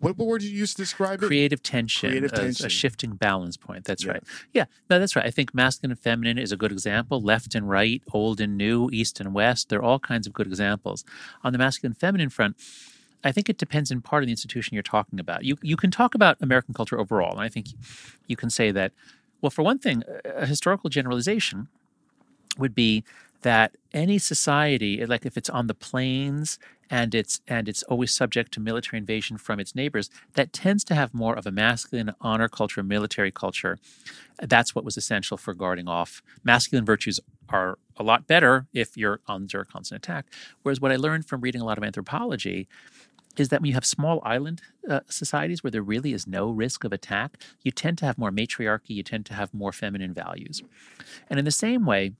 what, 0.00 0.18
what 0.18 0.26
word 0.26 0.40
did 0.42 0.50
you 0.50 0.58
use 0.58 0.74
to 0.74 0.82
describe 0.82 1.22
it? 1.22 1.26
creative 1.26 1.62
tension, 1.62 2.10
Creative 2.10 2.32
uh, 2.32 2.36
a- 2.36 2.40
tension. 2.40 2.66
a 2.66 2.68
shifting 2.68 3.12
balance 3.16 3.56
point. 3.56 3.84
That's 3.84 4.04
Yeah. 4.04 4.12
right. 4.12 4.22
Yeah, 4.52 4.64
no, 4.90 4.98
that's 4.98 5.16
right. 5.16 5.24
I 5.24 5.30
think 5.30 5.54
masculine 5.54 5.92
and 5.92 6.00
feminine 6.00 6.38
is 6.38 6.52
a 6.52 6.56
good 6.56 6.72
example. 6.72 7.20
Left 7.20 7.54
and 7.54 7.68
right, 7.68 8.02
old 8.12 8.40
and 8.40 8.56
new, 8.58 8.90
east 8.92 9.20
and 9.20 9.32
west. 9.34 9.68
They're 9.68 9.82
all 9.82 9.98
kinds 9.98 10.26
of 10.26 10.32
good 10.32 10.46
examples. 10.46 11.04
On 11.42 11.52
the 11.52 11.58
masculine 11.58 11.94
feminine 11.94 12.28
front, 12.28 12.56
I 13.22 13.32
think 13.32 13.48
it 13.48 13.56
depends 13.56 13.90
in 13.90 14.02
part 14.02 14.22
on 14.22 14.26
the 14.26 14.32
institution 14.32 14.74
you're 14.74 14.82
talking 14.82 15.18
about. 15.18 15.44
You 15.44 15.56
you 15.62 15.76
can 15.76 15.90
talk 15.90 16.14
about 16.14 16.36
American 16.42 16.74
culture 16.74 16.98
overall, 17.00 17.32
and 17.32 17.40
I 17.40 17.48
think 17.48 17.68
you 18.26 18.36
can 18.36 18.50
say 18.50 18.70
that. 18.72 18.92
Well, 19.40 19.50
for 19.50 19.62
one 19.62 19.78
thing, 19.78 20.02
a 20.24 20.46
historical 20.46 20.88
generalization 20.90 21.68
would 22.58 22.74
be 22.74 23.04
that 23.44 23.76
any 23.92 24.18
society, 24.18 25.04
like 25.04 25.26
if 25.26 25.36
it's 25.36 25.50
on 25.50 25.66
the 25.66 25.74
plains 25.74 26.58
and 26.90 27.14
it's 27.14 27.40
and 27.46 27.68
it's 27.68 27.82
always 27.84 28.14
subject 28.14 28.52
to 28.52 28.60
military 28.60 28.98
invasion 28.98 29.36
from 29.36 29.60
its 29.60 29.74
neighbors, 29.74 30.08
that 30.32 30.52
tends 30.52 30.82
to 30.84 30.94
have 30.94 31.12
more 31.12 31.36
of 31.36 31.46
a 31.46 31.50
masculine 31.52 32.12
honor 32.22 32.48
culture, 32.48 32.82
military 32.82 33.30
culture. 33.30 33.78
That's 34.42 34.74
what 34.74 34.84
was 34.84 34.96
essential 34.96 35.36
for 35.36 35.52
guarding 35.52 35.88
off. 35.88 36.22
Masculine 36.42 36.86
virtues 36.86 37.20
are 37.50 37.78
a 37.98 38.02
lot 38.02 38.26
better 38.26 38.66
if 38.72 38.96
you're 38.96 39.20
under 39.28 39.62
constant 39.64 40.02
attack. 40.02 40.26
Whereas 40.62 40.80
what 40.80 40.90
I 40.90 40.96
learned 40.96 41.26
from 41.26 41.42
reading 41.42 41.60
a 41.60 41.66
lot 41.66 41.76
of 41.76 41.84
anthropology 41.84 42.66
is 43.36 43.50
that 43.50 43.60
when 43.60 43.68
you 43.68 43.74
have 43.74 43.84
small 43.84 44.22
island 44.24 44.62
uh, 44.88 45.00
societies 45.08 45.62
where 45.62 45.70
there 45.70 45.82
really 45.82 46.14
is 46.14 46.26
no 46.26 46.50
risk 46.50 46.82
of 46.84 46.92
attack, 46.92 47.36
you 47.62 47.72
tend 47.72 47.98
to 47.98 48.06
have 48.06 48.16
more 48.16 48.30
matriarchy, 48.30 48.94
you 48.94 49.02
tend 49.02 49.26
to 49.26 49.34
have 49.34 49.52
more 49.52 49.72
feminine 49.72 50.14
values. 50.14 50.62
And 51.28 51.38
in 51.38 51.44
the 51.44 51.50
same 51.50 51.84
way, 51.84 52.12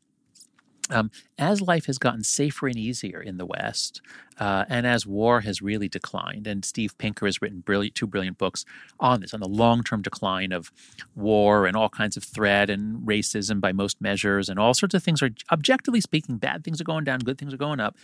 um, 0.90 1.10
as 1.38 1.60
life 1.60 1.86
has 1.86 1.98
gotten 1.98 2.22
safer 2.22 2.66
and 2.66 2.76
easier 2.76 3.20
in 3.20 3.38
the 3.38 3.46
West, 3.46 4.02
uh, 4.38 4.64
and 4.68 4.86
as 4.86 5.06
war 5.06 5.40
has 5.40 5.62
really 5.62 5.88
declined, 5.88 6.46
and 6.46 6.64
Steve 6.64 6.96
Pinker 6.98 7.26
has 7.26 7.40
written 7.40 7.60
brilliant, 7.60 7.94
two 7.94 8.06
brilliant 8.06 8.36
books 8.36 8.64
on 9.00 9.20
this, 9.20 9.32
on 9.32 9.40
the 9.40 9.48
long 9.48 9.82
term 9.82 10.02
decline 10.02 10.52
of 10.52 10.70
war 11.14 11.66
and 11.66 11.76
all 11.76 11.88
kinds 11.88 12.16
of 12.16 12.24
threat 12.24 12.68
and 12.68 13.06
racism 13.06 13.60
by 13.60 13.72
most 13.72 14.00
measures, 14.00 14.48
and 14.48 14.58
all 14.58 14.74
sorts 14.74 14.94
of 14.94 15.02
things 15.02 15.22
are, 15.22 15.30
objectively 15.50 16.00
speaking, 16.00 16.36
bad 16.36 16.64
things 16.64 16.80
are 16.80 16.84
going 16.84 17.04
down, 17.04 17.20
good 17.20 17.38
things 17.38 17.54
are 17.54 17.58
going 17.58 17.80
up. 17.80 17.96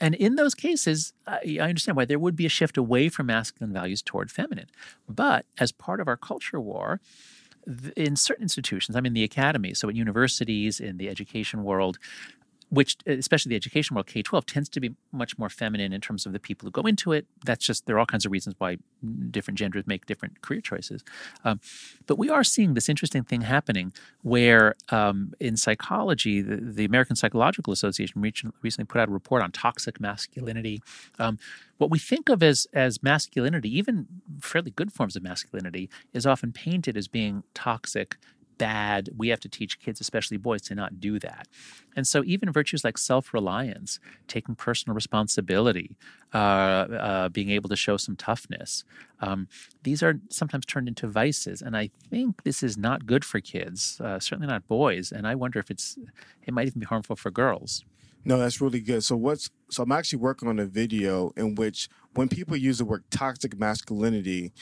And 0.00 0.14
in 0.14 0.34
those 0.34 0.54
cases, 0.54 1.12
I, 1.26 1.58
understand 1.60 1.96
why 1.96 2.06
there 2.06 2.18
would 2.18 2.34
be 2.34 2.46
a 2.46 2.48
shift 2.48 2.76
away 2.76 3.08
from 3.08 3.26
masculine 3.26 3.72
values 3.72 4.02
toward 4.02 4.30
feminine. 4.30 4.68
But 5.08 5.46
as 5.58 5.70
part 5.70 6.00
of 6.00 6.08
our 6.08 6.16
culture 6.16 6.60
war, 6.60 7.00
in 7.96 8.16
certain 8.16 8.42
institutions, 8.42 8.96
I'm 8.96 9.06
in 9.06 9.14
the 9.14 9.24
academy, 9.24 9.74
so 9.74 9.88
at 9.88 9.94
universities, 9.94 10.80
in 10.80 10.96
the 10.96 11.08
education 11.08 11.62
world, 11.62 11.98
which 12.72 12.96
especially 13.06 13.50
the 13.50 13.56
education 13.56 13.94
world, 13.94 14.06
K 14.06 14.22
12, 14.22 14.46
tends 14.46 14.68
to 14.70 14.80
be 14.80 14.94
much 15.12 15.36
more 15.36 15.50
feminine 15.50 15.92
in 15.92 16.00
terms 16.00 16.24
of 16.24 16.32
the 16.32 16.40
people 16.40 16.66
who 16.66 16.70
go 16.70 16.88
into 16.88 17.12
it. 17.12 17.26
That's 17.44 17.66
just, 17.66 17.84
there 17.84 17.96
are 17.96 17.98
all 17.98 18.06
kinds 18.06 18.24
of 18.24 18.32
reasons 18.32 18.54
why 18.56 18.78
different 19.30 19.58
genders 19.58 19.86
make 19.86 20.06
different 20.06 20.40
career 20.40 20.62
choices. 20.62 21.04
Um, 21.44 21.60
but 22.06 22.16
we 22.16 22.30
are 22.30 22.42
seeing 22.42 22.72
this 22.72 22.88
interesting 22.88 23.24
thing 23.24 23.42
happening 23.42 23.92
where 24.22 24.74
um, 24.88 25.34
in 25.38 25.58
psychology, 25.58 26.40
the, 26.40 26.56
the 26.56 26.86
American 26.86 27.14
Psychological 27.14 27.74
Association 27.74 28.22
recently 28.22 28.86
put 28.86 29.02
out 29.02 29.10
a 29.10 29.12
report 29.12 29.42
on 29.42 29.52
toxic 29.52 30.00
masculinity. 30.00 30.80
Um, 31.18 31.38
what 31.76 31.90
we 31.90 31.98
think 31.98 32.30
of 32.30 32.42
as, 32.42 32.66
as 32.72 33.02
masculinity, 33.02 33.68
even 33.76 34.06
fairly 34.40 34.70
good 34.70 34.94
forms 34.94 35.14
of 35.14 35.22
masculinity, 35.22 35.90
is 36.14 36.24
often 36.24 36.52
painted 36.52 36.96
as 36.96 37.06
being 37.06 37.42
toxic 37.52 38.16
bad. 38.58 39.10
We 39.16 39.28
have 39.28 39.40
to 39.40 39.48
teach 39.48 39.80
kids, 39.80 40.00
especially 40.00 40.36
boys, 40.36 40.62
to 40.62 40.74
not 40.74 41.00
do 41.00 41.18
that. 41.18 41.48
And 41.96 42.06
so, 42.06 42.22
even 42.24 42.52
virtues 42.52 42.84
like 42.84 42.98
self 42.98 43.34
reliance, 43.34 44.00
taking 44.28 44.54
personal 44.54 44.94
responsibility, 44.94 45.96
uh, 46.32 46.36
uh, 46.36 47.28
being 47.28 47.50
able 47.50 47.68
to 47.68 47.76
show 47.76 47.96
some 47.96 48.16
toughness, 48.16 48.84
um, 49.20 49.48
these 49.82 50.02
are 50.02 50.20
sometimes 50.28 50.66
turned 50.66 50.88
into 50.88 51.06
vices. 51.06 51.62
And 51.62 51.76
I 51.76 51.90
think 52.10 52.42
this 52.44 52.62
is 52.62 52.76
not 52.76 53.06
good 53.06 53.24
for 53.24 53.40
kids, 53.40 54.00
uh, 54.00 54.18
certainly 54.18 54.48
not 54.48 54.66
boys. 54.68 55.12
And 55.12 55.26
I 55.26 55.34
wonder 55.34 55.58
if 55.58 55.70
it's, 55.70 55.98
it 56.44 56.54
might 56.54 56.66
even 56.66 56.80
be 56.80 56.86
harmful 56.86 57.16
for 57.16 57.30
girls. 57.30 57.84
No, 58.24 58.38
that's 58.38 58.60
really 58.60 58.80
good. 58.80 59.02
So 59.02 59.16
what's 59.16 59.50
so 59.68 59.82
I'm 59.82 59.92
actually 59.92 60.20
working 60.20 60.48
on 60.48 60.58
a 60.58 60.66
video 60.66 61.32
in 61.36 61.54
which 61.54 61.88
when 62.14 62.28
people 62.28 62.56
use 62.56 62.78
the 62.78 62.84
word 62.84 63.04
toxic 63.10 63.58
masculinity, 63.58 64.52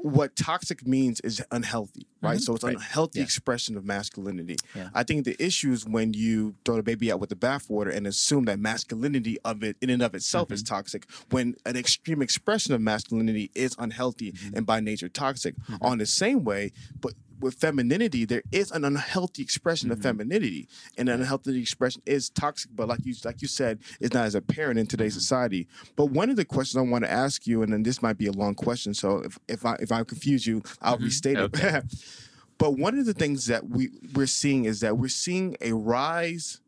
what 0.00 0.36
toxic 0.36 0.86
means 0.86 1.20
is 1.20 1.42
unhealthy, 1.50 2.06
right? 2.22 2.36
Mm-hmm. 2.36 2.42
So 2.42 2.54
it's 2.54 2.64
Right. 2.64 2.76
unhealthy 2.76 3.18
Yeah. 3.18 3.24
expression 3.24 3.76
of 3.76 3.84
masculinity. 3.84 4.56
Yeah. 4.74 4.90
I 4.94 5.02
think 5.02 5.24
the 5.24 5.36
issue 5.42 5.72
is 5.72 5.84
when 5.84 6.14
you 6.14 6.54
throw 6.64 6.76
the 6.76 6.82
baby 6.82 7.10
out 7.10 7.18
with 7.20 7.30
the 7.30 7.36
bathwater 7.36 7.94
and 7.94 8.06
assume 8.06 8.44
that 8.44 8.60
masculinity 8.60 9.38
of 9.44 9.64
it 9.64 9.76
in 9.80 9.90
and 9.90 10.02
of 10.02 10.14
itself 10.14 10.52
is 10.52 10.62
mm-hmm. 10.62 10.74
toxic, 10.74 11.06
when 11.30 11.56
an 11.66 11.76
extreme 11.76 12.22
expression 12.22 12.74
of 12.74 12.80
masculinity 12.80 13.50
is 13.54 13.74
unhealthy 13.78 14.32
mm-hmm. 14.32 14.56
and 14.56 14.66
by 14.66 14.80
nature 14.80 15.08
toxic. 15.08 15.54
On 15.80 15.98
the 15.98 16.06
same 16.06 16.44
way, 16.44 16.72
but 17.00 17.14
with 17.40 17.54
femininity, 17.54 18.24
there 18.24 18.42
is 18.52 18.70
an 18.70 18.84
unhealthy 18.84 19.42
expression 19.42 19.90
of 19.90 19.98
mm-hmm. 19.98 20.08
femininity, 20.08 20.68
and 20.96 21.08
an 21.08 21.20
unhealthy 21.20 21.60
expression 21.60 22.02
is 22.06 22.30
toxic. 22.30 22.70
But 22.74 22.88
like 22.88 23.04
you, 23.04 23.14
like 23.24 23.42
you 23.42 23.48
said, 23.48 23.80
it's 24.00 24.14
not 24.14 24.26
as 24.26 24.34
apparent 24.34 24.78
in 24.78 24.86
today's 24.86 25.12
mm-hmm. 25.12 25.20
society. 25.20 25.68
But 25.96 26.06
one 26.06 26.30
of 26.30 26.36
the 26.36 26.44
questions 26.44 26.76
I 26.76 26.88
want 26.88 27.04
to 27.04 27.10
ask 27.10 27.46
you, 27.46 27.62
and 27.62 27.72
then 27.72 27.82
this 27.82 28.02
might 28.02 28.18
be 28.18 28.26
a 28.26 28.32
long 28.32 28.54
question, 28.54 28.94
so 28.94 29.18
if 29.18 29.38
if 29.48 29.64
I 29.64 29.76
if 29.80 29.92
I 29.92 30.04
confuse 30.04 30.46
you, 30.46 30.62
I'll 30.80 30.96
mm-hmm. 30.96 31.04
restate 31.04 31.36
it. 31.36 31.40
Okay. 31.40 31.80
but 32.58 32.72
one 32.72 32.98
of 32.98 33.06
the 33.06 33.14
things 33.14 33.46
that 33.46 33.68
we 33.68 33.90
we're 34.14 34.26
seeing 34.26 34.64
is 34.64 34.80
that 34.80 34.98
we're 34.98 35.08
seeing 35.08 35.56
a 35.60 35.72
rise 35.72 36.60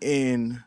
in 0.00 0.62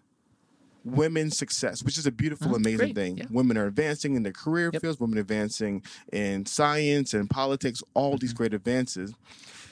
women's 0.86 1.38
success, 1.38 1.84
which 1.84 1.98
is 1.98 2.06
a 2.06 2.12
beautiful, 2.12 2.52
Mhm. 2.52 2.56
amazing 2.58 2.78
Great. 2.78 2.96
thing. 2.96 3.18
Yeah. 3.18 3.26
Women 3.32 3.58
are 3.58 3.66
advancing 3.66 4.16
in 4.16 4.24
their 4.24 4.32
career 4.32 4.70
Yep. 4.72 4.82
fields, 4.82 5.00
women 5.00 5.18
advancing 5.18 5.84
in 6.14 6.46
science 6.46 7.14
and 7.14 7.30
politics, 7.30 7.82
all 7.96 8.18
these 8.18 8.30
Mm-hmm. 8.30 8.38
great 8.38 8.54
advances. 8.54 9.14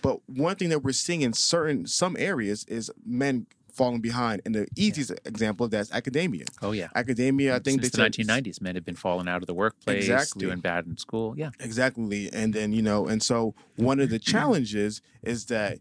But 0.02 0.28
one 0.28 0.56
thing 0.58 0.70
that 0.70 0.84
we're 0.84 0.92
seeing 0.92 1.22
in 1.22 1.32
certain 1.34 1.86
some 1.88 2.18
areas 2.20 2.66
is 2.68 2.92
men 3.06 3.46
falling 3.72 4.02
behind. 4.02 4.42
And 4.46 4.54
the 4.54 4.68
easiest 4.76 5.12
example 5.26 5.66
of 5.66 5.72
that 5.72 5.82
is 5.82 5.92
academia. 5.92 6.46
Oh, 6.62 6.74
yeah. 6.74 6.90
Academia, 6.96 7.56
I 7.56 7.60
think 7.60 7.82
Since 7.82 7.94
they 7.94 8.04
the 8.04 8.04
said- 8.04 8.18
1990s, 8.20 8.62
men 8.62 8.76
have 8.76 8.86
been 8.86 8.96
falling 8.96 9.28
out 9.28 9.42
of 9.42 9.48
the 9.48 9.54
workplace, 9.54 10.04
Exactly. 10.04 10.42
doing 10.46 10.60
bad 10.60 10.86
in 10.86 10.98
school. 10.98 11.34
Yeah. 11.38 11.50
Exactly. 11.60 12.30
And 12.34 12.54
then, 12.54 12.72
you 12.74 12.82
know, 12.84 13.08
and 13.08 13.24
so 13.24 13.56
one 13.78 14.00
of 14.00 14.10
the 14.10 14.20
challenges 14.20 15.02
is 15.24 15.46
that 15.46 15.80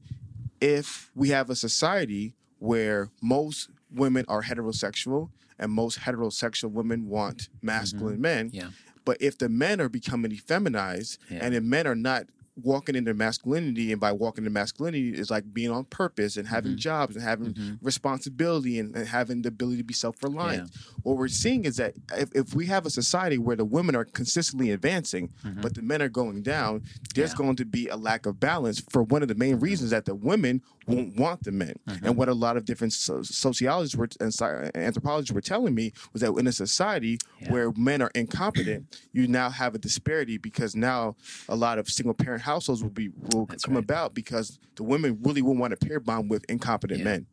if 0.61 1.11
we 1.15 1.31
have 1.31 1.51
a 1.51 1.57
society 1.57 2.35
where 2.59 3.11
most 3.21 3.69
women 3.95 4.25
are 4.29 4.43
heterosexual 4.43 5.31
and 5.59 5.71
most 5.73 6.01
heterosexual 6.01 6.71
women 6.71 7.09
want 7.09 7.49
masculine 7.63 8.21
men, 8.21 8.51
Yeah. 8.53 8.69
but 9.05 9.17
if 9.21 9.39
the 9.39 9.49
men 9.49 9.81
are 9.81 9.89
becoming 9.89 10.33
effeminized 10.33 11.19
Yeah. 11.31 11.39
and 11.45 11.55
if 11.55 11.63
men 11.63 11.87
are 11.87 11.95
not 11.95 12.27
walking 12.63 12.95
in 12.95 13.05
their 13.05 13.15
masculinity 13.15 13.93
and 13.93 13.99
by 14.01 14.13
walking 14.13 14.45
in 14.45 14.53
masculinity 14.53 15.09
is 15.19 15.31
like 15.31 15.55
being 15.55 15.71
on 15.71 15.85
purpose 15.87 16.37
and 16.37 16.45
Mm-hmm. 16.47 16.55
having 16.55 16.77
jobs 16.77 17.17
and 17.17 17.25
having 17.25 17.79
responsibility 17.81 18.79
and, 18.79 18.95
and 18.95 19.07
having 19.09 19.41
the 19.43 19.49
ability 19.49 19.79
to 19.79 19.85
be 19.85 19.95
self-reliant 19.95 20.71
what 21.03 21.17
we're 21.17 21.29
seeing 21.29 21.65
is 21.65 21.77
that 21.77 21.95
if, 22.17 22.29
if 22.35 22.55
we 22.55 22.67
have 22.67 22.85
a 22.85 22.91
society 22.91 23.39
where 23.39 23.57
the 23.57 23.65
women 23.65 23.95
are 23.97 24.05
consistently 24.05 24.71
advancing 24.71 25.31
but 25.63 25.75
the 25.75 25.83
men 25.83 26.03
are 26.03 26.09
going 26.11 26.43
down 26.43 26.83
there's 27.15 27.31
Mm-hmm. 27.33 27.43
Yeah. 27.43 27.47
going 27.47 27.57
to 27.57 27.65
be 27.65 27.89
a 27.89 27.97
lack 27.97 28.27
of 28.27 28.39
balance 28.39 28.81
for 28.91 29.03
one 29.03 29.23
of 29.23 29.29
the 29.29 29.35
main 29.35 29.59
reasons 29.59 29.91
that 29.91 30.05
the 30.05 30.15
women 30.15 30.61
won't 30.87 31.17
want 31.17 31.43
the 31.45 31.53
men 31.53 31.75
Mm-hmm. 31.89 32.07
and 32.07 32.17
what 32.17 32.29
a 32.29 32.35
lot 32.35 32.57
of 32.57 32.65
different 32.65 32.93
so- 32.93 33.23
sociologists 33.23 33.97
were 33.97 34.09
and 34.21 34.33
sci- 34.33 34.71
anthropologists 34.75 35.33
were 35.33 35.41
telling 35.41 35.75
me 35.75 35.93
was 36.13 36.23
that 36.23 36.33
in 36.35 36.47
a 36.47 36.53
society 36.53 37.19
Yeah. 37.41 37.53
where 37.53 37.73
men 37.77 38.03
are 38.03 38.11
incompetent 38.15 38.99
you 39.13 39.27
now 39.29 39.51
have 39.51 39.75
a 39.75 39.79
disparity 39.79 40.39
because 40.39 40.75
now 40.77 41.17
a 41.49 41.57
lot 41.57 41.79
of 41.79 41.89
single 41.89 42.15
parent 42.15 42.43
households 42.43 42.83
will 42.83 42.91
be 42.91 43.11
will 43.33 43.47
That's 43.47 43.65
come 43.65 43.75
right. 43.75 43.85
about 43.85 44.15
because 44.15 44.59
the 44.77 44.83
women 44.83 45.19
really 45.23 45.43
won't 45.43 45.59
want 45.59 45.79
to 45.79 45.87
pair 45.87 46.01
bond 46.01 46.31
with 46.31 46.45
incompetent 46.49 46.99
Yeah. 47.01 47.05
men 47.05 47.27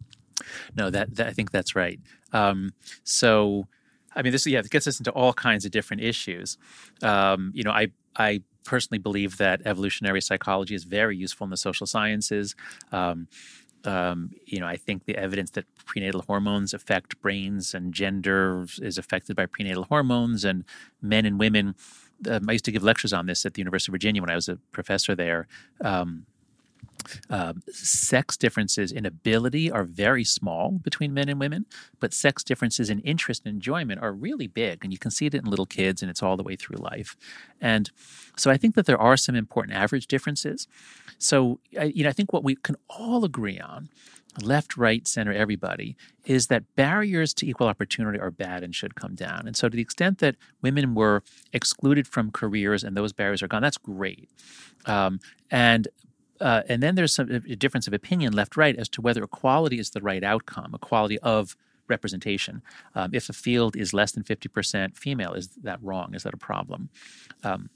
No, 0.75 0.89
that, 0.89 1.15
that 1.15 1.27
I 1.27 1.31
think 1.33 1.51
that's 1.51 1.75
right. 1.75 1.99
Um, 2.31 2.71
so, 3.03 3.67
I 4.15 4.21
mean, 4.21 4.31
this 4.31 4.45
yeah, 4.47 4.59
it 4.59 4.69
gets 4.69 4.87
us 4.87 4.97
into 4.99 5.11
all 5.11 5.33
kinds 5.33 5.65
of 5.65 5.71
different 5.71 6.01
issues. 6.01 6.57
Um, 7.03 7.51
you 7.53 7.63
know, 7.63 7.71
I 7.71 7.87
I 8.15 8.41
personally 8.69 8.99
believe 8.99 9.37
that 9.37 9.61
evolutionary 9.65 10.21
psychology 10.21 10.75
is 10.75 10.83
very 10.83 11.17
useful 11.17 11.43
in 11.43 11.49
the 11.49 11.57
social 11.57 11.87
sciences. 11.87 12.55
Um, 12.91 13.27
um, 13.83 14.29
you 14.45 14.59
know, 14.59 14.67
I 14.67 14.77
think 14.77 15.05
the 15.05 15.15
evidence 15.15 15.49
that 15.51 15.65
prenatal 15.85 16.21
hormones 16.21 16.71
affect 16.71 17.19
brains 17.19 17.73
and 17.73 17.95
gender 17.95 18.67
is 18.79 18.99
affected 18.99 19.35
by 19.35 19.47
prenatal 19.47 19.85
hormones, 19.85 20.45
and 20.45 20.65
men 21.01 21.25
and 21.25 21.39
women. 21.39 21.73
Um, 22.29 22.47
I 22.47 22.51
used 22.51 22.65
to 22.65 22.71
give 22.71 22.83
lectures 22.83 23.11
on 23.11 23.25
this 23.25 23.43
at 23.43 23.55
the 23.55 23.61
University 23.61 23.89
of 23.89 23.93
Virginia 23.93 24.21
when 24.21 24.29
I 24.29 24.35
was 24.35 24.49
a 24.49 24.57
professor 24.71 25.15
there. 25.15 25.47
Um, 25.81 26.27
uh, 27.29 27.53
sex 27.69 28.37
differences 28.37 28.91
in 28.91 29.05
ability 29.05 29.71
are 29.71 29.83
very 29.83 30.23
small 30.23 30.71
between 30.71 31.13
men 31.13 31.29
and 31.29 31.39
women, 31.39 31.65
but 31.99 32.13
sex 32.13 32.43
differences 32.43 32.89
in 32.89 32.99
interest 33.01 33.43
and 33.45 33.53
enjoyment 33.53 34.01
are 34.01 34.13
really 34.13 34.47
big. 34.47 34.83
And 34.83 34.91
you 34.91 34.99
can 34.99 35.11
see 35.11 35.25
it 35.25 35.35
in 35.35 35.45
little 35.45 35.65
kids, 35.65 36.01
and 36.01 36.09
it's 36.09 36.23
all 36.23 36.37
the 36.37 36.43
way 36.43 36.55
through 36.55 36.77
life. 36.77 37.15
And 37.61 37.91
so 38.35 38.49
I 38.51 38.57
think 38.57 38.75
that 38.75 38.85
there 38.85 38.99
are 38.99 39.17
some 39.17 39.35
important 39.35 39.77
average 39.77 40.07
differences. 40.07 40.67
So, 41.17 41.59
I, 41.79 41.85
you 41.85 42.03
know, 42.03 42.09
I 42.09 42.13
think 42.13 42.31
what 42.31 42.43
we 42.43 42.55
can 42.55 42.75
all 42.89 43.25
agree 43.25 43.59
on 43.59 43.89
left, 44.41 44.77
right, 44.77 45.07
center, 45.07 45.33
everybody, 45.33 45.95
is 46.25 46.47
that 46.47 46.63
barriers 46.75 47.33
to 47.33 47.47
equal 47.47 47.67
opportunity 47.67 48.19
are 48.19 48.31
bad 48.31 48.63
and 48.63 48.73
should 48.73 48.95
come 48.95 49.15
down. 49.15 49.47
And 49.47 49.55
so, 49.55 49.67
to 49.67 49.75
the 49.75 49.81
extent 49.81 50.19
that 50.19 50.35
women 50.61 50.95
were 50.95 51.23
excluded 51.53 52.07
from 52.07 52.31
careers 52.31 52.83
and 52.83 52.95
those 52.95 53.13
barriers 53.13 53.41
are 53.41 53.47
gone, 53.47 53.61
that's 53.61 53.77
great. 53.77 54.29
Um, 54.85 55.19
and 55.51 55.87
uh, 56.41 56.63
and 56.67 56.81
then 56.81 56.95
there's 56.95 57.13
some 57.13 57.29
a 57.29 57.55
difference 57.55 57.87
of 57.87 57.93
opinion 57.93 58.33
left 58.33 58.55
right 58.57 58.75
as 58.75 58.89
to 58.89 59.01
whether 59.01 59.23
equality 59.23 59.79
is 59.79 59.91
the 59.91 60.01
right 60.01 60.23
outcome, 60.23 60.73
equality 60.73 61.19
of 61.19 61.55
representation. 61.87 62.61
Um, 62.95 63.11
if 63.13 63.29
a 63.29 63.33
field 63.33 63.75
is 63.75 63.93
less 63.93 64.11
than 64.11 64.23
50% 64.23 64.95
female, 64.95 65.33
is 65.33 65.49
that 65.63 65.81
wrong? 65.81 66.13
Is 66.13 66.23
that 66.23 66.33
a 66.33 66.37
problem? 66.37 66.89
Um, 67.43 67.69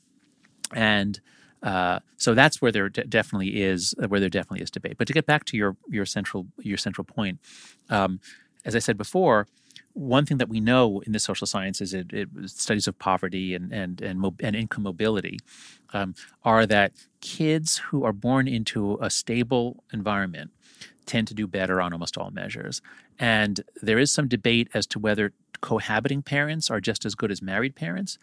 and 0.73 1.19
uh, 1.63 1.99
so 2.17 2.34
that's 2.34 2.62
where 2.62 2.71
there 2.71 2.89
de- 2.89 3.06
definitely 3.06 3.62
is 3.62 3.95
where 4.08 4.19
there 4.19 4.30
definitely 4.30 4.62
is 4.62 4.69
debate. 4.69 4.97
But 4.97 5.08
to 5.08 5.13
get 5.13 5.26
back 5.26 5.45
to 5.45 5.58
your 5.58 5.78
your 5.89 6.06
central 6.06 6.47
your 6.60 6.78
central 6.78 7.06
point, 7.06 7.39
um, 7.89 8.19
as 8.65 8.76
I 8.76 8.80
said 8.80 8.97
before, 8.97 9.47
one 9.93 10.25
thing 10.25 10.38
that 10.38 10.49
we 10.49 10.60
know 10.60 11.01
in 11.06 11.12
the 11.12 11.19
social 11.19 11.47
sciences, 11.47 11.93
it, 11.93 12.12
it, 12.12 12.29
studies 12.45 12.88
of 12.88 12.97
poverty 12.99 13.53
and 13.53 13.71
and 13.71 14.01
and, 14.01 14.19
mo- 14.19 14.36
and 14.39 14.56
income 14.56 14.84
mobility, 14.84 15.39
um, 15.93 16.15
are 16.43 16.65
that 16.65 16.93
kids 17.21 17.77
who 17.77 18.03
are 18.03 18.13
born 18.13 18.47
into 18.47 18.97
a 19.01 19.10
stable 19.10 19.84
environment 19.93 20.51
tend 21.06 21.27
to 21.27 21.34
do 21.34 21.47
better 21.47 21.82
on 21.82 21.93
almost 21.93 22.17
all 22.17 22.32
measures. 22.32 22.82
And 23.19 23.62
there 23.82 23.99
is 23.99 24.12
some 24.12 24.27
debate 24.27 24.69
as 24.73 24.88
to 24.88 24.99
whether 24.99 25.34
cohabiting 25.62 26.21
parents 26.21 26.69
are 26.69 26.82
just 26.82 27.06
as 27.06 27.15
good 27.15 27.32
as 27.32 27.41
married 27.41 27.75
parents. 27.75 28.17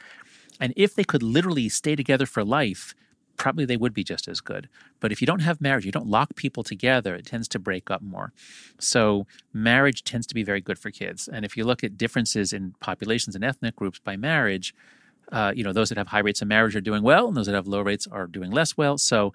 And 0.61 0.73
if 0.77 0.95
they 0.95 1.05
could 1.05 1.23
literally 1.23 1.69
stay 1.69 1.97
together 1.97 2.27
for 2.27 2.45
life, 2.45 2.95
probably 3.41 3.65
they 3.65 3.79
would 3.79 3.95
be 3.95 4.05
just 4.05 4.29
as 4.29 4.41
good. 4.43 4.69
But 5.01 5.13
if 5.13 5.23
you 5.23 5.27
don't 5.27 5.41
have 5.41 5.63
marriage, 5.63 5.87
you 5.87 5.93
don't 5.93 6.07
lock 6.07 6.37
people 6.37 6.63
together, 6.63 7.15
it 7.15 7.25
tends 7.25 7.49
to 7.49 7.59
break 7.59 7.91
up 7.91 8.03
more. 8.03 8.35
So 8.79 9.27
marriage 9.55 10.05
tends 10.05 10.27
to 10.27 10.35
be 10.35 10.43
very 10.43 10.61
good 10.61 10.79
for 10.79 10.91
kids. 10.91 11.27
And 11.27 11.43
if 11.43 11.57
you 11.57 11.65
look 11.65 11.83
at 11.83 11.97
differences 11.97 12.53
in 12.53 12.75
populations 12.81 13.35
and 13.35 13.43
ethnic 13.43 13.77
groups 13.77 13.99
by 13.99 14.15
marriage, 14.17 14.75
uh, 15.33 15.53
you 15.57 15.65
know, 15.65 15.73
those 15.73 15.89
that 15.89 15.97
have 15.97 16.09
high 16.09 16.19
rates 16.19 16.43
of 16.43 16.49
marriage 16.49 16.77
are 16.77 16.83
doing 16.83 17.03
well, 17.03 17.29
and 17.29 17.37
those 17.37 17.47
that 17.47 17.55
have 17.55 17.67
low 17.67 17.81
rates 17.81 18.07
are 18.07 18.27
doing 18.27 18.51
less 18.51 18.77
well. 18.77 18.99
So 18.99 19.33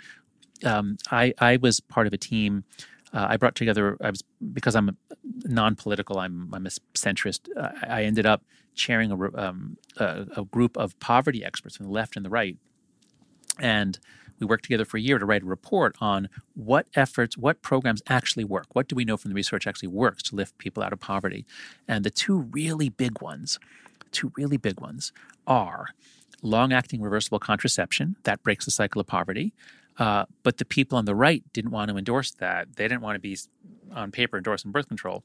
um, 0.63 0.98
I, 1.10 1.34
I 1.39 1.58
was 1.58 1.80
part 1.80 2.06
of 2.06 2.13
a 2.13 2.18
team. 2.18 2.63
Uh, 3.12 3.26
I 3.32 3.38
brought 3.38 3.56
together. 3.56 3.98
I 4.02 4.12
was 4.12 4.22
because 4.54 4.76
I'm 4.76 4.98
non-political. 5.46 6.20
I'm 6.20 6.54
I'm 6.54 6.65
a 6.65 6.74
centrist. 6.94 7.50
Uh, 7.58 7.70
I 8.00 8.04
ended 8.04 8.26
up 8.26 8.44
chairing 8.76 9.10
a, 9.12 9.18
um, 9.46 9.78
a, 9.98 10.28
a 10.38 10.44
group 10.44 10.78
of 10.78 11.00
poverty 11.00 11.44
experts 11.44 11.78
from 11.78 11.86
the 11.88 11.91
left 11.91 12.18
and 12.18 12.26
the 12.26 12.30
right 12.30 12.58
and 13.60 14.00
we 14.39 14.46
worked 14.46 14.63
together 14.63 14.86
for 14.86 14.98
a 14.98 15.02
year 15.02 15.18
to 15.18 15.26
write 15.26 15.44
a 15.44 15.46
report 15.46 15.96
on 16.02 16.30
what 16.56 16.88
efforts, 16.96 17.38
what 17.38 17.62
programs 17.62 18.02
actually 18.08 18.44
work. 18.44 18.68
What 18.74 18.88
do 18.88 18.96
we 18.96 19.06
know 19.06 19.18
from 19.18 19.30
the 19.32 19.36
research 19.36 19.65
actually 19.65 19.88
works 19.89 20.24
to 20.24 20.36
lift 20.36 20.58
people 20.58 20.84
out 20.84 20.94
of 20.94 21.00
poverty? 21.00 21.46
And 21.88 22.04
the 22.04 22.10
two 22.10 22.39
really 22.39 22.89
big 22.89 23.22
ones, 23.22 23.60
two 24.12 24.32
really 24.36 24.58
big 24.58 24.82
ones 24.82 25.13
are 25.48 25.88
long 26.41 26.74
acting 26.74 27.02
reversible 27.02 27.39
contraception, 27.39 28.18
that 28.24 28.44
breaks 28.44 28.65
the 28.65 28.72
cycle 28.72 29.00
of 29.00 29.08
poverty. 29.08 29.54
Uh, 29.98 30.26
but 30.44 30.58
the 30.58 30.65
people 30.65 30.98
on 30.98 31.06
the 31.06 31.15
right 31.15 31.44
didn't 31.54 31.72
want 31.72 31.89
to 31.89 31.98
endorse 31.98 32.32
that. 32.32 32.76
They 32.76 32.88
didn't 32.88 33.02
want 33.02 33.15
to 33.15 33.20
be 33.20 33.38
on 33.94 34.12
paper 34.12 34.38
endorsing 34.38 34.72
birth 34.72 34.88
control. 34.88 35.24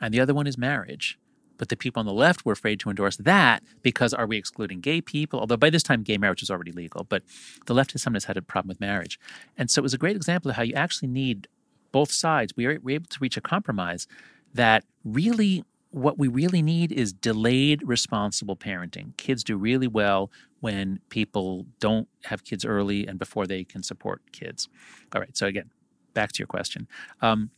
And 0.00 0.14
the 0.14 0.20
other 0.20 0.32
one 0.32 0.46
is 0.46 0.56
marriage. 0.56 1.18
But 1.58 1.68
the 1.68 1.76
people 1.76 2.00
on 2.00 2.06
the 2.06 2.12
left 2.12 2.44
were 2.44 2.52
afraid 2.52 2.80
to 2.80 2.90
endorse 2.90 3.16
that 3.16 3.62
because 3.82 4.14
are 4.14 4.26
we 4.26 4.36
excluding 4.36 4.80
gay 4.80 5.00
people? 5.00 5.40
Although 5.40 5.56
by 5.56 5.70
this 5.70 5.82
time, 5.82 6.02
gay 6.02 6.16
marriage 6.16 6.40
was 6.40 6.50
already 6.50 6.72
legal. 6.72 7.04
But 7.04 7.22
the 7.66 7.74
left 7.74 7.92
has 7.92 8.02
sometimes 8.02 8.24
had 8.24 8.36
a 8.36 8.42
problem 8.42 8.68
with 8.68 8.80
marriage. 8.80 9.18
And 9.56 9.70
so 9.70 9.80
it 9.80 9.82
was 9.82 9.94
a 9.94 9.98
great 9.98 10.16
example 10.16 10.50
of 10.50 10.56
how 10.56 10.62
you 10.62 10.74
actually 10.74 11.08
need 11.08 11.48
both 11.92 12.12
sides. 12.12 12.52
We 12.56 12.66
were, 12.66 12.80
able 12.88 13.06
to 13.06 13.18
reach 13.20 13.36
a 13.36 13.40
compromise 13.40 14.06
that 14.54 14.84
really 15.04 15.64
what 15.90 16.18
we 16.18 16.28
really 16.28 16.62
need 16.62 16.92
is 16.92 17.12
delayed 17.12 17.82
responsible 17.82 18.56
parenting. 18.56 19.16
Kids 19.16 19.42
do 19.42 19.56
really 19.56 19.86
well 19.86 20.30
when 20.60 21.00
people 21.08 21.66
don't 21.80 22.08
have 22.24 22.44
kids 22.44 22.64
early 22.64 23.06
and 23.06 23.18
before 23.18 23.46
they 23.46 23.64
can 23.64 23.82
support 23.82 24.20
kids. 24.32 24.68
All 25.14 25.20
right, 25.20 25.36
so 25.36 25.46
again, 25.46 25.70
back 26.12 26.32
to 26.32 26.38
your 26.40 26.46
question. 26.46 26.86
Um, 27.22 27.50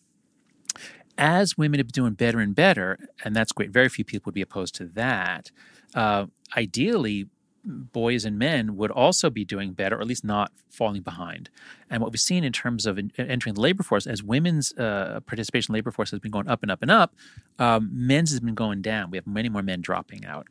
as 1.19 1.57
women 1.57 1.79
have 1.79 1.89
been 1.89 2.03
doing 2.03 2.15
better 2.15 2.41
and 2.41 2.55
better, 2.55 2.99
and 3.25 3.35
that's 3.35 3.53
great, 3.53 3.71
very 3.71 3.89
few 3.89 4.05
people 4.05 4.31
would 4.31 4.35
be 4.35 4.43
opposed 4.43 4.75
to 4.77 4.87
that. 4.87 5.51
Uh, 5.95 6.27
ideally, 6.57 7.27
boys 7.65 8.25
and 8.25 8.39
men 8.39 8.77
would 8.77 8.91
also 8.91 9.31
be 9.31 9.45
doing 9.45 9.73
better, 9.73 9.97
or 9.97 10.01
at 10.01 10.07
least 10.07 10.25
not 10.25 10.53
falling 10.71 11.03
behind. 11.03 11.51
And 11.91 12.03
what 12.03 12.13
we've 12.13 12.21
seen 12.21 12.45
in 12.45 12.53
terms 12.53 12.87
of 12.87 12.99
in, 12.99 13.13
entering 13.19 13.55
the 13.55 13.61
labor 13.61 13.83
force, 13.83 14.07
as 14.07 14.23
women's 14.23 14.73
uh, 14.79 15.21
participation 15.27 15.73
in 15.73 15.79
labor 15.79 15.91
force 15.91 16.11
has 16.11 16.21
been 16.21 16.31
going 16.31 16.49
up 16.49 16.63
and 16.63 16.71
up 16.71 16.83
and 16.83 16.91
up, 16.91 17.15
um, 17.59 17.91
men's 17.93 18.31
has 18.31 18.41
been 18.41 18.55
going 18.55 18.83
down. 18.83 19.11
We 19.11 19.19
have 19.19 19.27
many 19.27 19.49
more 19.49 19.63
men 19.63 19.81
dropping 19.81 20.25
out. 20.25 20.47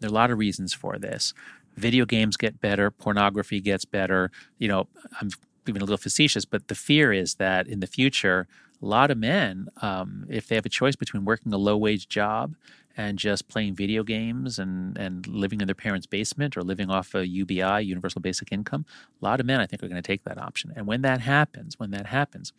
There 0.00 0.08
are 0.08 0.12
a 0.12 0.14
lot 0.14 0.30
of 0.30 0.38
reasons 0.38 0.72
for 0.72 0.98
this. 0.98 1.34
Video 1.76 2.06
games 2.06 2.36
get 2.36 2.60
better, 2.60 2.90
pornography 2.90 3.60
gets 3.60 3.84
better. 3.84 4.30
You 4.58 4.68
know, 4.68 4.88
I'm 5.20 5.30
being 5.64 5.76
a 5.76 5.80
little 5.80 5.96
facetious, 5.98 6.44
but 6.44 6.68
the 6.68 6.74
fear 6.74 7.12
is 7.12 7.34
that 7.34 7.66
in 7.66 7.80
the 7.80 7.86
future, 7.86 8.46
a 8.86 8.88
lot 8.88 9.10
of 9.10 9.18
men, 9.18 9.68
um, 9.82 10.26
if 10.28 10.46
they 10.46 10.54
have 10.54 10.64
a 10.64 10.68
choice 10.68 10.94
between 10.94 11.24
working 11.24 11.52
a 11.52 11.58
low 11.58 11.76
wage 11.76 12.08
job 12.08 12.54
and 12.96 13.18
just 13.18 13.48
playing 13.48 13.74
video 13.74 14.04
games 14.04 14.60
and, 14.60 14.96
and 14.96 15.26
living 15.26 15.60
in 15.60 15.66
their 15.66 15.74
parents' 15.74 16.06
basement 16.06 16.56
or 16.56 16.62
living 16.62 16.88
off 16.88 17.12
a 17.12 17.26
UBI, 17.26 17.80
Universal 17.82 18.20
Basic 18.20 18.52
Income, 18.52 18.86
a 19.20 19.24
lot 19.24 19.40
of 19.40 19.46
men, 19.46 19.60
I 19.60 19.66
think, 19.66 19.82
are 19.82 19.88
going 19.88 20.00
to 20.00 20.06
take 20.06 20.22
that 20.22 20.38
option. 20.38 20.72
And 20.76 20.86
when 20.86 21.02
that 21.02 21.20
happens, 21.20 21.80
when 21.80 21.90
that 21.90 22.06
happens, 22.06 22.52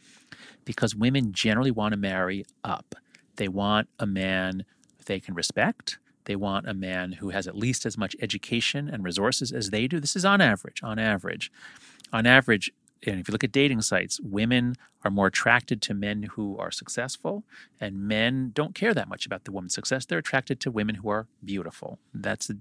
because 0.65 0.93
women 0.93 1.31
generally 1.31 1.71
want 1.71 1.93
to 1.93 1.97
marry 1.97 2.45
up, 2.61 2.95
they 3.37 3.47
want 3.47 3.87
a 3.97 4.05
man 4.05 4.65
they 5.05 5.21
can 5.21 5.33
respect. 5.33 5.97
They 6.25 6.35
want 6.35 6.67
a 6.67 6.73
man 6.73 7.13
who 7.13 7.29
has 7.29 7.47
at 7.47 7.55
least 7.55 7.85
as 7.85 7.97
much 7.97 8.17
education 8.21 8.89
and 8.89 9.05
resources 9.05 9.53
as 9.53 9.69
they 9.69 9.87
do. 9.87 10.01
This 10.01 10.17
is 10.17 10.25
on 10.25 10.41
average, 10.41 10.83
on 10.83 10.99
average. 10.99 11.49
On 12.11 12.25
average, 12.25 12.71
and 13.05 13.19
if 13.19 13.27
you 13.27 13.31
look 13.31 13.43
at 13.43 13.51
dating 13.51 13.81
sites, 13.81 14.19
women 14.21 14.75
are 15.03 15.11
more 15.11 15.27
attracted 15.27 15.81
to 15.83 15.93
men 15.93 16.23
who 16.23 16.57
are 16.57 16.71
successful, 16.71 17.43
and 17.79 18.07
men 18.07 18.51
don't 18.53 18.75
care 18.75 18.93
that 18.93 19.07
much 19.07 19.25
about 19.25 19.45
the 19.45 19.51
woman's 19.51 19.73
success. 19.73 20.05
They're 20.05 20.17
attracted 20.17 20.59
to 20.61 20.71
women 20.71 20.95
who 20.95 21.09
are 21.09 21.27
beautiful. 21.43 21.99
That's 22.13 22.49
a 22.49 22.55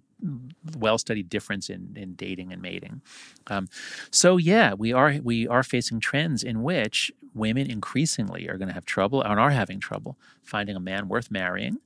well 0.78 0.98
studied 0.98 1.28
difference 1.28 1.68
in, 1.68 1.92
in 1.96 2.14
dating 2.14 2.52
and 2.52 2.62
mating. 2.62 3.02
Um, 3.48 3.68
so 4.10 4.36
yeah, 4.36 4.74
we 4.74 4.92
are 4.92 5.18
we 5.22 5.46
are 5.48 5.62
facing 5.62 6.00
trends 6.00 6.42
in 6.42 6.62
which 6.62 7.10
women 7.34 7.70
increasingly 7.70 8.48
are 8.48 8.56
going 8.56 8.68
to 8.68 8.74
have 8.74 8.86
trouble 8.86 9.22
and 9.22 9.38
are 9.38 9.50
having 9.50 9.78
trouble 9.78 10.16
finding 10.42 10.76
a 10.76 10.80
man 10.80 11.08
worth 11.08 11.30
marrying. 11.30 11.78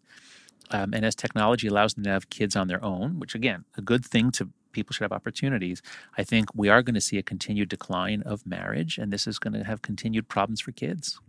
Um, 0.72 0.94
and 0.94 1.04
as 1.04 1.16
technology 1.16 1.66
allows 1.66 1.94
them 1.94 2.04
to 2.04 2.10
have 2.10 2.30
kids 2.30 2.54
on 2.54 2.68
their 2.68 2.82
own, 2.84 3.18
which 3.18 3.34
again, 3.34 3.64
a 3.76 3.82
good 3.82 4.04
thing 4.04 4.30
to 4.32 4.50
people 4.72 4.92
should 4.92 5.04
have 5.04 5.12
opportunities. 5.12 5.82
I 6.16 6.24
think 6.24 6.48
we 6.54 6.68
are 6.68 6.82
going 6.82 6.94
to 6.94 7.00
see 7.00 7.18
a 7.18 7.22
continued 7.22 7.68
decline 7.68 8.22
of 8.22 8.46
marriage, 8.46 8.98
and 8.98 9.12
this 9.12 9.26
is 9.26 9.38
going 9.38 9.54
to 9.54 9.64
have 9.64 9.82
continued 9.82 10.28
problems 10.28 10.60
for 10.60 10.72
kids. 10.72 11.20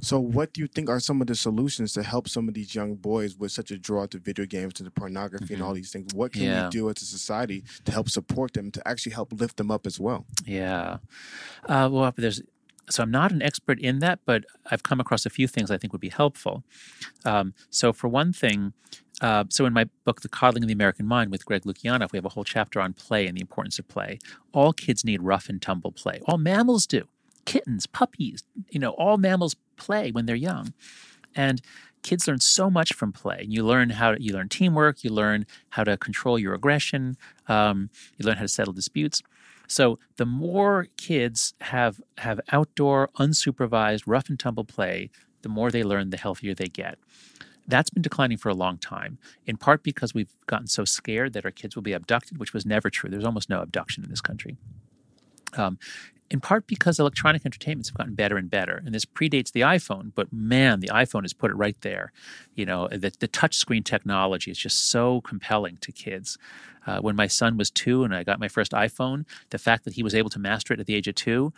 So, 0.00 0.18
what 0.18 0.52
do 0.52 0.60
you 0.60 0.66
think 0.66 0.90
are 0.90 0.98
some 0.98 1.20
of 1.20 1.28
the 1.28 1.36
solutions 1.36 1.92
to 1.92 2.02
help 2.02 2.28
some 2.28 2.48
of 2.48 2.54
these 2.54 2.74
young 2.74 2.96
boys 2.96 3.36
with 3.36 3.52
such 3.52 3.70
a 3.70 3.78
draw 3.78 4.06
to 4.06 4.18
video 4.18 4.46
games, 4.46 4.74
to 4.74 4.82
the 4.82 4.90
pornography, 4.90 5.44
mm-hmm. 5.44 5.54
and 5.54 5.62
all 5.62 5.74
these 5.74 5.92
things? 5.92 6.12
What 6.12 6.32
can 6.32 6.42
yeah. 6.42 6.64
we 6.64 6.70
do 6.70 6.90
as 6.90 7.00
a 7.02 7.04
society 7.04 7.62
to 7.84 7.92
help 7.92 8.08
support 8.08 8.54
them, 8.54 8.72
to 8.72 8.88
actually 8.88 9.12
help 9.12 9.32
lift 9.32 9.58
them 9.58 9.70
up 9.70 9.86
as 9.86 10.00
well? 10.00 10.26
Yeah. 10.44 10.98
Uh, 11.68 11.88
well, 11.92 12.12
there's 12.16 12.42
so 12.90 13.04
I'm 13.04 13.12
not 13.12 13.30
an 13.30 13.42
expert 13.42 13.78
in 13.78 14.00
that, 14.00 14.18
but 14.26 14.44
I've 14.70 14.82
come 14.82 14.98
across 14.98 15.24
a 15.24 15.30
few 15.30 15.46
things 15.46 15.70
I 15.70 15.78
think 15.78 15.92
would 15.92 16.00
be 16.00 16.08
helpful. 16.08 16.64
Um, 17.24 17.54
so, 17.70 17.92
for 17.92 18.08
one 18.08 18.32
thing, 18.32 18.72
uh, 19.20 19.44
so 19.48 19.66
in 19.66 19.72
my 19.72 19.88
book, 20.04 20.22
The 20.22 20.28
Coddling 20.28 20.64
of 20.64 20.68
the 20.68 20.74
American 20.74 21.06
Mind 21.06 21.30
with 21.30 21.44
Greg 21.44 21.62
Lukianoff, 21.62 22.12
we 22.12 22.16
have 22.16 22.24
a 22.24 22.30
whole 22.30 22.44
chapter 22.44 22.80
on 22.80 22.92
play 22.92 23.26
and 23.26 23.36
the 23.36 23.40
importance 23.40 23.78
of 23.78 23.86
play. 23.88 24.18
All 24.52 24.72
kids 24.72 25.04
need 25.04 25.22
rough 25.22 25.48
and 25.48 25.60
tumble 25.60 25.92
play. 25.92 26.20
All 26.26 26.38
mammals 26.38 26.86
do. 26.86 27.06
Kittens, 27.44 27.86
puppies, 27.86 28.44
you 28.70 28.80
know, 28.80 28.90
all 28.90 29.18
mammals 29.18 29.56
play 29.76 30.10
when 30.10 30.26
they're 30.26 30.36
young. 30.36 30.72
And 31.34 31.60
kids 32.02 32.26
learn 32.26 32.40
so 32.40 32.70
much 32.70 32.92
from 32.94 33.12
play. 33.12 33.44
You 33.48 33.64
learn 33.64 33.90
how 33.90 34.12
to, 34.12 34.22
you 34.22 34.32
learn 34.32 34.48
teamwork. 34.48 35.04
You 35.04 35.10
learn 35.10 35.46
how 35.70 35.84
to 35.84 35.96
control 35.96 36.38
your 36.38 36.54
aggression. 36.54 37.16
Um, 37.48 37.90
you 38.16 38.26
learn 38.26 38.36
how 38.36 38.42
to 38.42 38.48
settle 38.48 38.72
disputes. 38.72 39.22
So 39.68 39.98
the 40.16 40.26
more 40.26 40.88
kids 40.96 41.54
have 41.62 42.00
have 42.18 42.40
outdoor, 42.50 43.08
unsupervised, 43.18 44.02
rough 44.06 44.28
and 44.28 44.38
tumble 44.38 44.64
play, 44.64 45.10
the 45.42 45.48
more 45.48 45.70
they 45.70 45.82
learn, 45.82 46.10
the 46.10 46.16
healthier 46.16 46.54
they 46.54 46.66
get. 46.66 46.98
That's 47.66 47.90
been 47.90 48.02
declining 48.02 48.38
for 48.38 48.48
a 48.48 48.54
long 48.54 48.78
time, 48.78 49.18
in 49.46 49.56
part 49.56 49.82
because 49.82 50.14
we've 50.14 50.34
gotten 50.46 50.66
so 50.66 50.84
scared 50.84 51.32
that 51.34 51.44
our 51.44 51.50
kids 51.50 51.76
will 51.76 51.82
be 51.82 51.92
abducted, 51.92 52.38
which 52.38 52.52
was 52.52 52.66
never 52.66 52.90
true. 52.90 53.08
There's 53.08 53.24
almost 53.24 53.48
no 53.48 53.60
abduction 53.60 54.02
in 54.02 54.10
this 54.10 54.20
country. 54.20 54.56
Um, 55.54 55.78
in 56.32 56.40
part 56.40 56.66
because 56.66 56.98
electronic 56.98 57.44
entertainments 57.44 57.90
have 57.90 57.98
gotten 57.98 58.14
better 58.14 58.38
and 58.38 58.48
better. 58.48 58.82
And 58.86 58.94
this 58.94 59.04
predates 59.04 59.52
the 59.52 59.60
iPhone, 59.60 60.12
but 60.14 60.32
man, 60.32 60.80
the 60.80 60.88
iPhone 60.88 61.22
has 61.22 61.34
put 61.34 61.50
it 61.50 61.54
right 61.54 61.76
there. 61.82 62.10
You 62.54 62.64
know, 62.64 62.88
the, 62.88 63.12
the 63.18 63.28
touchscreen 63.28 63.84
technology 63.84 64.50
is 64.50 64.56
just 64.56 64.90
so 64.90 65.20
compelling 65.20 65.76
to 65.82 65.92
kids. 65.92 66.38
Uh, 66.86 67.00
when 67.00 67.14
my 67.16 67.26
son 67.26 67.58
was 67.58 67.70
two 67.70 68.02
and 68.02 68.14
I 68.14 68.24
got 68.24 68.40
my 68.40 68.48
first 68.48 68.72
iPhone, 68.72 69.26
the 69.50 69.58
fact 69.58 69.84
that 69.84 69.92
he 69.92 70.02
was 70.02 70.14
able 70.14 70.30
to 70.30 70.38
master 70.38 70.72
it 70.72 70.80
at 70.80 70.86
the 70.86 70.94
age 70.94 71.06
of 71.06 71.16
two, 71.16 71.52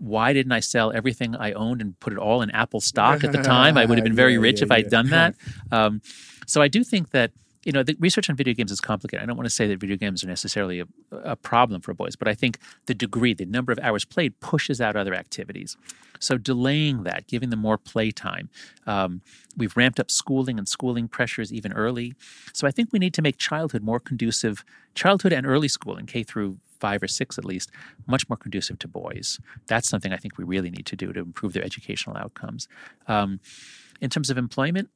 why 0.00 0.32
didn't 0.32 0.52
I 0.52 0.60
sell 0.60 0.92
everything 0.92 1.36
I 1.36 1.52
owned 1.52 1.80
and 1.80 1.98
put 2.00 2.12
it 2.12 2.18
all 2.18 2.42
in 2.42 2.50
Apple 2.50 2.80
stock 2.80 3.24
at 3.24 3.32
the 3.32 3.42
time? 3.42 3.76
I 3.76 3.84
would 3.84 3.98
have 3.98 4.04
been 4.04 4.14
very 4.14 4.34
Yeah, 4.34 4.40
rich 4.40 4.58
yeah, 4.60 4.64
if 4.64 4.72
I'd 4.72 4.90
done 4.90 5.10
that. 5.10 5.34
Um, 5.70 6.00
so 6.46 6.62
I 6.62 6.68
do 6.68 6.82
think 6.82 7.10
that 7.10 7.30
you 7.64 7.72
know 7.72 7.82
the 7.82 7.94
research 8.00 8.30
on 8.30 8.36
video 8.36 8.54
games 8.54 8.72
is 8.72 8.80
complicated. 8.80 9.22
I 9.22 9.26
don't 9.26 9.36
want 9.36 9.46
to 9.46 9.54
say 9.54 9.66
that 9.66 9.78
video 9.78 9.96
games 9.96 10.24
are 10.24 10.28
necessarily 10.28 10.80
a, 10.80 10.86
a 11.12 11.36
problem 11.36 11.82
for 11.82 11.92
boys, 11.92 12.16
but 12.16 12.26
I 12.26 12.34
think 12.34 12.58
the 12.86 12.94
degree, 12.94 13.34
the 13.34 13.44
number 13.44 13.70
of 13.72 13.78
hours 13.80 14.06
played, 14.06 14.40
pushes 14.40 14.80
out 14.80 14.96
other 14.96 15.12
activities. 15.14 15.76
So 16.20 16.38
delaying 16.38 17.02
that, 17.02 17.26
giving 17.26 17.50
them 17.50 17.58
more 17.60 17.76
playtime. 17.76 18.48
Um, 18.86 19.20
we've 19.56 19.76
ramped 19.76 20.00
up 20.00 20.10
schooling 20.10 20.58
and 20.58 20.66
schooling 20.66 21.08
pressures 21.08 21.52
even 21.52 21.72
early. 21.72 22.14
So 22.54 22.66
I 22.66 22.70
think 22.70 22.92
we 22.92 22.98
need 22.98 23.14
to 23.14 23.22
make 23.22 23.36
childhood 23.36 23.82
more 23.82 24.00
conducive, 24.00 24.64
childhood 24.94 25.32
and 25.32 25.46
early 25.46 25.68
schooling, 25.68 26.06
K 26.06 26.22
through 26.22 26.58
five 26.80 27.02
or 27.02 27.08
six 27.08 27.38
at 27.38 27.44
least, 27.44 27.70
much 28.06 28.28
more 28.28 28.36
conducive 28.36 28.78
to 28.80 28.88
boys. 28.88 29.38
That's 29.66 29.88
something 29.88 30.12
I 30.12 30.16
think 30.16 30.38
we 30.38 30.44
really 30.44 30.70
need 30.70 30.86
to 30.86 30.96
do 30.96 31.12
to 31.12 31.20
improve 31.20 31.52
their 31.52 31.64
educational 31.64 32.16
outcomes. 32.16 32.68
Um, 33.06 33.40
in 34.00 34.10
terms 34.10 34.30
of 34.30 34.38
employment, 34.38 34.90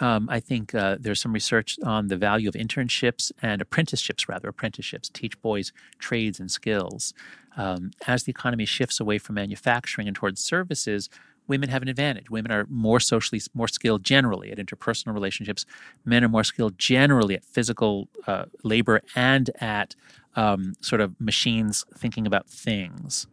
um, 0.00 0.28
I 0.28 0.40
think 0.40 0.74
uh, 0.74 0.96
there's 1.00 1.20
some 1.20 1.32
research 1.32 1.78
on 1.82 2.08
the 2.08 2.16
value 2.16 2.48
of 2.48 2.54
internships 2.54 3.32
and 3.42 3.62
apprenticeships, 3.62 4.28
rather, 4.28 4.48
apprenticeships, 4.48 5.08
teach 5.08 5.40
boys 5.40 5.72
trades 5.98 6.38
and 6.40 6.50
skills. 6.50 7.14
Um, 7.56 7.90
as 8.06 8.24
the 8.24 8.30
economy 8.30 8.64
shifts 8.64 9.00
away 9.00 9.18
from 9.18 9.34
manufacturing 9.34 10.06
and 10.06 10.14
towards 10.14 10.42
services, 10.44 11.08
women 11.50 11.68
have 11.68 11.82
an 11.82 11.88
advantage. 11.88 12.30
Women 12.30 12.52
are 12.52 12.64
more 12.70 13.00
socially 13.00 13.40
more 13.52 13.68
skilled 13.68 14.04
generally 14.04 14.52
at 14.52 14.58
interpersonal 14.58 15.12
relationships. 15.12 15.66
Men 16.04 16.24
are 16.24 16.28
more 16.28 16.44
skilled 16.44 16.78
generally 16.78 17.34
at 17.34 17.44
physical 17.44 18.08
uh, 18.28 18.44
labor 18.62 19.02
and 19.16 19.50
at 19.60 19.96
um, 20.36 20.74
sort 20.80 21.00
of 21.00 21.20
machines 21.20 21.84
thinking 21.98 22.24
about 22.24 22.48
things. 22.48 23.26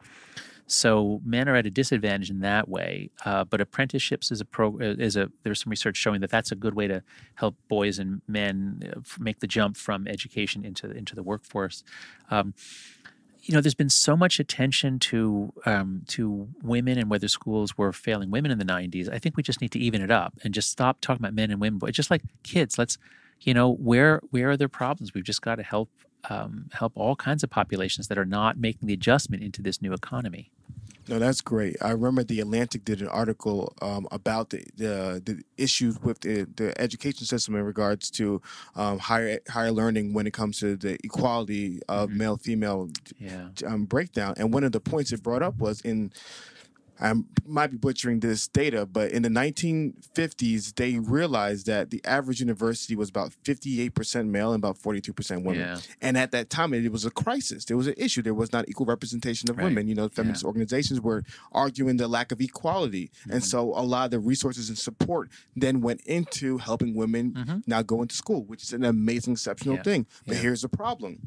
So 0.65 1.21
men 1.23 1.47
are 1.47 1.55
at 1.55 1.65
a 1.65 1.69
disadvantage 1.69 2.31
in 2.31 2.39
that 2.41 2.67
way. 2.67 3.11
Uh, 3.23 3.43
but 3.45 3.61
apprenticeships 3.61 4.31
is 4.31 4.41
a 4.41 4.45
pro 4.45 4.77
is 4.79 5.15
a 5.15 5.31
there's 5.43 5.61
some 5.61 5.69
research 5.69 5.95
showing 5.95 6.19
that 6.21 6.31
that's 6.31 6.51
a 6.51 6.55
good 6.55 6.73
way 6.73 6.87
to 6.87 7.03
help 7.35 7.55
boys 7.69 7.99
and 7.99 8.21
men 8.27 8.91
uh, 8.93 8.99
make 9.19 9.39
the 9.39 9.47
jump 9.47 9.77
from 9.77 10.07
education 10.07 10.65
into 10.65 10.89
into 10.89 11.15
the 11.15 11.23
workforce. 11.23 11.83
Um, 12.31 12.55
you 13.47 13.53
know, 13.53 13.61
there's 13.61 13.73
been 13.73 13.89
so 13.89 14.17
much 14.17 14.39
attention 14.39 14.99
to 14.99 15.53
um, 15.65 16.03
to 16.07 16.49
women 16.61 16.97
and 16.97 17.09
whether 17.09 17.29
schools 17.29 17.77
were 17.77 17.93
failing 17.93 18.29
women 18.29 18.51
in 18.51 18.59
the 18.59 18.65
'90s. 18.65 19.11
I 19.11 19.19
think 19.19 19.37
we 19.37 19.43
just 19.43 19.61
need 19.61 19.71
to 19.71 19.79
even 19.79 20.01
it 20.01 20.11
up 20.11 20.33
and 20.43 20.53
just 20.53 20.69
stop 20.69 20.99
talking 20.99 21.21
about 21.21 21.33
men 21.33 21.49
and 21.49 21.61
women, 21.61 21.79
but 21.79 21.93
just 21.93 22.11
like 22.11 22.21
kids. 22.43 22.77
Let's, 22.77 22.97
you 23.39 23.53
know, 23.53 23.71
where 23.71 24.21
where 24.31 24.51
are 24.51 24.57
their 24.57 24.67
problems? 24.67 25.13
We've 25.13 25.23
just 25.23 25.41
got 25.41 25.55
to 25.55 25.63
help 25.63 25.89
um, 26.29 26.69
help 26.73 26.93
all 26.95 27.15
kinds 27.15 27.43
of 27.43 27.49
populations 27.49 28.07
that 28.07 28.17
are 28.17 28.25
not 28.25 28.57
making 28.57 28.87
the 28.87 28.93
adjustment 28.93 29.43
into 29.43 29.61
this 29.61 29.81
new 29.81 29.93
economy. 29.93 30.51
No, 31.09 31.19
that's 31.19 31.39
great. 31.39 31.77
I 31.81 31.91
remember 31.91 32.21
the 32.25 32.41
Atlantic 32.41 32.83
did 32.83 33.01
an 33.01 33.07
article 33.07 33.73
um, 33.81 34.09
about 34.11 34.49
the, 34.49 34.65
the 34.75 35.21
the 35.23 35.41
issues 35.57 35.97
with 36.01 36.19
the, 36.19 36.45
the 36.57 36.79
education 36.81 37.25
system 37.25 37.55
in 37.55 37.63
regards 37.63 38.11
to 38.11 38.41
um, 38.75 38.99
higher 38.99 39.39
higher 39.47 39.71
learning 39.71 40.11
when 40.13 40.27
it 40.27 40.33
comes 40.33 40.59
to 40.59 40.75
the 40.75 40.97
equality 41.05 41.79
of 41.87 42.09
male 42.09 42.35
female 42.35 42.89
Yeah. 43.17 43.47
um, 43.65 43.85
breakdown. 43.85 44.33
And 44.35 44.53
one 44.53 44.65
of 44.65 44.73
the 44.73 44.81
points 44.81 45.13
it 45.13 45.23
brought 45.23 45.41
up 45.41 45.57
was 45.59 45.79
in 45.79 46.11
I 46.99 47.13
might 47.45 47.71
be 47.71 47.77
butchering 47.77 48.19
this 48.21 48.47
data, 48.47 48.85
but 48.85 49.11
in 49.11 49.21
the 49.23 49.29
1950s, 49.29 50.75
they 50.75 50.97
realized 50.99 51.65
that 51.67 51.91
the 51.91 52.01
average 52.05 52.39
university 52.39 52.95
was 52.95 53.09
about 53.09 53.31
58% 53.43 54.27
male 54.29 54.53
and 54.53 54.63
about 54.63 54.77
42% 54.79 55.43
women. 55.43 55.59
Yeah. 55.59 55.79
And 56.01 56.17
at 56.17 56.31
that 56.31 56.49
time, 56.49 56.73
it 56.73 56.91
was 56.91 57.05
a 57.05 57.11
crisis. 57.11 57.65
There 57.65 57.77
was 57.77 57.87
an 57.87 57.95
issue. 57.97 58.21
There 58.21 58.33
was 58.33 58.51
not 58.51 58.67
equal 58.67 58.85
representation 58.85 59.49
of 59.49 59.57
Right. 59.57 59.65
women. 59.65 59.87
You 59.87 59.95
know, 59.95 60.09
feminist 60.09 60.43
organizations 60.43 61.01
were 61.01 61.23
arguing 61.51 61.97
the 61.97 62.07
lack 62.07 62.31
of 62.31 62.41
equality. 62.41 63.11
Mm-hmm. 63.21 63.31
And 63.33 63.43
so 63.43 63.73
a 63.75 63.83
lot 63.83 64.05
of 64.05 64.11
the 64.11 64.19
resources 64.19 64.69
and 64.69 64.77
support 64.77 65.29
then 65.55 65.81
went 65.81 66.01
into 66.01 66.57
helping 66.57 66.95
women 66.95 67.63
now 67.67 67.81
go 67.81 68.01
into 68.01 68.15
school, 68.15 68.43
which 68.43 68.63
is 68.63 68.73
an 68.73 68.83
amazing, 68.83 69.33
exceptional 69.33 69.75
Mm-hmm. 69.77 69.89
Yeah. 69.89 69.93
thing. 69.93 70.07
But 70.25 70.35
Yeah. 70.37 70.41
here's 70.41 70.61
the 70.61 70.69
problem. 70.69 71.19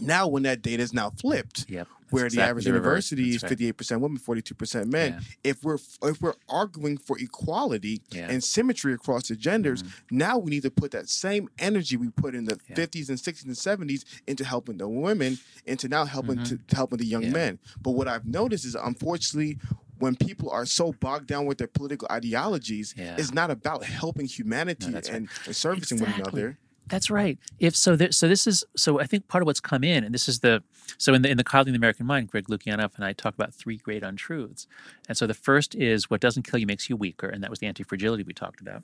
Now, 0.00 0.26
when 0.26 0.42
that 0.44 0.62
data 0.62 0.82
is 0.82 0.92
now 0.92 1.10
flipped, 1.10 1.66
Yep. 1.68 1.88
Where 2.10 2.22
the 2.24 2.26
exactly 2.26 2.50
average 2.50 2.64
the 2.66 2.72
reverse. 2.74 3.10
university 3.10 3.30
That's 3.32 3.42
is 3.44 3.48
fifty 3.48 3.66
eight 3.66 3.76
percent 3.76 4.00
women, 4.00 4.18
forty 4.18 4.40
two 4.40 4.54
percent 4.54 4.88
men. 4.88 5.14
Yeah. 5.42 5.50
If 5.50 5.64
we're 5.64 5.78
if 6.02 6.20
we're 6.22 6.34
arguing 6.48 6.96
for 6.98 7.18
equality 7.18 8.02
Yeah. 8.10 8.22
Mm-hmm. 8.22 8.30
and 8.30 8.44
symmetry 8.44 8.92
across 8.92 9.26
the 9.28 9.34
genders, 9.36 9.82
now 10.12 10.38
we 10.38 10.50
need 10.50 10.62
to 10.62 10.70
put 10.70 10.92
that 10.92 11.08
same 11.08 11.48
energy 11.58 11.96
we 11.96 12.10
put 12.10 12.34
in 12.36 12.44
the 12.44 12.58
Yeah. 12.68 12.76
fifties 12.76 13.08
and 13.08 13.18
sixties 13.18 13.46
and 13.46 13.56
seventies 13.56 14.04
into 14.28 14.44
helping 14.44 14.76
the 14.76 14.86
women, 14.86 15.38
into 15.66 15.88
now 15.88 16.04
helping 16.04 16.44
to, 16.44 16.58
to 16.58 16.76
helping 16.76 16.98
the 16.98 17.06
young 17.06 17.22
Mm-hmm. 17.24 17.32
Men. 17.32 17.58
But 17.82 17.92
what 17.92 18.06
I've 18.06 18.26
noticed 18.26 18.64
is, 18.64 18.74
unfortunately. 18.76 19.58
When 20.00 20.16
people 20.16 20.50
are 20.50 20.66
so 20.66 20.92
bogged 20.92 21.28
down 21.28 21.46
with 21.46 21.58
their 21.58 21.68
political 21.68 22.08
ideologies, 22.10 22.94
Yeah. 22.96 23.14
it's 23.16 23.32
not 23.32 23.52
about 23.52 23.84
helping 23.84 24.26
humanity 24.26 24.92
right. 24.92 25.08
and, 25.08 25.28
and 25.46 25.54
servicing 25.54 26.00
one 26.00 26.12
another. 26.14 26.58
That's 26.88 27.10
right. 27.10 27.38
If 27.58 27.74
so, 27.74 27.96
so 28.10 28.28
this 28.28 28.46
is 28.46 28.62
so. 28.76 29.00
I 29.00 29.04
think 29.06 29.26
part 29.26 29.42
of 29.42 29.46
what's 29.46 29.60
come 29.60 29.82
in, 29.82 30.04
and 30.04 30.12
this 30.12 30.28
is 30.28 30.40
the 30.40 30.62
so 30.98 31.14
in 31.14 31.22
the 31.22 31.30
in 31.30 31.38
the 31.38 31.44
coddling 31.44 31.72
the 31.72 31.78
American 31.78 32.04
mind, 32.04 32.30
Greg 32.30 32.46
Lukianoff 32.48 32.94
and 32.96 33.04
I 33.04 33.14
talk 33.14 33.32
about 33.34 33.54
three 33.54 33.78
great 33.78 34.02
untruths. 34.02 34.66
And 35.08 35.16
so 35.16 35.26
the 35.26 35.34
first 35.34 35.74
is 35.74 36.10
what 36.10 36.20
doesn't 36.20 36.42
kill 36.42 36.60
you 36.60 36.66
makes 36.66 36.90
you 36.90 36.96
weaker, 36.96 37.26
and 37.26 37.42
that 37.42 37.48
was 37.48 37.58
the 37.58 37.66
anti 37.66 37.84
fragility 37.84 38.22
we 38.22 38.34
talked 38.34 38.60
about. 38.60 38.82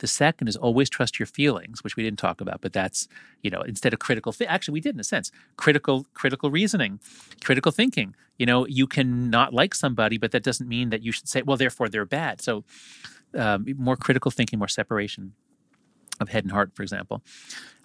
The 0.00 0.06
second 0.06 0.48
is 0.48 0.56
always 0.56 0.90
trust 0.90 1.18
your 1.18 1.26
feelings, 1.26 1.82
which 1.82 1.96
we 1.96 2.02
didn't 2.02 2.18
talk 2.18 2.42
about, 2.42 2.60
but 2.60 2.74
that's 2.74 3.08
you 3.42 3.50
know 3.50 3.62
instead 3.62 3.94
of 3.94 3.98
critical. 3.98 4.34
Actually, 4.46 4.74
we 4.74 4.80
did 4.80 4.94
in 4.94 5.00
a 5.00 5.04
sense 5.04 5.32
critical 5.56 6.06
critical 6.12 6.50
reasoning, 6.50 7.00
critical 7.42 7.72
thinking. 7.72 8.14
You 8.38 8.44
know, 8.44 8.66
you 8.66 8.86
can 8.86 9.30
not 9.30 9.54
like 9.54 9.74
somebody, 9.74 10.18
but 10.18 10.32
that 10.32 10.42
doesn't 10.42 10.68
mean 10.68 10.90
that 10.90 11.02
you 11.02 11.12
should 11.12 11.28
say, 11.28 11.42
well, 11.42 11.56
therefore 11.56 11.88
they're 11.88 12.04
bad. 12.04 12.42
So 12.42 12.64
um, 13.34 13.66
more 13.78 13.96
critical 13.96 14.30
thinking, 14.30 14.58
more 14.58 14.68
separation 14.68 15.32
of 16.22 16.30
head 16.30 16.44
and 16.44 16.52
heart, 16.52 16.72
for 16.74 16.82
example. 16.82 17.22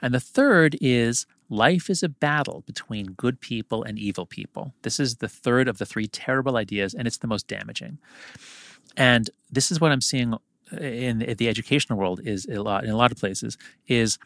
And 0.01 0.13
the 0.13 0.19
third 0.19 0.77
is 0.79 1.25
life 1.49 1.89
is 1.89 2.03
a 2.03 2.09
battle 2.09 2.63
between 2.65 3.13
good 3.13 3.39
people 3.39 3.83
and 3.83 3.97
evil 3.97 4.25
people. 4.25 4.73
This 4.83 4.99
is 4.99 5.17
the 5.17 5.29
third 5.29 5.67
of 5.67 5.77
the 5.77 5.85
three 5.85 6.07
terrible 6.07 6.57
ideas, 6.57 6.93
and 6.93 7.07
it's 7.07 7.17
the 7.17 7.27
most 7.27 7.47
damaging. 7.47 7.97
And 8.95 9.29
this 9.51 9.71
is 9.71 9.79
what 9.79 9.91
I'm 9.91 10.01
seeing 10.01 10.33
uh, 10.33 10.37
in 10.77 11.19
the 11.37 11.47
educational 11.47 11.97
world 11.97 12.21
is 12.23 12.45
a 12.45 12.61
lot 12.61 12.83
in 12.83 12.89
a 12.89 12.97
lot 12.97 13.11
of 13.11 13.17
places 13.17 13.57
is 13.87 14.17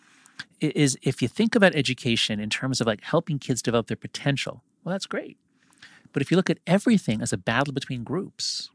is 0.59 0.97
if 1.01 1.21
you 1.21 1.27
think 1.27 1.55
about 1.55 1.75
education 1.75 2.39
in 2.39 2.49
terms 2.49 2.81
of 2.81 2.87
like 2.87 3.03
helping 3.03 3.37
kids 3.37 3.61
develop 3.61 3.87
their 3.87 3.97
potential, 3.97 4.63
well, 4.83 4.93
that's 4.93 5.05
great. 5.05 5.37
But 6.13 6.21
if 6.21 6.31
you 6.31 6.37
look 6.37 6.49
at 6.49 6.59
everything 6.65 7.21
as 7.21 7.31
a 7.31 7.37
battle 7.37 7.73
between 7.73 8.03
groups, 8.03 8.69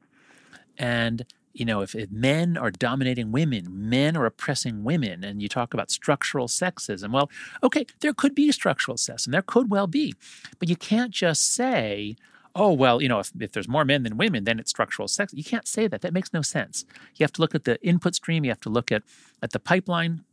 and 0.78 1.24
you 1.58 1.64
know, 1.64 1.80
if, 1.80 1.94
if 1.94 2.10
men 2.10 2.56
are 2.56 2.70
dominating 2.70 3.32
women, 3.32 3.66
men 3.70 4.16
are 4.16 4.26
oppressing 4.26 4.84
women, 4.84 5.24
and 5.24 5.40
you 5.40 5.48
talk 5.48 5.72
about 5.72 5.90
structural 5.90 6.48
sexism, 6.48 7.12
well, 7.12 7.30
okay, 7.62 7.86
there 8.00 8.12
could 8.12 8.34
be 8.34 8.52
structural 8.52 8.96
sexism, 8.96 9.32
there 9.32 9.42
could 9.42 9.70
well 9.70 9.86
be, 9.86 10.14
but 10.58 10.68
you 10.68 10.76
can't 10.76 11.12
just 11.12 11.52
say, 11.54 12.16
oh, 12.54 12.72
well, 12.72 13.02
you 13.02 13.08
know, 13.08 13.20
if, 13.20 13.32
if 13.40 13.52
there's 13.52 13.68
more 13.68 13.84
men 13.84 14.02
than 14.02 14.16
women, 14.16 14.44
then 14.44 14.58
it's 14.58 14.70
structural 14.70 15.08
sex. 15.08 15.32
You 15.34 15.44
can't 15.44 15.68
say 15.68 15.86
that. 15.88 16.00
That 16.00 16.14
makes 16.14 16.32
no 16.32 16.40
sense. 16.40 16.86
You 17.14 17.24
have 17.24 17.32
to 17.32 17.42
look 17.42 17.54
at 17.54 17.64
the 17.64 17.80
input 17.82 18.14
stream. 18.14 18.44
You 18.44 18.50
have 18.50 18.60
to 18.60 18.70
look 18.70 18.90
at 18.90 19.02
at 19.42 19.52
the 19.52 19.58
pipeline. 19.58 20.24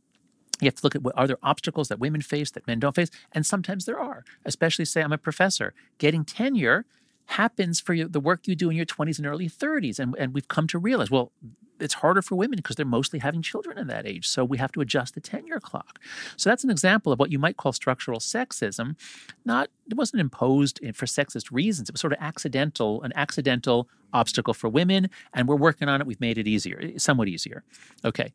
You 0.60 0.66
have 0.66 0.76
to 0.76 0.80
look 0.84 0.94
at 0.94 1.02
what 1.02 1.18
are 1.18 1.26
there 1.26 1.36
obstacles 1.42 1.88
that 1.88 1.98
women 1.98 2.22
face 2.22 2.50
that 2.52 2.66
men 2.66 2.80
don't 2.80 2.94
face, 2.96 3.10
and 3.32 3.44
sometimes 3.44 3.84
there 3.84 3.98
are. 3.98 4.24
Especially, 4.44 4.86
say, 4.86 5.02
I'm 5.02 5.12
a 5.12 5.18
professor. 5.18 5.74
Getting 5.98 6.24
tenure 6.24 6.86
happens 7.26 7.80
for 7.80 7.96
the 7.96 8.20
work 8.20 8.46
you 8.46 8.54
do 8.54 8.70
in 8.70 8.76
your 8.76 8.86
20s 8.86 9.18
and 9.18 9.26
early 9.26 9.48
30s, 9.48 9.98
and 9.98 10.14
and 10.18 10.34
we've 10.34 10.48
come 10.48 10.66
to 10.68 10.78
realize, 10.78 11.10
well, 11.10 11.32
it's 11.80 11.94
harder 11.94 12.22
for 12.22 12.36
women 12.36 12.56
because 12.56 12.76
they're 12.76 12.86
mostly 12.86 13.18
having 13.18 13.42
children 13.42 13.78
in 13.78 13.88
that 13.88 14.06
age. 14.06 14.28
So 14.28 14.44
we 14.44 14.58
have 14.58 14.72
to 14.72 14.80
adjust 14.80 15.14
the 15.14 15.20
tenure 15.20 15.60
clock. 15.60 15.98
So 16.36 16.48
that's 16.48 16.64
an 16.64 16.70
example 16.70 17.12
of 17.12 17.18
what 17.18 17.30
you 17.30 17.38
might 17.38 17.56
call 17.56 17.72
structural 17.72 18.20
sexism. 18.20 18.96
Not 19.44 19.70
it 19.90 19.94
wasn't 19.94 20.20
imposed 20.20 20.80
for 20.94 21.06
sexist 21.06 21.50
reasons. 21.50 21.88
It 21.88 21.92
was 21.92 22.00
sort 22.00 22.12
of 22.12 22.18
accidental, 22.20 23.02
an 23.02 23.12
accidental 23.14 23.88
obstacle 24.12 24.54
for 24.54 24.68
women, 24.68 25.10
and 25.32 25.48
we're 25.48 25.56
working 25.56 25.88
on 25.88 26.00
it. 26.00 26.06
We've 26.06 26.20
made 26.20 26.38
it 26.38 26.46
easier, 26.46 26.80
eh, 26.82 26.92
somewhat 26.96 27.28
easier. 27.28 27.64
Okay. 28.04 28.32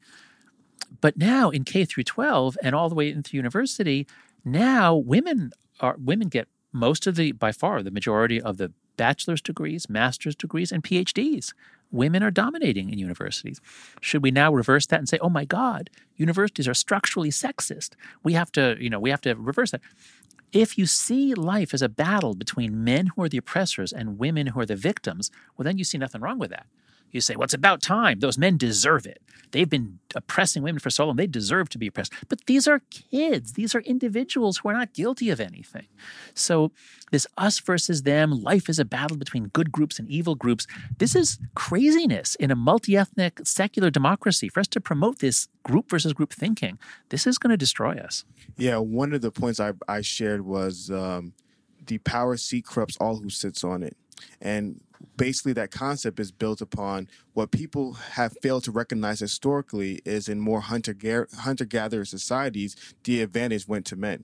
But 1.02 1.18
now 1.18 1.50
in 1.50 1.64
K 1.64 1.86
through 1.86 2.04
12 2.04 2.58
and 2.64 2.76
all 2.76 2.90
the 2.90 2.96
way 2.96 3.10
into 3.10 3.38
university, 3.38 4.08
now 4.44 4.96
women 4.96 5.52
are 5.80 5.96
women 5.98 6.28
get 6.28 6.48
most 6.72 7.08
of 7.08 7.16
the 7.16 7.32
by 7.32 7.52
far 7.52 7.84
the 7.84 7.92
majority 7.92 8.42
of 8.42 8.58
the 8.58 8.72
bachelor's 8.98 9.42
degrees, 9.42 9.90
master's 9.90 10.36
degrees, 10.36 10.72
and 10.72 10.84
PhDs. 10.84 11.54
Women 11.92 12.22
are 12.22 12.32
dominating 12.32 12.90
in 12.92 13.00
universities. 13.00 13.60
Should 14.02 14.22
we 14.22 14.30
now 14.30 14.54
reverse 14.54 14.86
that 14.88 15.00
and 15.00 15.10
say, 15.10 15.18
"Oh 15.20 15.30
my 15.30 15.46
God, 15.46 15.90
universities 16.16 16.68
are 16.68 16.74
structurally 16.74 17.32
sexist"? 17.32 17.94
We 18.24 18.34
have 18.34 18.52
to, 18.52 18.78
you 18.80 18.90
know, 18.90 19.00
we 19.00 19.10
have 19.10 19.22
to 19.22 19.34
reverse 19.34 19.72
that. 19.72 19.82
If 20.52 20.78
you 20.78 20.86
see 20.86 21.34
life 21.34 21.74
as 21.74 21.82
a 21.82 21.90
battle 21.90 22.34
between 22.34 22.84
men 22.84 23.08
who 23.08 23.24
are 23.24 23.30
the 23.30 23.38
oppressors 23.38 23.94
and 23.94 24.18
women 24.20 24.48
who 24.48 24.60
are 24.60 24.66
the 24.66 24.76
victims, 24.76 25.32
well, 25.56 25.64
then 25.64 25.78
you 25.78 25.84
see 25.84 25.98
nothing 25.98 26.22
wrong 26.22 26.40
with 26.40 26.50
that. 26.50 26.68
You 27.12 27.22
say, 27.22 27.36
well, 27.36 27.45
it's 27.45 27.53
about 27.53 27.82
time. 27.82 28.20
Those 28.20 28.38
men 28.38 28.57
deserve 28.57 29.05
it. 29.05 29.22
They've 29.51 29.70
been 29.70 29.99
oppressing 30.16 30.62
women 30.64 30.80
for 30.80 30.89
so 30.89 31.05
long. 31.05 31.16
They 31.16 31.28
deserve 31.28 31.70
to 31.70 31.78
be 31.78 31.88
oppressed. 31.88 32.14
But 32.28 32.45
these 32.45 32.68
are 32.68 32.82
kids. 32.91 33.53
These 33.53 33.74
are 33.74 33.80
individuals 33.82 34.60
who 34.60 34.70
are 34.70 34.74
not 34.74 34.93
guilty 34.93 35.30
of 35.30 35.39
anything. 35.39 35.88
So, 36.34 36.72
this 37.12 37.26
us 37.38 37.60
versus 37.60 38.03
them, 38.03 38.43
life 38.43 38.70
is 38.70 38.78
a 38.78 38.86
battle 38.86 39.18
between 39.18 39.45
good 39.45 39.72
groups 39.72 39.97
and 39.97 40.07
evil 40.07 40.36
groups. 40.36 40.68
This 40.99 41.16
is 41.16 41.39
craziness 41.55 42.36
in 42.36 42.51
a 42.51 42.55
multi 42.55 42.95
ethnic 42.95 43.41
secular 43.43 43.89
democracy. 43.89 44.49
For 44.49 44.60
us 44.60 44.68
to 44.68 44.82
promote 44.82 45.18
this 45.18 45.47
group 45.64 45.89
versus 45.89 46.14
group 46.14 46.32
thinking, 46.32 46.78
this 47.10 47.26
is 47.26 47.39
going 47.39 47.49
to 47.51 47.57
destroy 47.57 47.95
us. 47.95 48.26
Yeah, 48.57 48.78
one 48.78 49.14
of 49.14 49.22
the 49.22 49.32
points 49.32 49.60
I, 49.60 49.74
I 49.88 50.01
shared 50.01 50.45
was 50.45 50.91
um, 50.91 51.34
the 51.88 51.97
power 51.99 52.38
seat 52.38 52.66
corrupts 52.66 52.97
all 52.99 53.18
who 53.18 53.30
sits 53.30 53.64
on 53.64 53.82
it. 53.82 53.97
And 54.41 54.82
basically 55.18 55.54
that 55.54 55.72
concept 55.72 56.20
is 56.20 56.32
built 56.32 56.62
upon 56.62 57.08
what 57.34 57.52
people 57.52 57.93
have 57.93 58.36
failed 58.41 58.64
to 58.64 58.72
recognize 58.72 59.20
historically 59.20 60.02
is 60.06 60.30
in 60.30 60.39
more 60.39 60.62
hunter 60.62 60.95
hunter 61.38 61.66
gatherer 61.66 62.06
societies 62.06 62.76
the 63.04 63.22
advantage 63.22 63.68
went 63.68 63.86
to 63.86 63.95
men 63.95 64.24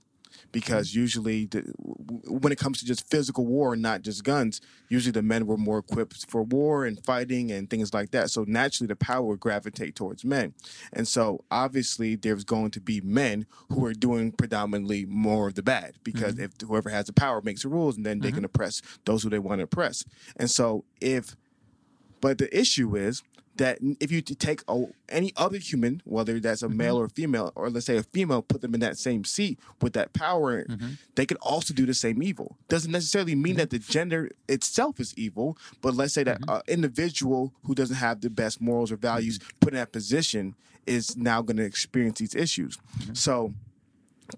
because 0.52 0.94
usually 0.94 1.46
the, 1.46 1.60
when 1.78 2.52
it 2.52 2.58
comes 2.58 2.78
to 2.78 2.86
just 2.86 3.08
physical 3.08 3.46
war 3.46 3.72
and 3.74 3.82
not 3.82 4.02
just 4.02 4.24
guns 4.24 4.60
usually 4.88 5.12
the 5.12 5.22
men 5.22 5.46
were 5.46 5.56
more 5.56 5.78
equipped 5.78 6.30
for 6.30 6.42
war 6.42 6.84
and 6.84 7.04
fighting 7.04 7.50
and 7.50 7.68
things 7.70 7.92
like 7.92 8.10
that 8.10 8.30
so 8.30 8.44
naturally 8.46 8.86
the 8.86 8.96
power 8.96 9.22
would 9.22 9.40
gravitate 9.40 9.94
towards 9.94 10.24
men 10.24 10.54
and 10.92 11.06
so 11.06 11.44
obviously 11.50 12.16
there's 12.16 12.44
going 12.44 12.70
to 12.70 12.80
be 12.80 13.00
men 13.00 13.46
who 13.70 13.84
are 13.84 13.92
doing 13.92 14.32
predominantly 14.32 15.04
more 15.06 15.48
of 15.48 15.54
the 15.54 15.62
bad 15.62 15.94
because 16.02 16.34
mm-hmm. 16.34 16.44
if 16.44 16.52
whoever 16.66 16.90
has 16.90 17.06
the 17.06 17.12
power 17.12 17.40
makes 17.42 17.62
the 17.62 17.68
rules 17.68 17.96
and 17.96 18.06
then 18.06 18.20
they 18.20 18.28
mm-hmm. 18.28 18.36
can 18.36 18.44
oppress 18.44 18.82
those 19.04 19.22
who 19.22 19.30
they 19.30 19.38
want 19.38 19.58
to 19.58 19.64
oppress 19.64 20.04
and 20.36 20.50
so 20.50 20.84
if 21.00 21.36
but 22.20 22.38
the 22.38 22.58
issue 22.58 22.96
is 22.96 23.22
that 23.58 23.78
if 24.00 24.10
you 24.10 24.20
take 24.20 24.62
a, 24.68 24.84
any 25.08 25.32
other 25.36 25.58
human, 25.58 26.02
whether 26.04 26.38
that's 26.40 26.62
a 26.62 26.66
mm-hmm. 26.66 26.76
male 26.76 26.98
or 26.98 27.08
female, 27.08 27.52
or 27.54 27.70
let's 27.70 27.86
say 27.86 27.96
a 27.96 28.02
female, 28.02 28.42
put 28.42 28.60
them 28.60 28.74
in 28.74 28.80
that 28.80 28.98
same 28.98 29.24
seat 29.24 29.58
with 29.80 29.92
that 29.94 30.12
power, 30.12 30.64
mm-hmm. 30.64 30.92
they 31.14 31.26
could 31.26 31.38
also 31.42 31.74
do 31.74 31.86
the 31.86 31.94
same 31.94 32.22
evil. 32.22 32.56
Doesn't 32.68 32.92
necessarily 32.92 33.34
mean 33.34 33.52
mm-hmm. 33.52 33.60
that 33.60 33.70
the 33.70 33.78
gender 33.78 34.30
itself 34.48 35.00
is 35.00 35.14
evil, 35.16 35.56
but 35.80 35.94
let's 35.94 36.14
say 36.14 36.24
that 36.24 36.38
an 36.40 36.46
mm-hmm. 36.46 36.70
individual 36.72 37.52
who 37.64 37.74
doesn't 37.74 37.96
have 37.96 38.20
the 38.20 38.30
best 38.30 38.60
morals 38.60 38.92
or 38.92 38.96
values 38.96 39.38
mm-hmm. 39.38 39.58
put 39.60 39.72
in 39.72 39.78
that 39.78 39.92
position 39.92 40.54
is 40.86 41.16
now 41.16 41.42
going 41.42 41.56
to 41.56 41.64
experience 41.64 42.18
these 42.18 42.34
issues. 42.34 42.76
Mm-hmm. 42.76 43.14
So 43.14 43.54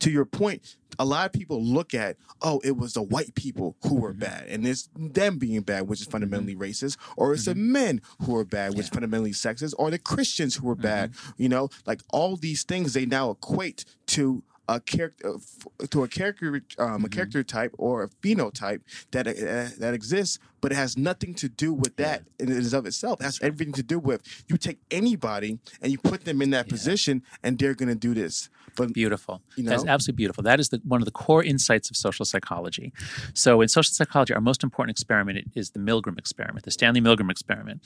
to 0.00 0.10
your 0.10 0.24
point, 0.24 0.76
a 0.98 1.04
lot 1.04 1.26
of 1.26 1.32
people 1.32 1.62
look 1.62 1.94
at, 1.94 2.16
oh, 2.42 2.60
it 2.64 2.76
was 2.76 2.94
the 2.94 3.02
white 3.02 3.34
people 3.34 3.76
who 3.82 4.00
were 4.00 4.10
mm-hmm. 4.10 4.20
bad, 4.20 4.46
and 4.48 4.66
it's 4.66 4.88
them 4.96 5.38
being 5.38 5.60
bad, 5.60 5.88
which 5.88 6.00
is 6.00 6.06
mm-hmm. 6.06 6.12
fundamentally 6.12 6.54
mm-hmm. 6.54 6.62
racist, 6.62 6.96
or 7.16 7.32
it's 7.32 7.44
mm-hmm. 7.44 7.58
the 7.58 7.64
men 7.64 8.02
who 8.22 8.36
are 8.36 8.44
bad, 8.44 8.70
which 8.70 8.78
yeah. 8.78 8.82
is 8.84 8.88
fundamentally 8.88 9.32
sexist, 9.32 9.74
or 9.78 9.90
the 9.90 9.98
Christians 9.98 10.56
who 10.56 10.68
are 10.70 10.76
bad. 10.76 11.12
Mm-hmm. 11.12 11.42
You 11.42 11.48
know, 11.48 11.68
like 11.86 12.00
all 12.12 12.36
these 12.36 12.64
things 12.64 12.92
they 12.92 13.06
now 13.06 13.30
equate 13.30 13.84
to 14.08 14.42
a 14.68 14.80
character 14.80 15.34
uh, 15.34 15.86
to 15.90 16.04
a 16.04 16.08
character 16.08 16.48
um, 16.78 16.88
mm-hmm. 16.88 17.04
a 17.06 17.08
character 17.08 17.42
type 17.42 17.74
or 17.78 18.02
a 18.02 18.08
phenotype 18.08 18.82
that 19.10 19.26
uh, 19.26 19.70
that 19.78 19.94
exists, 19.94 20.38
but 20.60 20.72
it 20.72 20.74
has 20.74 20.96
nothing 20.96 21.34
to 21.34 21.48
do 21.48 21.72
with 21.72 21.96
that 21.96 22.24
yeah. 22.38 22.46
in 22.46 22.52
and 22.52 22.74
of 22.74 22.86
itself. 22.86 23.20
It 23.20 23.24
has 23.24 23.40
everything 23.42 23.72
to 23.74 23.82
do 23.82 23.98
with 23.98 24.44
you 24.48 24.56
take 24.56 24.78
anybody 24.90 25.58
and 25.80 25.90
you 25.90 25.98
put 25.98 26.24
them 26.24 26.42
in 26.42 26.50
that 26.50 26.66
yeah. 26.66 26.70
position, 26.70 27.22
and 27.42 27.58
they're 27.58 27.74
going 27.74 27.88
to 27.88 27.94
do 27.94 28.14
this. 28.14 28.50
But 28.76 28.92
beautiful, 28.92 29.42
you 29.56 29.64
know? 29.64 29.70
that's 29.70 29.86
absolutely 29.86 30.18
beautiful. 30.18 30.44
That 30.44 30.60
is 30.60 30.68
the, 30.68 30.80
one 30.84 31.00
of 31.00 31.04
the 31.04 31.10
core 31.10 31.42
insights 31.42 31.90
of 31.90 31.96
social 31.96 32.24
psychology. 32.24 32.92
So 33.34 33.60
in 33.60 33.68
social 33.68 33.92
psychology, 33.92 34.34
our 34.34 34.40
most 34.40 34.62
important 34.62 34.94
experiment 34.94 35.50
is 35.56 35.70
the 35.70 35.80
Milgram 35.80 36.16
experiment, 36.16 36.64
the 36.64 36.70
Stanley 36.70 37.00
Milgram 37.00 37.30
experiment, 37.30 37.82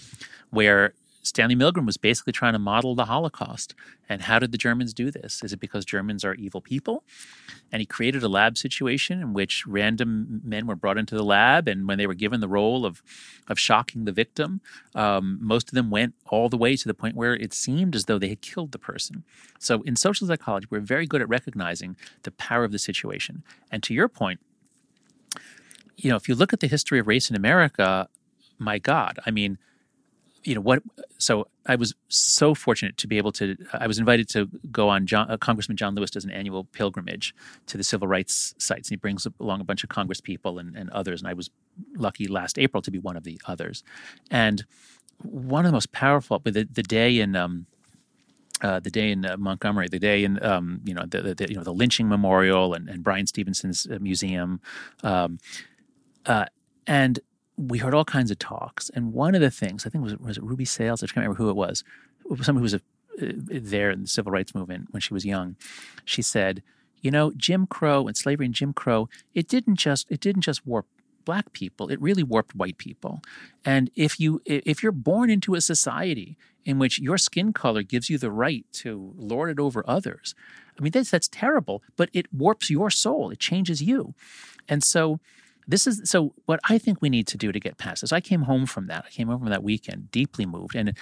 where 0.51 0.93
Stanley 1.23 1.55
Milgram 1.55 1.87
was 1.87 1.97
basically 1.97 2.33
trying 2.33 2.53
to 2.53 2.59
model 2.59 2.95
the 2.95 3.05
Holocaust. 3.05 3.75
And 4.09 4.23
how 4.23 4.39
did 4.39 4.51
the 4.51 4.59
Germans 4.59 4.93
do 4.93 5.11
this? 5.11 5.43
Is 5.45 5.53
it 5.53 5.61
because 5.61 5.85
Germans 5.85 6.25
are 6.25 6.35
evil 6.35 6.61
people? 6.61 7.05
And 7.71 7.81
he 7.81 7.87
created 7.87 8.23
a 8.23 8.29
lab 8.29 8.59
situation 8.59 9.21
in 9.21 9.33
which 9.33 9.67
random 9.67 10.41
men 10.45 10.67
were 10.67 10.75
brought 10.75 10.99
into 10.99 11.15
the 11.15 11.25
lab, 11.25 11.69
and 11.69 11.87
when 11.87 11.97
they 11.97 12.07
were 12.07 12.15
given 12.15 12.41
the 12.41 12.49
role 12.49 12.85
of 12.85 13.03
of 13.49 13.59
shocking 13.59 14.05
the 14.05 14.13
victim, 14.13 14.61
um, 14.95 15.39
most 15.41 15.69
of 15.69 15.75
them 15.75 15.91
went 15.91 16.15
all 16.27 16.49
the 16.49 16.57
way 16.57 16.77
to 16.77 16.87
the 16.87 16.95
point 16.95 17.17
where 17.17 17.35
it 17.35 17.53
seemed 17.53 17.95
as 17.95 18.05
though 18.05 18.19
they 18.19 18.29
had 18.29 18.41
killed 18.41 18.73
the 18.73 18.79
person. 18.79 19.25
So 19.59 19.83
in 19.83 19.97
social 19.97 20.27
psychology, 20.27 20.67
we're 20.71 20.81
very 20.81 21.07
good 21.07 21.23
at 21.23 21.29
recognizing 21.29 21.97
the 22.23 22.31
power 22.33 22.65
of 22.65 22.73
the 22.73 22.79
situation. 22.79 23.43
And 23.71 23.83
to 23.85 23.95
your 23.95 24.09
point, 24.09 24.41
you 25.97 26.11
know, 26.11 26.17
if 26.17 26.29
you 26.29 26.35
look 26.35 26.53
at 26.53 26.61
the 26.61 26.67
history 26.67 26.99
of 26.99 27.07
race 27.07 27.31
in 27.31 27.37
America, 27.37 28.09
my 28.59 28.79
God, 28.79 29.19
I 29.27 29.31
mean 29.31 29.59
you 30.45 30.55
know 30.55 30.61
what 30.61 30.83
so 31.19 31.47
i 31.67 31.75
was 31.75 31.95
so 32.09 32.55
fortunate 32.55 32.97
to 32.97 33.07
be 33.07 33.17
able 33.17 33.33
to 33.33 33.57
i 33.75 33.87
was 33.87 33.99
invited 33.99 34.29
to 34.29 34.49
go 34.71 34.89
on 34.89 35.07
john, 35.07 35.31
uh, 35.31 35.37
congressman 35.37 35.77
john 35.77 35.95
lewis 35.95 36.11
does 36.11 36.25
an 36.25 36.31
annual 36.31 36.65
pilgrimage 36.65 37.35
to 37.67 37.77
the 37.77 37.85
civil 37.85 38.09
rights 38.09 38.55
sites 38.59 38.89
and 38.89 38.95
he 38.95 38.97
brings 38.97 39.27
along 39.41 39.61
a 39.61 39.65
bunch 39.65 39.85
of 39.85 39.89
congress 39.89 40.21
people 40.21 40.59
and, 40.59 40.77
and 40.77 40.91
others 40.91 41.21
and 41.21 41.29
i 41.29 41.33
was 41.33 41.51
lucky 41.97 42.27
last 42.27 42.59
april 42.59 42.83
to 42.83 42.91
be 42.91 42.99
one 42.99 43.17
of 43.17 43.25
the 43.25 43.41
others. 43.47 43.83
And 44.31 44.65
one 45.19 45.65
of 45.65 45.71
the 45.71 45.77
most 45.77 45.93
powerful 45.93 46.39
but 46.39 46.55
the, 46.55 46.69
the 46.71 46.83
day 46.83 47.21
in 47.21 47.37
um, 47.37 47.67
uh, 48.61 48.79
the 48.79 48.91
day 48.91 49.11
in 49.11 49.27
uh, 49.27 49.37
Montgomery, 49.37 49.89
the 49.89 49.99
day 49.99 50.23
in 50.23 50.43
um, 50.45 50.81
you 50.85 50.95
know 50.95 51.05
the, 51.05 51.35
the, 51.35 51.47
you 51.49 51.57
know 51.57 51.65
the 51.65 51.73
lynching 51.73 52.09
memorial 52.09 52.75
and, 52.75 52.89
and 52.89 53.03
Bryan 53.03 53.27
Stevenson's 53.27 53.89
uh, 53.91 53.99
museum, 54.01 54.61
um, 55.03 55.39
uh, 56.27 56.47
and 56.87 57.19
we 57.57 57.79
heard 57.79 57.95
all 57.95 58.05
kinds 58.05 58.31
of 58.31 58.39
talks, 58.39 58.91
and 58.91 59.13
one 59.13 59.35
of 59.35 59.41
the 59.41 59.51
things 59.51 59.87
I 59.87 59.91
think 59.91 60.05
was 60.05 60.17
was 60.17 60.39
it 60.39 60.43
Ruby 60.43 60.65
Sales. 60.65 61.03
I 61.03 61.07
can't 61.07 61.19
remember 61.19 61.37
who 61.37 61.51
it 61.51 61.57
was. 61.57 61.85
Someone 62.43 62.61
who 62.61 62.63
was 62.63 62.75
a, 62.75 62.81
uh, 63.21 63.33
there 63.49 63.91
in 63.91 64.03
the 64.03 64.09
civil 64.09 64.33
rights 64.33 64.55
movement 64.55 64.89
when 64.91 65.01
she 65.01 65.13
was 65.13 65.25
young. 65.25 65.57
She 66.05 66.23
said, 66.23 66.63
"You 67.01 67.11
know, 67.11 67.33
Jim 67.37 67.67
Crow 67.67 68.07
and 68.07 68.17
slavery 68.17 68.47
and 68.47 68.55
Jim 68.55 68.73
Crow. 68.73 69.09
It 69.35 69.49
didn't 69.49 69.77
just 69.77 70.11
it 70.11 70.21
didn't 70.21 70.43
just 70.43 70.67
warp 70.67 70.87
black 71.25 71.53
people. 71.53 71.89
It 71.89 72.01
really 72.01 72.23
warped 72.23 72.55
white 72.57 72.79
people. 72.79 73.21
And 73.65 73.91
if 73.95 74.19
you 74.19 74.41
if 74.47 74.83
you're 74.83 74.93
born 74.93 75.31
into 75.31 75.55
a 75.55 75.61
society 75.61 76.37
in 76.65 76.79
which 76.79 77.01
your 77.01 77.19
skin 77.19 77.53
color 77.53 77.83
gives 77.83 78.09
you 78.09 78.19
the 78.19 78.31
right 78.31 78.65
to 78.73 79.13
lord 79.17 79.51
it 79.51 79.61
over 79.61 79.85
others, 79.87 80.35
I 80.79 80.83
mean 80.83 80.93
that's 80.93 81.11
that's 81.11 81.29
terrible. 81.29 81.83
But 81.97 82.09
it 82.13 82.33
warps 82.33 82.71
your 82.71 82.91
soul. 82.91 83.31
It 83.31 83.41
changes 83.41 83.83
you, 83.83 84.15
and 84.69 84.83
so." 84.83 85.21
This 85.67 85.87
is 85.87 86.03
so 86.05 86.35
what 86.47 86.61
I 86.69 86.79
think 86.79 87.01
we 87.01 87.09
need 87.09 87.27
to 87.29 87.37
do 87.37 87.53
to 87.53 87.61
get 87.61 87.79
past 87.79 88.01
this. 88.01 88.13
I 88.13 88.21
came 88.21 88.43
home 88.43 88.67
from 88.67 88.87
that. 88.89 89.05
I 89.07 89.11
came 89.11 89.29
home 89.29 89.41
from 89.41 89.51
that 89.51 89.63
weekend 89.63 90.11
deeply 90.11 90.47
moved. 90.47 90.75
And, 90.75 90.97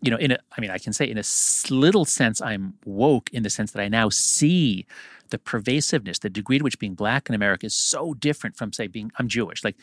you 0.00 0.10
know, 0.10 0.16
in 0.16 0.32
a, 0.32 0.38
I 0.56 0.60
mean, 0.60 0.70
I 0.70 0.78
can 0.78 0.92
say 0.92 1.08
in 1.08 1.18
a 1.18 1.24
little 1.70 2.04
sense, 2.04 2.40
I'm 2.40 2.74
woke 2.84 3.30
in 3.32 3.42
the 3.42 3.50
sense 3.50 3.72
that 3.72 3.82
I 3.82 3.88
now 3.88 4.08
see 4.08 4.86
the 5.30 5.38
pervasiveness, 5.38 6.20
the 6.20 6.30
degree 6.30 6.58
to 6.58 6.64
which 6.64 6.78
being 6.78 6.94
black 6.94 7.28
in 7.28 7.34
America 7.34 7.66
is 7.66 7.74
so 7.74 8.14
different 8.14 8.56
from, 8.56 8.72
say, 8.72 8.86
being, 8.86 9.12
I'm 9.18 9.28
Jewish. 9.28 9.62
Like, 9.62 9.76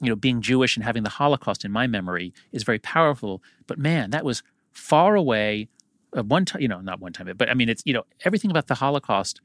you 0.00 0.08
know, 0.08 0.16
being 0.16 0.42
Jewish 0.42 0.76
and 0.76 0.84
having 0.84 1.02
the 1.02 1.10
Holocaust 1.10 1.64
in 1.64 1.72
my 1.72 1.86
memory 1.86 2.34
is 2.52 2.64
very 2.64 2.78
powerful. 2.78 3.42
But 3.66 3.78
man, 3.78 4.10
that 4.10 4.24
was 4.24 4.42
far 4.72 5.14
away. 5.14 5.68
Uh, 6.16 6.22
one 6.22 6.44
time, 6.44 6.60
you 6.60 6.68
know, 6.68 6.80
not 6.80 7.00
one 7.00 7.12
time, 7.12 7.32
but 7.36 7.48
I 7.48 7.54
mean, 7.54 7.68
it's, 7.68 7.82
you 7.86 7.94
know, 7.94 8.04
everything 8.24 8.50
about 8.50 8.66
the 8.66 8.74
Holocaust 8.74 9.40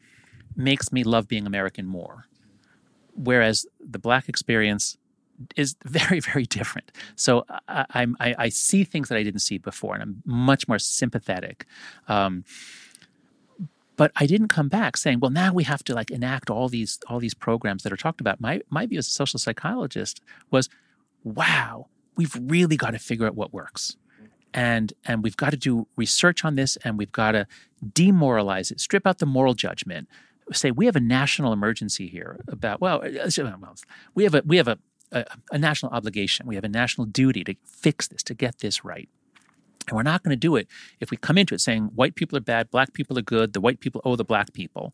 makes 0.55 0.91
me 0.91 1.03
love 1.03 1.27
being 1.27 1.47
American 1.47 1.85
more 1.85 2.25
whereas 3.19 3.67
the 3.79 3.99
black 3.99 4.29
experience 4.29 4.97
is 5.55 5.75
very 5.85 6.19
very 6.19 6.45
different. 6.45 6.91
So 7.15 7.45
I, 7.67 8.07
I, 8.19 8.35
I 8.37 8.49
see 8.49 8.83
things 8.83 9.09
that 9.09 9.17
i 9.17 9.23
didn't 9.23 9.41
see 9.41 9.57
before 9.57 9.93
and 9.93 10.03
i'm 10.03 10.23
much 10.25 10.67
more 10.67 10.79
sympathetic 10.79 11.65
um, 12.07 12.43
but 13.95 14.11
i 14.15 14.25
didn't 14.25 14.47
come 14.47 14.69
back 14.69 14.97
saying 14.97 15.19
well 15.19 15.31
now 15.31 15.53
we 15.53 15.63
have 15.63 15.83
to 15.83 15.93
like 15.93 16.11
enact 16.11 16.49
all 16.49 16.69
these 16.69 16.99
all 17.07 17.19
these 17.19 17.33
programs 17.33 17.83
that 17.83 17.91
are 17.93 17.97
talked 17.97 18.21
about. 18.21 18.39
My 18.41 18.61
my 18.69 18.85
view 18.85 18.99
as 18.99 19.07
a 19.07 19.11
social 19.11 19.39
psychologist 19.39 20.21
was 20.51 20.69
wow 21.23 21.87
we've 22.15 22.35
really 22.41 22.77
got 22.77 22.91
to 22.91 22.99
figure 22.99 23.27
out 23.27 23.35
what 23.35 23.53
works 23.53 23.95
and 24.53 24.93
and 25.05 25.23
we've 25.23 25.37
got 25.37 25.51
to 25.51 25.57
do 25.57 25.87
research 25.95 26.43
on 26.43 26.55
this 26.55 26.77
and 26.83 26.97
we've 26.97 27.11
got 27.11 27.31
to 27.31 27.47
demoralize 27.93 28.71
it 28.71 28.79
strip 28.79 29.05
out 29.05 29.19
the 29.19 29.25
moral 29.25 29.53
judgment 29.53 30.07
say 30.51 30.71
we 30.71 30.85
have 30.85 30.95
a 30.95 31.01
national 31.01 31.53
emergency 31.53 32.07
here 32.07 32.39
about 32.47 32.81
well 32.81 33.03
uh, 33.03 33.73
we 34.15 34.23
have 34.23 34.35
a 34.35 34.41
we 34.45 34.57
have 34.57 34.67
a, 34.67 34.77
a, 35.11 35.25
a 35.51 35.57
national 35.57 35.91
obligation. 35.91 36.47
We 36.47 36.55
have 36.55 36.63
a 36.63 36.69
national 36.69 37.05
duty 37.05 37.43
to 37.43 37.55
fix 37.65 38.07
this 38.07 38.23
to 38.23 38.33
get 38.33 38.59
this 38.59 38.83
right. 38.83 39.09
And 39.87 39.95
we're 39.95 40.03
not 40.03 40.23
going 40.23 40.31
to 40.31 40.37
do 40.37 40.55
it 40.55 40.67
if 40.99 41.09
we 41.09 41.17
come 41.17 41.37
into 41.37 41.55
it 41.55 41.61
saying 41.61 41.91
white 41.95 42.15
people 42.15 42.37
are 42.37 42.41
bad 42.41 42.69
black 42.69 42.93
people 42.93 43.17
are 43.17 43.23
good 43.23 43.53
the 43.53 43.61
white 43.61 43.79
people 43.79 44.01
owe 44.03 44.15
the 44.15 44.25
black 44.25 44.53
people. 44.53 44.93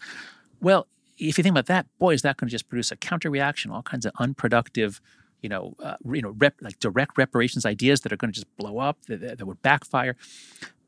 Well 0.62 0.88
if 1.18 1.38
you 1.38 1.44
think 1.44 1.54
about 1.54 1.68
that 1.68 1.88
boy 2.00 2.14
is 2.14 2.22
that 2.24 2.38
going 2.38 2.48
to 2.48 2.52
just 2.52 2.70
produce 2.70 2.92
a 2.92 2.96
counter 2.96 3.30
reaction 3.30 3.72
all 3.72 3.84
kinds 3.84 4.06
of 4.06 4.14
unproductive 4.20 5.02
you 5.46 5.50
know, 5.50 5.76
uh, 5.78 5.96
you 6.12 6.24
know, 6.24 6.34
rep, 6.40 6.56
like 6.60 6.80
direct 6.80 7.20
reparations 7.20 7.68
ideas 7.68 8.02
that 8.02 8.12
are 8.12 8.18
going 8.18 8.32
to 8.32 8.36
just 8.36 8.58
blow 8.58 8.80
up, 8.80 8.98
that, 9.06 9.38
that 9.38 9.46
would 9.46 9.62
backfire. 9.62 10.16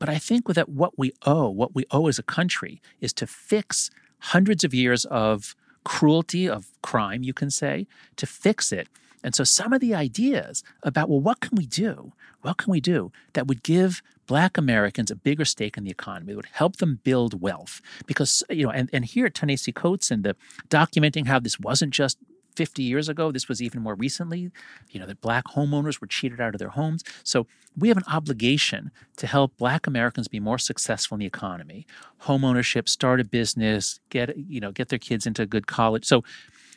But 0.00 0.08
I 0.08 0.18
think 0.18 0.48
that 0.48 0.68
what 0.68 0.98
we 0.98 1.12
owe, 1.24 1.48
what 1.48 1.76
we 1.76 1.84
owe 1.92 2.08
as 2.08 2.18
a 2.18 2.24
country, 2.24 2.82
is 3.00 3.12
to 3.14 3.26
fix 3.28 3.88
hundreds 4.20 4.64
of 4.64 4.74
years 4.74 5.04
of 5.06 5.54
cruelty, 5.84 6.48
of 6.48 6.66
crime, 6.82 7.22
you 7.22 7.32
can 7.32 7.50
say, 7.50 7.86
to 8.16 8.26
fix 8.26 8.72
it. 8.72 8.88
And 9.24 9.34
so 9.34 9.44
some 9.44 9.72
of 9.72 9.80
the 9.80 9.94
ideas 9.94 10.62
about, 10.82 11.08
well, 11.08 11.20
what 11.20 11.40
can 11.40 11.56
we 11.56 11.66
do? 11.66 12.12
What 12.42 12.58
can 12.58 12.70
we 12.70 12.80
do 12.80 13.10
that 13.32 13.46
would 13.46 13.62
give 13.62 14.02
Black 14.26 14.56
Americans 14.56 15.10
a 15.10 15.16
bigger 15.16 15.44
stake 15.44 15.76
in 15.76 15.84
the 15.84 15.90
economy, 15.90 16.32
that 16.32 16.36
would 16.36 16.46
help 16.52 16.76
them 16.76 17.00
build 17.02 17.40
wealth? 17.40 17.80
Because, 18.06 18.44
you 18.50 18.66
know, 18.66 18.70
and, 18.70 18.88
and 18.92 19.04
here 19.04 19.26
at 19.26 19.34
Ta-Nehisi 19.34 19.74
Coates 19.74 20.10
and 20.10 20.22
the 20.22 20.36
documenting 20.68 21.26
how 21.26 21.38
this 21.38 21.58
wasn't 21.58 21.92
just 21.92 22.18
50 22.58 22.82
years 22.82 23.08
ago. 23.08 23.30
This 23.30 23.46
was 23.46 23.62
even 23.62 23.82
more 23.82 23.94
recently, 23.94 24.50
you 24.90 24.98
know, 24.98 25.06
that 25.06 25.20
black 25.20 25.44
homeowners 25.44 26.00
were 26.00 26.08
cheated 26.08 26.40
out 26.40 26.56
of 26.56 26.58
their 26.58 26.70
homes. 26.70 27.04
So 27.22 27.46
we 27.76 27.86
have 27.86 27.96
an 27.96 28.02
obligation 28.08 28.90
to 29.18 29.28
help 29.28 29.56
black 29.56 29.86
Americans 29.86 30.26
be 30.26 30.40
more 30.40 30.58
successful 30.58 31.14
in 31.14 31.20
the 31.20 31.26
economy. 31.26 31.86
Home 32.22 32.44
ownership, 32.44 32.88
start 32.88 33.20
a 33.20 33.24
business, 33.24 34.00
get, 34.10 34.36
you 34.36 34.58
know, 34.58 34.72
get 34.72 34.88
their 34.88 34.98
kids 34.98 35.24
into 35.24 35.42
a 35.42 35.46
good 35.46 35.68
college. 35.68 36.04
So 36.04 36.24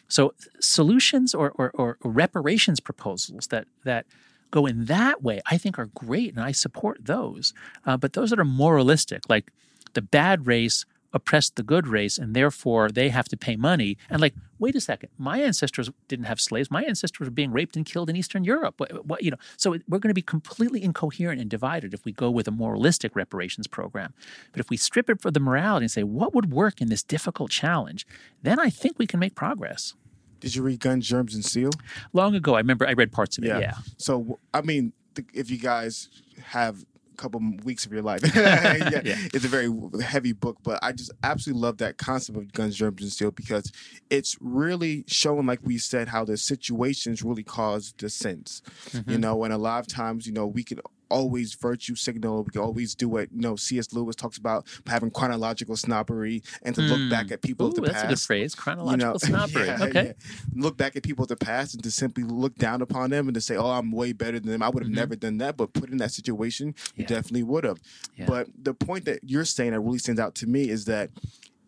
so 0.08 0.36
solutions 0.60 1.34
or, 1.34 1.52
or, 1.56 1.72
or 1.74 1.98
reparations 2.04 2.80
proposals 2.80 3.48
that 3.48 3.66
that 3.84 4.06
go 4.52 4.68
in 4.68 4.86
that 4.86 5.24
way, 5.24 5.42
I 5.50 5.58
think 5.58 5.80
are 5.80 5.90
great, 5.96 6.36
and 6.36 6.44
I 6.44 6.52
support 6.52 7.06
those. 7.06 7.54
Uh, 7.88 7.98
but 7.98 8.14
those 8.14 8.30
that 8.30 8.40
are 8.40 8.46
moralistic, 8.46 9.22
like 9.30 9.52
the 9.94 10.02
bad 10.02 10.46
race 10.46 10.86
oppressed 11.14 11.56
the 11.56 11.64
good 11.64 11.88
race 11.88 12.18
and 12.18 12.36
therefore 12.36 12.90
they 12.90 13.10
have 13.10 13.28
to 13.30 13.38
pay 13.38 13.56
money. 13.56 13.98
And 14.10 14.22
like, 14.22 14.34
wait 14.60 14.76
a 14.76 14.82
second, 14.82 15.10
my 15.18 15.40
ancestors 15.40 15.90
didn't 16.08 16.26
have 16.26 16.40
slaves. 16.40 16.72
My 16.72 16.84
ancestors 16.84 17.28
were 17.28 17.32
being 17.32 17.52
raped 17.52 17.76
and 17.76 17.86
killed 17.86 18.10
in 18.10 18.16
Eastern 18.16 18.44
Europe. 18.44 18.76
What, 18.78 19.06
what, 19.06 19.24
you 19.24 19.32
know, 19.32 19.38
so 19.58 19.72
we're 19.88 20.00
going 20.00 20.10
to 20.10 20.14
be 20.14 20.22
completely 20.22 20.84
incoherent 20.84 21.42
and 21.42 21.50
divided 21.50 21.94
if 21.94 22.06
we 22.06 22.12
go 22.12 22.30
with 22.30 22.48
a 22.48 22.52
moralistic 22.52 23.16
reparations 23.16 23.68
program. 23.68 24.14
But 24.52 24.60
if 24.60 24.70
we 24.70 24.78
strip 24.78 25.10
it 25.10 25.22
for 25.22 25.32
the 25.32 25.40
morality 25.40 25.86
and 25.86 25.92
say 25.92 26.04
what 26.04 26.34
would 26.34 26.52
work 26.52 26.82
in 26.82 26.90
this 26.90 27.04
difficult 27.04 27.52
challenge, 27.52 28.06
then 28.42 28.60
I 28.60 28.70
think 28.70 28.98
we 28.98 29.08
can 29.08 29.20
make 29.20 29.36
progress. 29.36 29.96
Did 30.40 30.56
you 30.56 30.64
read 30.64 30.80
Guns, 30.80 31.08
Germs, 31.08 31.36
and 31.36 31.46
Steel? 31.46 31.70
Long 32.14 32.34
ago, 32.34 32.56
I 32.56 32.58
remember 32.58 32.88
I 32.88 32.94
read 32.94 33.12
parts 33.12 33.38
of 33.38 33.44
it. 33.44 33.48
Yeah. 33.48 33.60
yeah. 33.60 33.74
So 33.98 34.40
I 34.54 34.62
mean, 34.62 34.94
if 35.34 35.52
you 35.52 35.58
guys 35.58 36.10
have 36.46 36.84
couple 37.18 37.42
weeks 37.64 37.86
of 37.86 37.92
your 37.92 38.02
life. 38.02 38.22
yeah, 38.36 38.76
yeah, 39.04 39.16
It's 39.34 39.46
a 39.46 39.48
very 39.48 39.70
heavy 40.02 40.34
book, 40.34 40.58
but 40.64 40.80
I 40.82 40.92
just 40.92 41.12
absolutely 41.24 41.62
love 41.62 41.78
that 41.78 41.98
concept 41.98 42.38
of 42.38 42.52
guns, 42.54 42.76
germs, 42.76 43.02
and 43.02 43.12
steel 43.12 43.32
because 43.32 43.72
it's 44.10 44.38
really 44.40 45.04
showing, 45.08 45.46
like 45.46 45.60
we 45.64 45.78
said, 45.78 46.08
how 46.08 46.26
the 46.26 46.38
situations 46.38 47.24
really 47.24 47.44
cause 47.44 47.94
the 47.98 48.10
sense. 48.10 48.62
Mm-hmm. 48.90 49.12
You 49.12 49.18
know, 49.18 49.44
and 49.44 49.54
a 49.54 49.58
lot 49.58 49.80
of 49.80 49.88
times, 49.88 50.26
you 50.26 50.34
know, 50.34 50.48
we 50.48 50.64
could 50.64 50.82
always 51.12 51.54
virtue 51.54 51.96
signal. 51.96 52.44
We 52.44 52.52
can 52.52 52.62
always 52.62 52.96
do 52.96 53.10
what 53.10 53.32
you 53.32 53.42
know 53.42 53.56
C.S. 53.56 53.94
Lewis 53.94 54.16
talks 54.16 54.38
about 54.38 54.68
having 54.88 55.12
chronological 55.12 55.76
snobbery 55.76 56.42
and 56.64 56.74
to 56.76 56.82
mm. 56.82 56.90
look 56.90 57.10
back 57.10 57.28
hmm. 57.28 57.34
at 57.34 57.42
people 57.42 57.68
Ooh, 57.68 57.70
of 57.70 57.76
the 57.76 57.82
that's 57.82 57.94
past. 57.94 58.04
That's 58.08 58.14
a 58.14 58.16
good 58.16 58.28
phrase, 58.28 58.56
chronological 58.56 58.98
you 58.98 59.34
know? 59.34 59.46
snobbery. 59.48 59.66
yeah, 59.68 59.84
okay, 59.84 60.06
yeah. 60.08 60.32
look 60.56 60.78
back 60.78 60.96
at 60.96 61.04
people 61.04 61.24
of 61.24 61.30
the 61.30 61.36
past 61.36 61.74
and 61.74 61.84
to 61.84 61.92
simply 61.92 62.24
look 62.24 62.56
down 62.56 62.82
upon 62.82 63.10
them 63.10 63.28
and 63.28 63.36
to 63.36 63.42
say, 63.42 63.56
"Oh, 63.56 63.72
I'm 63.72 63.92
way 63.92 64.14
better 64.14 64.40
than 64.40 64.52
them. 64.52 64.64
I 64.64 64.70
would 64.70 64.84
have 64.84 64.90
mm-hmm. 64.90 64.96
never 64.96 65.16
done 65.16 65.38
that." 65.40 65.58
But 65.58 65.74
put 65.74 65.90
in 65.90 65.98
that 65.98 66.12
situation, 66.12 66.76
you 66.96 67.06
definitely 67.06 67.44
would 67.44 67.64
have. 67.64 67.80
But 68.26 68.48
the 68.62 68.74
point 68.74 69.06
that 69.06 69.20
you're 69.24 69.46
saying 69.46 69.72
that 69.72 69.80
really 69.80 70.00
stands 70.00 70.20
out 70.20 70.36
to 70.36 70.48
me 70.48 70.70
is 70.70 70.86
that 70.86 71.10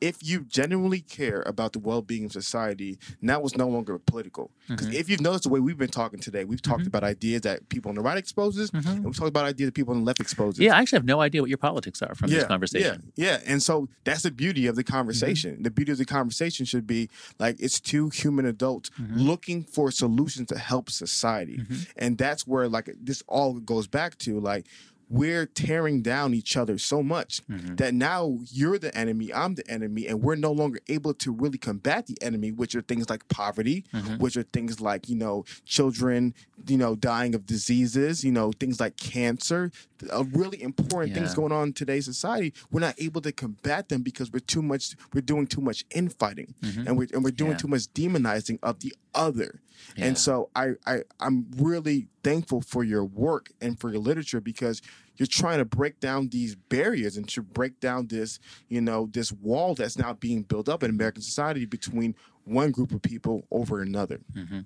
if 0.04 0.18
you 0.22 0.41
genuinely 0.41 0.99
care 0.99 1.43
about 1.45 1.72
the 1.72 1.80
well-being 1.80 2.26
of 2.26 2.34
society, 2.34 2.99
now 3.22 3.41
it's 3.41 3.56
no 3.56 3.70
longer 3.70 3.97
political. 3.99 4.51
Because 4.68 4.88
mm-hmm. 4.88 4.97
if 4.97 5.10
you've 5.10 5.22
noticed 5.22 5.45
the 5.45 5.49
way 5.49 5.62
we've 5.62 5.78
been 5.78 5.88
talking 5.88 6.20
today, 6.20 6.43
we've 6.43 6.62
talked 6.62 6.82
mm-hmm. 6.82 6.88
about 6.89 7.06
ideas 7.06 7.43
that 7.43 7.70
people 7.70 7.88
on 7.88 7.95
the 7.95 8.01
right 8.01 8.18
exposes, 8.18 8.70
mm-hmm. 8.72 8.89
and 8.89 9.06
we've 9.06 9.16
talked 9.16 9.30
about 9.30 9.45
ideas 9.45 9.70
that 9.70 9.74
people 9.74 9.93
on 9.93 10.01
the 10.01 10.06
left 10.06 10.20
exposes. 10.20 10.60
Yeah, 10.60 10.76
I 10.76 10.82
actually 10.82 10.97
have 10.97 11.06
no 11.06 11.22
idea 11.22 11.41
what 11.41 11.47
your 11.49 11.58
politics 11.58 12.01
are 12.01 12.14
from 12.16 12.30
yeah, 12.30 12.39
this 12.39 12.47
conversation. 12.47 13.14
Yeah, 13.16 13.30
yeah, 13.32 13.39
and 13.45 13.64
so 13.64 13.88
that's 14.04 14.24
the 14.24 14.32
beauty 14.32 14.68
of 14.68 14.76
the 14.76 14.84
conversation. 14.84 15.54
Mm-hmm. 15.54 15.64
The 15.64 15.72
beauty 15.72 15.93
of 15.93 15.97
the 15.97 16.06
conversation 16.06 16.66
should 16.66 16.86
be 16.86 17.10
like 17.39 17.56
it's 17.60 17.80
two 17.80 18.10
human 18.10 18.45
adults 18.45 18.89
mm-hmm. 18.89 19.18
looking 19.18 19.64
for 19.64 19.89
solutions 19.89 20.49
to 20.49 20.58
help 20.58 20.89
society, 20.89 21.60
mm-hmm. 21.60 21.76
and 21.95 22.18
that's 22.18 22.45
where 22.45 22.68
like 22.68 22.93
this 23.01 23.24
all 23.30 23.54
goes 23.54 23.88
back 23.88 24.18
to 24.18 24.38
like 24.41 24.66
we're 25.14 25.45
tearing 25.45 26.01
down 26.01 26.34
each 26.34 26.57
other 26.57 26.80
so 26.80 27.03
much 27.03 27.45
mm-hmm. 27.45 27.76
that 27.76 27.93
now 27.93 28.39
you're 28.51 28.80
the 28.80 28.95
enemy, 28.97 29.32
I'm 29.32 29.53
the 29.53 29.70
enemy, 29.70 30.07
and 30.07 30.24
we're 30.24 30.34
no 30.34 30.51
longer 30.51 30.80
able 30.88 31.14
to 31.14 31.32
really 31.32 31.59
combat 31.59 32.07
the 32.07 32.18
enemy, 32.20 32.51
which 32.51 32.74
are 32.74 32.82
things 32.82 33.11
like 33.11 33.28
poverty, 33.28 33.86
mm-hmm. 33.93 34.16
which 34.16 34.36
are 34.38 34.41
things 34.41 34.82
like, 34.82 35.07
you 35.07 35.16
know, 35.16 35.45
children, 35.66 36.34
you 36.68 36.78
know, 36.78 36.95
dying 36.95 37.36
of 37.36 37.45
diseases, 37.45 38.24
you 38.24 38.32
know, 38.32 38.51
things 38.59 38.80
like 38.80 38.97
cancer, 38.97 39.70
uh, 40.11 40.24
really 40.34 40.64
important 40.64 41.14
yeah. 41.14 41.22
things 41.22 41.36
going 41.36 41.51
on 41.51 41.68
in 41.68 41.74
today's 41.74 42.05
society. 42.05 42.51
We're 42.72 42.80
not 42.80 42.95
able 42.97 43.22
to 43.22 43.32
combat 43.32 43.89
them 43.89 44.01
because 44.01 44.32
we're 44.32 44.39
too 44.39 44.64
much, 44.64 44.95
we're 45.14 45.22
doing 45.22 45.45
too 45.45 45.61
much 45.61 45.86
infighting 45.93 46.55
mm-hmm. 46.59 46.88
and 46.88 46.97
we're, 46.97 47.07
and 47.14 47.24
we're 47.24 47.30
doing 47.30 47.51
yeah. 47.51 47.57
too 47.57 47.68
much 47.68 47.84
demonizing 47.93 48.57
of 48.64 48.80
the 48.80 48.95
other. 49.14 49.61
Yeah. 49.95 50.05
And 50.05 50.17
so 50.17 50.49
I, 50.55 50.71
I, 50.86 50.99
I'm 51.19 51.47
really 51.57 52.07
thankful 52.24 52.61
for 52.61 52.84
your 52.84 53.05
work 53.05 53.51
and 53.61 53.80
for 53.80 53.91
your 53.91 53.99
literature 54.01 54.41
because 54.41 54.82
you're 55.17 55.28
trying 55.28 55.59
to 55.59 55.65
break 55.65 55.99
down 55.99 56.30
these 56.30 56.55
barriers 56.55 57.17
and 57.17 57.28
to 57.30 57.41
break 57.41 57.80
down 57.80 58.07
this, 58.07 58.39
you 58.67 58.82
know, 58.82 59.07
this 59.11 59.32
wall 59.32 59.76
that's 59.76 59.97
now 59.97 60.13
being 60.13 60.41
built 60.41 60.67
up 60.67 60.84
in 60.84 60.89
American 60.89 61.21
society 61.21 61.65
between 61.65 62.15
one 62.45 62.71
group 62.71 62.91
of 62.91 63.01
people 63.01 63.45
over 63.51 63.82
another. 63.82 64.19
Mm-hmm. 64.36 64.61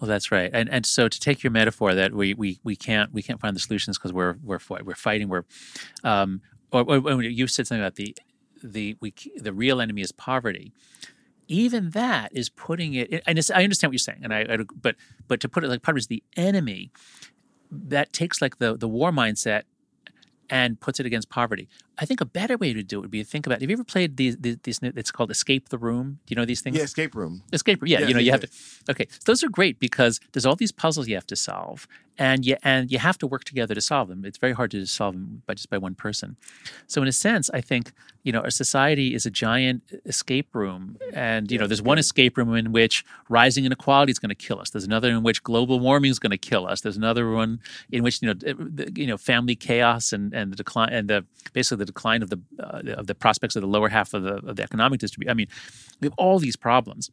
Well, 0.00 0.08
that's 0.08 0.32
right. 0.32 0.50
And 0.52 0.68
and 0.70 0.84
so 0.86 1.08
to 1.08 1.20
take 1.20 1.42
your 1.42 1.50
metaphor 1.50 1.94
that 1.94 2.12
we 2.12 2.34
we, 2.34 2.58
we 2.64 2.74
can't 2.74 3.12
we 3.12 3.22
can't 3.22 3.40
find 3.40 3.54
the 3.54 3.60
solutions 3.60 3.98
because 3.98 4.12
we're 4.12 4.36
we're 4.42 4.60
we're 4.82 4.94
fighting. 4.94 5.28
We're 5.28 5.44
um, 6.04 6.40
or, 6.72 6.82
or, 6.82 7.22
you 7.22 7.46
said 7.46 7.66
something 7.66 7.82
about 7.82 7.96
the 7.96 8.16
the 8.62 8.96
we 9.00 9.14
the 9.36 9.52
real 9.52 9.80
enemy 9.80 10.02
is 10.02 10.12
poverty 10.12 10.72
even 11.48 11.90
that 11.90 12.30
is 12.34 12.48
putting 12.48 12.94
it 12.94 13.22
and 13.26 13.38
I 13.54 13.62
understand 13.62 13.90
what 13.90 13.94
you're 13.94 13.98
saying 13.98 14.20
and 14.22 14.34
I, 14.34 14.40
I, 14.48 14.58
but 14.80 14.96
but 15.28 15.40
to 15.40 15.48
put 15.48 15.64
it 15.64 15.68
like 15.68 15.82
poverty 15.82 16.00
is 16.00 16.06
the 16.06 16.22
enemy 16.36 16.90
that 17.70 18.12
takes 18.12 18.40
like 18.40 18.58
the 18.58 18.76
the 18.76 18.88
war 18.88 19.10
mindset 19.10 19.62
and 20.48 20.78
puts 20.80 21.00
it 21.00 21.06
against 21.06 21.28
poverty. 21.28 21.68
I 21.98 22.04
think 22.04 22.20
a 22.20 22.26
better 22.26 22.56
way 22.58 22.74
to 22.74 22.82
do 22.82 22.98
it 22.98 23.00
would 23.00 23.10
be 23.10 23.22
to 23.22 23.28
think 23.28 23.46
about. 23.46 23.60
Have 23.60 23.70
you 23.70 23.74
ever 23.74 23.84
played 23.84 24.16
these? 24.16 24.36
These, 24.36 24.58
these 24.62 24.80
it's 24.82 25.10
called 25.10 25.30
Escape 25.30 25.70
the 25.70 25.78
Room. 25.78 26.18
Do 26.26 26.32
you 26.32 26.36
know 26.36 26.44
these 26.44 26.60
things? 26.60 26.76
Yeah, 26.76 26.84
Escape 26.84 27.14
Room. 27.14 27.42
Escape 27.52 27.80
Room. 27.80 27.88
Yeah, 27.88 28.00
yeah 28.00 28.08
you 28.08 28.14
know 28.14 28.20
you 28.20 28.32
have 28.32 28.40
to. 28.40 28.48
Okay, 28.90 29.06
so 29.08 29.20
those 29.24 29.42
are 29.42 29.48
great 29.48 29.80
because 29.80 30.20
there's 30.32 30.44
all 30.44 30.56
these 30.56 30.72
puzzles 30.72 31.08
you 31.08 31.14
have 31.14 31.26
to 31.28 31.36
solve, 31.36 31.88
and 32.18 32.44
you 32.44 32.56
and 32.62 32.90
you 32.90 32.98
have 32.98 33.18
to 33.18 33.26
work 33.26 33.44
together 33.44 33.74
to 33.74 33.80
solve 33.80 34.08
them. 34.08 34.24
It's 34.24 34.38
very 34.38 34.52
hard 34.52 34.70
to 34.72 34.84
solve 34.86 35.14
them 35.14 35.42
by 35.46 35.54
just 35.54 35.70
by 35.70 35.78
one 35.78 35.94
person. 35.94 36.36
So 36.86 37.00
in 37.00 37.08
a 37.08 37.12
sense, 37.12 37.50
I 37.54 37.62
think 37.62 37.92
you 38.24 38.32
know 38.32 38.40
our 38.40 38.50
society 38.50 39.14
is 39.14 39.24
a 39.24 39.30
giant 39.30 39.82
escape 40.04 40.54
room, 40.54 40.98
and 41.14 41.50
you 41.50 41.58
know 41.58 41.66
there's 41.66 41.82
one 41.82 41.98
escape 41.98 42.36
room 42.36 42.54
in 42.54 42.72
which 42.72 43.04
rising 43.28 43.64
inequality 43.64 44.10
is 44.10 44.18
going 44.18 44.30
to 44.30 44.34
kill 44.34 44.60
us. 44.60 44.70
There's 44.70 44.84
another 44.84 45.08
in 45.10 45.22
which 45.22 45.42
global 45.42 45.80
warming 45.80 46.10
is 46.10 46.18
going 46.18 46.30
to 46.32 46.38
kill 46.38 46.66
us. 46.66 46.82
There's 46.82 46.96
another 46.98 47.30
one 47.30 47.60
in 47.90 48.02
which 48.02 48.20
you 48.20 48.34
know 48.34 48.54
you 48.94 49.06
know 49.06 49.16
family 49.16 49.56
chaos 49.56 50.12
and 50.12 50.34
and 50.34 50.52
the 50.52 50.56
decline 50.56 50.90
and 50.92 51.08
the 51.08 51.24
basically 51.54 51.78
the 51.78 51.85
decline 51.86 52.22
of 52.22 52.30
the 52.30 52.40
uh, 52.60 52.82
of 52.94 53.06
the 53.06 53.14
prospects 53.14 53.56
of 53.56 53.62
the 53.62 53.68
lower 53.68 53.88
half 53.88 54.14
of 54.14 54.22
the 54.22 54.34
of 54.46 54.56
the 54.56 54.62
economic 54.62 55.00
distribution. 55.00 55.30
I 55.30 55.34
mean, 55.34 55.48
we 56.00 56.06
have 56.06 56.14
all 56.18 56.38
these 56.38 56.56
problems 56.56 57.10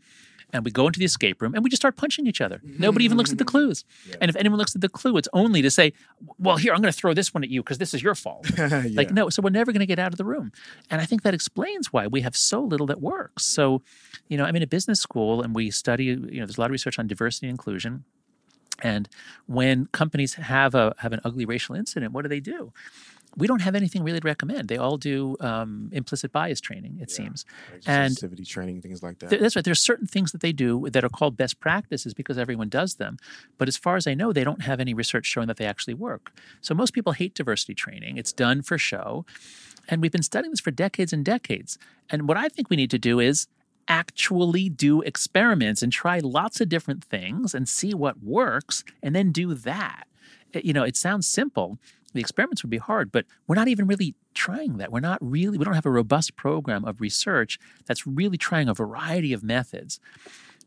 and 0.53 0.63
we 0.63 0.71
go 0.71 0.85
into 0.85 0.99
the 0.99 1.05
escape 1.05 1.41
room 1.41 1.55
and 1.55 1.63
we 1.63 1.69
just 1.69 1.81
start 1.81 1.97
punching 1.97 2.27
each 2.27 2.39
other. 2.39 2.61
Nobody 2.63 3.05
even 3.05 3.17
looks 3.17 3.31
at 3.31 3.39
the 3.39 3.43
clues. 3.43 3.83
Yeah. 4.07 4.17
And 4.21 4.29
if 4.29 4.35
anyone 4.35 4.59
looks 4.59 4.75
at 4.75 4.81
the 4.81 4.89
clue, 4.89 5.17
it's 5.17 5.27
only 5.33 5.63
to 5.63 5.71
say, 5.71 5.93
well, 6.37 6.57
here, 6.57 6.73
I'm 6.73 6.81
going 6.81 6.91
to 6.91 6.97
throw 6.97 7.13
this 7.13 7.33
one 7.33 7.43
at 7.43 7.49
you 7.49 7.61
because 7.61 7.79
this 7.79 7.93
is 7.93 8.03
your 8.03 8.13
fault. 8.13 8.45
yeah. 8.57 8.83
Like, 8.93 9.11
no, 9.11 9.29
so 9.29 9.41
we're 9.41 9.49
never 9.49 9.71
going 9.71 9.79
to 9.79 9.87
get 9.87 9.97
out 9.97 10.13
of 10.13 10.17
the 10.17 10.25
room. 10.25 10.51
And 10.91 11.01
I 11.01 11.05
think 11.05 11.23
that 11.23 11.33
explains 11.33 11.91
why 11.91 12.05
we 12.05 12.21
have 12.21 12.35
so 12.35 12.61
little 12.61 12.85
that 12.87 13.01
works. 13.01 13.45
So, 13.45 13.81
you 14.27 14.37
know, 14.37 14.45
I'm 14.45 14.55
in 14.55 14.61
a 14.61 14.67
business 14.67 15.01
school 15.01 15.41
and 15.41 15.55
we 15.55 15.71
study, 15.71 16.05
you 16.05 16.15
know, 16.15 16.45
there's 16.45 16.57
a 16.57 16.61
lot 16.61 16.67
of 16.67 16.71
research 16.71 16.99
on 16.99 17.07
diversity 17.07 17.47
and 17.47 17.53
inclusion. 17.53 18.05
And 18.81 19.09
when 19.47 19.87
companies 19.87 20.35
have 20.35 20.75
a 20.75 20.93
have 20.97 21.13
an 21.13 21.21
ugly 21.23 21.45
racial 21.45 21.75
incident, 21.75 22.11
what 22.11 22.23
do 22.23 22.29
they 22.29 22.39
do? 22.39 22.73
We 23.35 23.47
don't 23.47 23.61
have 23.61 23.75
anything 23.75 24.03
really 24.03 24.19
to 24.19 24.25
recommend. 24.25 24.67
They 24.67 24.77
all 24.77 24.97
do 24.97 25.35
um, 25.39 25.89
implicit 25.91 26.31
bias 26.31 26.61
training, 26.61 26.99
it 27.01 27.09
seems. 27.11 27.45
Like 27.71 27.81
And- 27.87 28.11
sensitivity 28.13 28.45
training, 28.45 28.81
things 28.81 29.01
like 29.01 29.19
that. 29.19 29.29
Th- 29.29 29.41
That's 29.41 29.55
right. 29.55 29.65
There's 29.65 29.79
certain 29.79 30.07
things 30.07 30.31
that 30.33 30.41
they 30.41 30.51
do 30.51 30.87
that 30.91 31.03
are 31.03 31.09
called 31.09 31.35
best 31.37 31.59
practices 31.59 32.13
because 32.13 32.37
everyone 32.37 32.69
does 32.69 32.95
them. 32.95 33.17
But 33.57 33.67
as 33.67 33.77
far 33.77 33.95
as 33.95 34.05
I 34.07 34.13
know, 34.13 34.31
they 34.33 34.43
don't 34.43 34.61
have 34.63 34.79
any 34.79 34.93
research 34.93 35.25
showing 35.25 35.47
that 35.47 35.57
they 35.57 35.65
actually 35.65 35.93
work. 35.95 36.31
So 36.61 36.73
most 36.75 36.93
people 36.93 37.13
hate 37.13 37.33
diversity 37.33 37.73
training. 37.73 38.17
It's 38.17 38.31
done 38.33 38.61
for 38.61 38.77
show. 38.77 39.25
And 39.89 40.01
we've 40.01 40.11
been 40.11 40.23
studying 40.23 40.51
this 40.51 40.59
for 40.61 40.71
decades 40.71 41.11
and 41.11 41.25
decades. 41.25 41.77
And 42.09 42.27
what 42.27 42.37
I 42.37 42.47
think 42.49 42.69
we 42.69 42.75
need 42.77 42.91
to 42.91 42.99
do 42.99 43.19
is 43.19 43.47
actually 43.87 44.69
do 44.69 45.01
experiments 45.01 45.81
and 45.83 45.91
try 45.91 46.19
lots 46.19 46.61
of 46.61 46.69
different 46.69 47.03
things 47.03 47.53
and 47.53 47.67
see 47.67 47.93
what 47.93 48.23
works 48.23 48.83
and 49.01 49.15
then 49.15 49.31
do 49.31 49.53
that. 49.53 50.07
It- 50.53 50.65
you 50.65 50.73
know, 50.73 50.83
it 50.83 50.95
sounds 50.95 51.27
simple. 51.27 51.79
The 52.13 52.21
experiments 52.21 52.63
would 52.63 52.69
be 52.69 52.77
hard, 52.77 53.11
but 53.11 53.25
we're 53.47 53.55
not 53.55 53.67
even 53.67 53.87
really 53.87 54.15
trying 54.33 54.77
that. 54.77 54.91
We're 54.91 54.99
not 54.99 55.19
really, 55.21 55.57
we 55.57 55.65
don't 55.65 55.73
have 55.73 55.85
a 55.85 55.91
robust 55.91 56.35
program 56.35 56.85
of 56.85 57.01
research 57.01 57.59
that's 57.85 58.05
really 58.05 58.37
trying 58.37 58.69
a 58.69 58.73
variety 58.73 59.33
of 59.33 59.43
methods. 59.43 59.99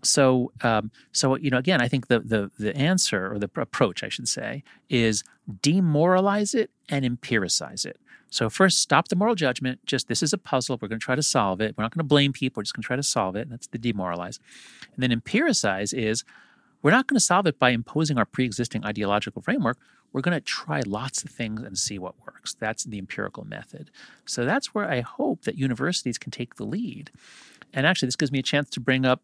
So, 0.02 0.52
um, 0.62 0.90
so 1.12 1.36
you 1.36 1.50
know, 1.50 1.58
again, 1.58 1.80
I 1.80 1.88
think 1.88 2.08
the 2.08 2.20
the 2.20 2.50
the 2.58 2.76
answer 2.76 3.32
or 3.32 3.38
the 3.38 3.50
approach, 3.56 4.02
I 4.04 4.08
should 4.08 4.28
say, 4.28 4.62
is 4.88 5.24
demoralize 5.62 6.54
it 6.54 6.70
and 6.88 7.04
empiricize 7.04 7.86
it. 7.86 7.98
So 8.28 8.50
first, 8.50 8.80
stop 8.80 9.08
the 9.08 9.16
moral 9.16 9.34
judgment. 9.34 9.80
Just 9.86 10.08
this 10.08 10.22
is 10.22 10.32
a 10.32 10.38
puzzle. 10.38 10.78
We're 10.80 10.88
going 10.88 11.00
to 11.00 11.04
try 11.04 11.14
to 11.14 11.22
solve 11.22 11.60
it. 11.60 11.76
We're 11.76 11.84
not 11.84 11.94
going 11.94 12.04
to 12.04 12.08
blame 12.08 12.32
people. 12.32 12.60
We're 12.60 12.64
just 12.64 12.74
going 12.74 12.82
to 12.82 12.86
try 12.86 12.96
to 12.96 13.02
solve 13.02 13.36
it. 13.36 13.48
That's 13.48 13.68
the 13.68 13.78
demoralize. 13.78 14.38
And 14.94 15.02
then 15.02 15.18
empiricize 15.18 15.96
is 15.96 16.24
we're 16.82 16.90
not 16.90 17.06
going 17.06 17.16
to 17.16 17.24
solve 17.24 17.46
it 17.46 17.58
by 17.58 17.70
imposing 17.70 18.18
our 18.18 18.24
pre-existing 18.24 18.84
ideological 18.84 19.42
framework. 19.42 19.78
We're 20.12 20.20
going 20.22 20.36
to 20.36 20.40
try 20.40 20.82
lots 20.86 21.24
of 21.24 21.30
things 21.30 21.62
and 21.62 21.76
see 21.76 21.98
what 21.98 22.14
works. 22.24 22.54
That's 22.54 22.84
the 22.84 22.98
empirical 22.98 23.44
method. 23.44 23.90
So 24.24 24.44
that's 24.44 24.74
where 24.74 24.88
I 24.88 25.00
hope 25.00 25.42
that 25.42 25.58
universities 25.58 26.16
can 26.18 26.30
take 26.30 26.56
the 26.56 26.64
lead. 26.64 27.10
And 27.72 27.86
actually, 27.86 28.06
this 28.06 28.16
gives 28.16 28.32
me 28.32 28.38
a 28.38 28.42
chance 28.42 28.70
to 28.70 28.80
bring 28.80 29.04
up 29.04 29.22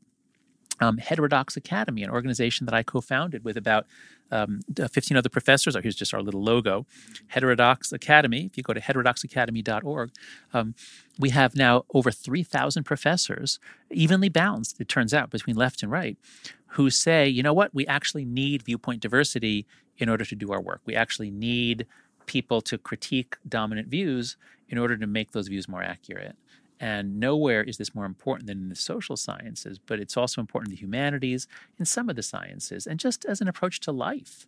um, 0.80 0.98
Heterodox 0.98 1.56
Academy, 1.56 2.02
an 2.02 2.10
organization 2.10 2.66
that 2.66 2.74
I 2.74 2.82
co-founded 2.82 3.44
with 3.44 3.56
about 3.56 3.86
um, 4.30 4.60
15 4.74 5.16
other 5.16 5.28
professors. 5.28 5.76
Here's 5.80 5.94
just 5.94 6.14
our 6.14 6.22
little 6.22 6.42
logo, 6.42 6.86
Heterodox 7.28 7.92
Academy. 7.92 8.46
If 8.46 8.56
you 8.56 8.62
go 8.62 8.72
to 8.72 8.80
heterodoxacademy.org, 8.80 10.10
um, 10.52 10.74
we 11.18 11.30
have 11.30 11.54
now 11.54 11.84
over 11.92 12.10
3,000 12.10 12.84
professors, 12.84 13.60
evenly 13.90 14.28
balanced, 14.28 14.80
it 14.80 14.88
turns 14.88 15.12
out, 15.12 15.30
between 15.30 15.56
left 15.56 15.82
and 15.82 15.92
right, 15.92 16.16
who 16.72 16.88
say, 16.88 17.28
you 17.28 17.42
know 17.42 17.52
what, 17.52 17.74
we 17.74 17.86
actually 17.86 18.24
need 18.24 18.62
viewpoint 18.62 19.02
diversity 19.02 19.66
in 19.98 20.08
order 20.08 20.24
to 20.24 20.34
do 20.34 20.52
our 20.52 20.60
work. 20.60 20.80
We 20.86 20.94
actually 20.94 21.30
need 21.30 21.86
people 22.24 22.62
to 22.62 22.78
critique 22.78 23.36
dominant 23.46 23.88
views 23.88 24.38
in 24.70 24.78
order 24.78 24.96
to 24.96 25.06
make 25.06 25.32
those 25.32 25.48
views 25.48 25.68
more 25.68 25.82
accurate. 25.82 26.34
And 26.80 27.20
nowhere 27.20 27.62
is 27.62 27.76
this 27.76 27.94
more 27.94 28.06
important 28.06 28.46
than 28.46 28.58
in 28.58 28.68
the 28.70 28.74
social 28.74 29.18
sciences, 29.18 29.78
but 29.78 30.00
it's 30.00 30.16
also 30.16 30.40
important 30.40 30.70
in 30.70 30.76
the 30.76 30.80
humanities, 30.80 31.46
in 31.78 31.84
some 31.84 32.08
of 32.08 32.16
the 32.16 32.22
sciences, 32.22 32.86
and 32.86 32.98
just 32.98 33.26
as 33.26 33.42
an 33.42 33.48
approach 33.48 33.78
to 33.80 33.92
life. 33.92 34.46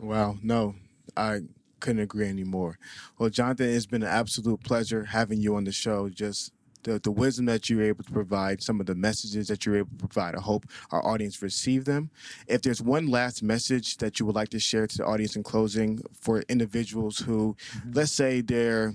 Wow, 0.00 0.38
no, 0.42 0.74
I 1.16 1.42
couldn't 1.78 2.02
agree 2.02 2.28
anymore. 2.28 2.78
Well, 3.18 3.30
Jonathan, 3.30 3.70
it's 3.70 3.86
been 3.86 4.02
an 4.02 4.08
absolute 4.08 4.64
pleasure 4.64 5.04
having 5.04 5.40
you 5.40 5.54
on 5.54 5.62
the 5.62 5.72
show. 5.72 6.08
Just 6.08 6.52
the, 6.82 6.98
the 6.98 7.10
wisdom 7.10 7.46
that 7.46 7.68
you're 7.68 7.82
able 7.82 8.04
to 8.04 8.12
provide, 8.12 8.62
some 8.62 8.80
of 8.80 8.86
the 8.86 8.94
messages 8.94 9.48
that 9.48 9.64
you're 9.64 9.76
able 9.76 9.90
to 9.90 10.06
provide. 10.06 10.34
I 10.34 10.40
hope 10.40 10.66
our 10.90 11.04
audience 11.06 11.40
receive 11.42 11.84
them. 11.84 12.10
If 12.46 12.62
there's 12.62 12.82
one 12.82 13.06
last 13.06 13.42
message 13.42 13.96
that 13.98 14.18
you 14.18 14.26
would 14.26 14.34
like 14.34 14.50
to 14.50 14.58
share 14.58 14.86
to 14.86 14.98
the 14.98 15.04
audience 15.04 15.36
in 15.36 15.42
closing 15.42 16.00
for 16.20 16.42
individuals 16.48 17.18
who, 17.18 17.56
mm-hmm. 17.76 17.92
let's 17.92 18.12
say, 18.12 18.40
they're 18.40 18.94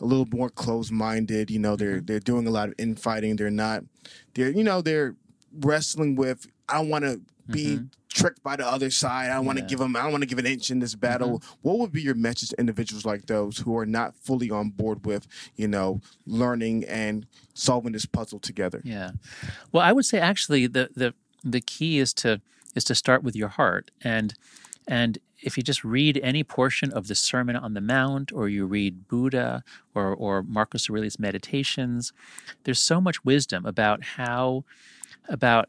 a 0.00 0.04
little 0.04 0.26
more 0.30 0.50
closed-minded, 0.50 1.50
you 1.50 1.58
know, 1.58 1.76
they're 1.76 1.96
mm-hmm. 1.96 2.06
they're 2.06 2.20
doing 2.20 2.46
a 2.46 2.50
lot 2.50 2.68
of 2.68 2.74
infighting. 2.78 3.36
They're 3.36 3.50
not, 3.50 3.82
they're 4.34 4.50
you 4.50 4.64
know, 4.64 4.82
they're 4.82 5.14
wrestling 5.60 6.16
with. 6.16 6.46
I 6.68 6.80
want 6.80 7.04
to 7.04 7.20
be 7.46 7.76
mm-hmm. 7.76 7.84
tricked 8.08 8.42
by 8.42 8.56
the 8.56 8.66
other 8.66 8.90
side. 8.90 9.30
I 9.30 9.34
don't 9.34 9.46
want 9.46 9.58
to 9.58 9.64
Yeah. 9.64 9.68
give 9.68 9.78
them. 9.78 9.96
I 9.96 10.02
don't 10.02 10.12
want 10.12 10.22
to 10.22 10.28
give 10.28 10.38
an 10.38 10.46
inch 10.46 10.70
in 10.70 10.78
this 10.78 10.92
mm-hmm. 10.94 11.00
battle. 11.00 11.42
What 11.62 11.78
would 11.78 11.92
be 11.92 12.02
your 12.02 12.14
message 12.14 12.50
to 12.50 12.60
individuals 12.60 13.04
like 13.04 13.26
those 13.26 13.58
who 13.58 13.76
are 13.76 13.86
not 13.86 14.14
fully 14.14 14.50
on 14.50 14.70
board 14.70 15.06
with, 15.06 15.26
you 15.56 15.68
know, 15.68 16.00
learning 16.26 16.84
and 16.84 17.26
solving 17.54 17.92
this 17.92 18.06
puzzle 18.06 18.38
together? 18.38 18.80
Yeah. 18.84 19.12
Well, 19.72 19.82
I 19.82 19.92
would 19.92 20.04
say 20.04 20.18
actually 20.18 20.66
the 20.66 20.90
the 20.94 21.14
the 21.44 21.60
key 21.60 21.98
is 21.98 22.12
to 22.14 22.40
is 22.74 22.84
to 22.84 22.94
start 22.94 23.22
with 23.22 23.36
your 23.36 23.48
heart 23.48 23.90
and 24.02 24.34
and 24.88 25.18
if 25.42 25.56
you 25.56 25.62
just 25.62 25.84
read 25.84 26.18
any 26.22 26.42
portion 26.42 26.92
of 26.92 27.08
the 27.08 27.14
Sermon 27.14 27.56
on 27.56 27.74
the 27.74 27.80
Mount 27.80 28.32
or 28.32 28.48
you 28.48 28.66
read 28.66 29.06
Buddha 29.08 29.62
or 29.94 30.14
or 30.14 30.42
Marcus 30.42 30.88
Aurelius 30.88 31.18
Meditations, 31.18 32.12
there's 32.64 32.80
so 32.80 33.00
much 33.00 33.24
wisdom 33.24 33.66
about 33.66 34.02
how 34.02 34.64
about 35.28 35.68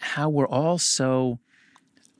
how 0.00 0.28
we're 0.28 0.48
all 0.48 0.78
so 0.78 1.38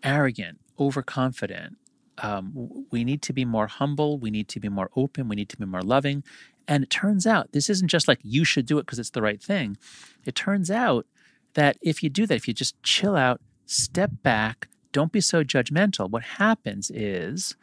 arrogant, 0.02 0.58
overconfident. 0.78 1.76
Um, 2.18 2.86
we 2.90 3.04
need 3.04 3.22
to 3.22 3.32
be 3.32 3.44
more 3.44 3.66
humble. 3.66 4.18
We 4.18 4.30
need 4.30 4.48
to 4.48 4.60
be 4.60 4.68
more 4.68 4.90
open. 4.94 5.28
We 5.28 5.36
need 5.36 5.48
to 5.50 5.56
be 5.56 5.64
more 5.64 5.82
loving. 5.82 6.22
And 6.68 6.84
it 6.84 6.90
turns 6.90 7.26
out 7.26 7.52
this 7.52 7.70
isn't 7.70 7.88
just 7.88 8.06
like 8.06 8.20
you 8.22 8.44
should 8.44 8.66
do 8.66 8.78
it 8.78 8.86
because 8.86 8.98
it's 8.98 9.10
the 9.10 9.22
right 9.22 9.42
thing. 9.42 9.76
It 10.24 10.34
turns 10.34 10.70
out 10.70 11.06
that 11.54 11.76
if 11.80 12.02
you 12.02 12.10
do 12.10 12.26
that, 12.26 12.34
if 12.34 12.46
you 12.46 12.54
just 12.54 12.80
chill 12.82 13.16
out, 13.16 13.40
step 13.66 14.10
back, 14.22 14.68
don't 14.92 15.12
be 15.12 15.20
so 15.20 15.42
judgmental, 15.42 16.10
what 16.10 16.22
happens 16.22 16.90
is 16.90 17.56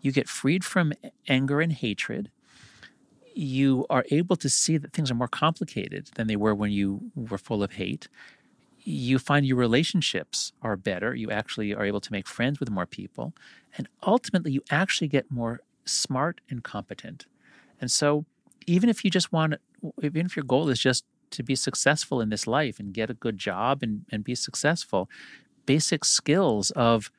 you 0.00 0.12
get 0.12 0.28
freed 0.28 0.64
from 0.64 0.92
anger 1.28 1.60
and 1.60 1.72
hatred. 1.72 2.30
You 3.34 3.84
are 3.90 4.04
able 4.10 4.36
to 4.36 4.48
see 4.48 4.78
that 4.78 4.92
things 4.92 5.10
are 5.10 5.14
more 5.14 5.28
complicated 5.28 6.10
than 6.14 6.26
they 6.26 6.36
were 6.36 6.54
when 6.54 6.70
you 6.70 7.10
were 7.14 7.38
full 7.38 7.62
of 7.62 7.72
hate 7.72 8.08
you 8.86 9.18
find 9.18 9.44
your 9.44 9.56
relationships 9.56 10.52
are 10.62 10.76
better. 10.76 11.12
You 11.12 11.30
actually 11.30 11.74
are 11.74 11.84
able 11.84 12.00
to 12.00 12.12
make 12.12 12.28
friends 12.28 12.60
with 12.60 12.70
more 12.70 12.86
people. 12.86 13.34
And 13.76 13.88
ultimately, 14.06 14.52
you 14.52 14.62
actually 14.70 15.08
get 15.08 15.28
more 15.28 15.60
smart 15.84 16.40
and 16.48 16.62
competent. 16.62 17.26
And 17.80 17.90
so, 17.90 18.24
even 18.66 18.88
if 18.88 19.04
you 19.04 19.10
just 19.10 19.32
want, 19.32 19.54
even 20.02 20.24
if 20.24 20.36
your 20.36 20.44
goal 20.44 20.68
is 20.68 20.78
just 20.78 21.04
to 21.32 21.42
be 21.42 21.56
successful 21.56 22.20
in 22.20 22.28
this 22.28 22.46
life 22.46 22.78
and 22.78 22.94
get 22.94 23.10
a 23.10 23.14
good 23.14 23.38
job 23.38 23.82
and, 23.82 24.06
and 24.10 24.22
be 24.22 24.36
successful, 24.36 25.10
basic 25.66 26.04
skills 26.04 26.70
of 26.70 27.10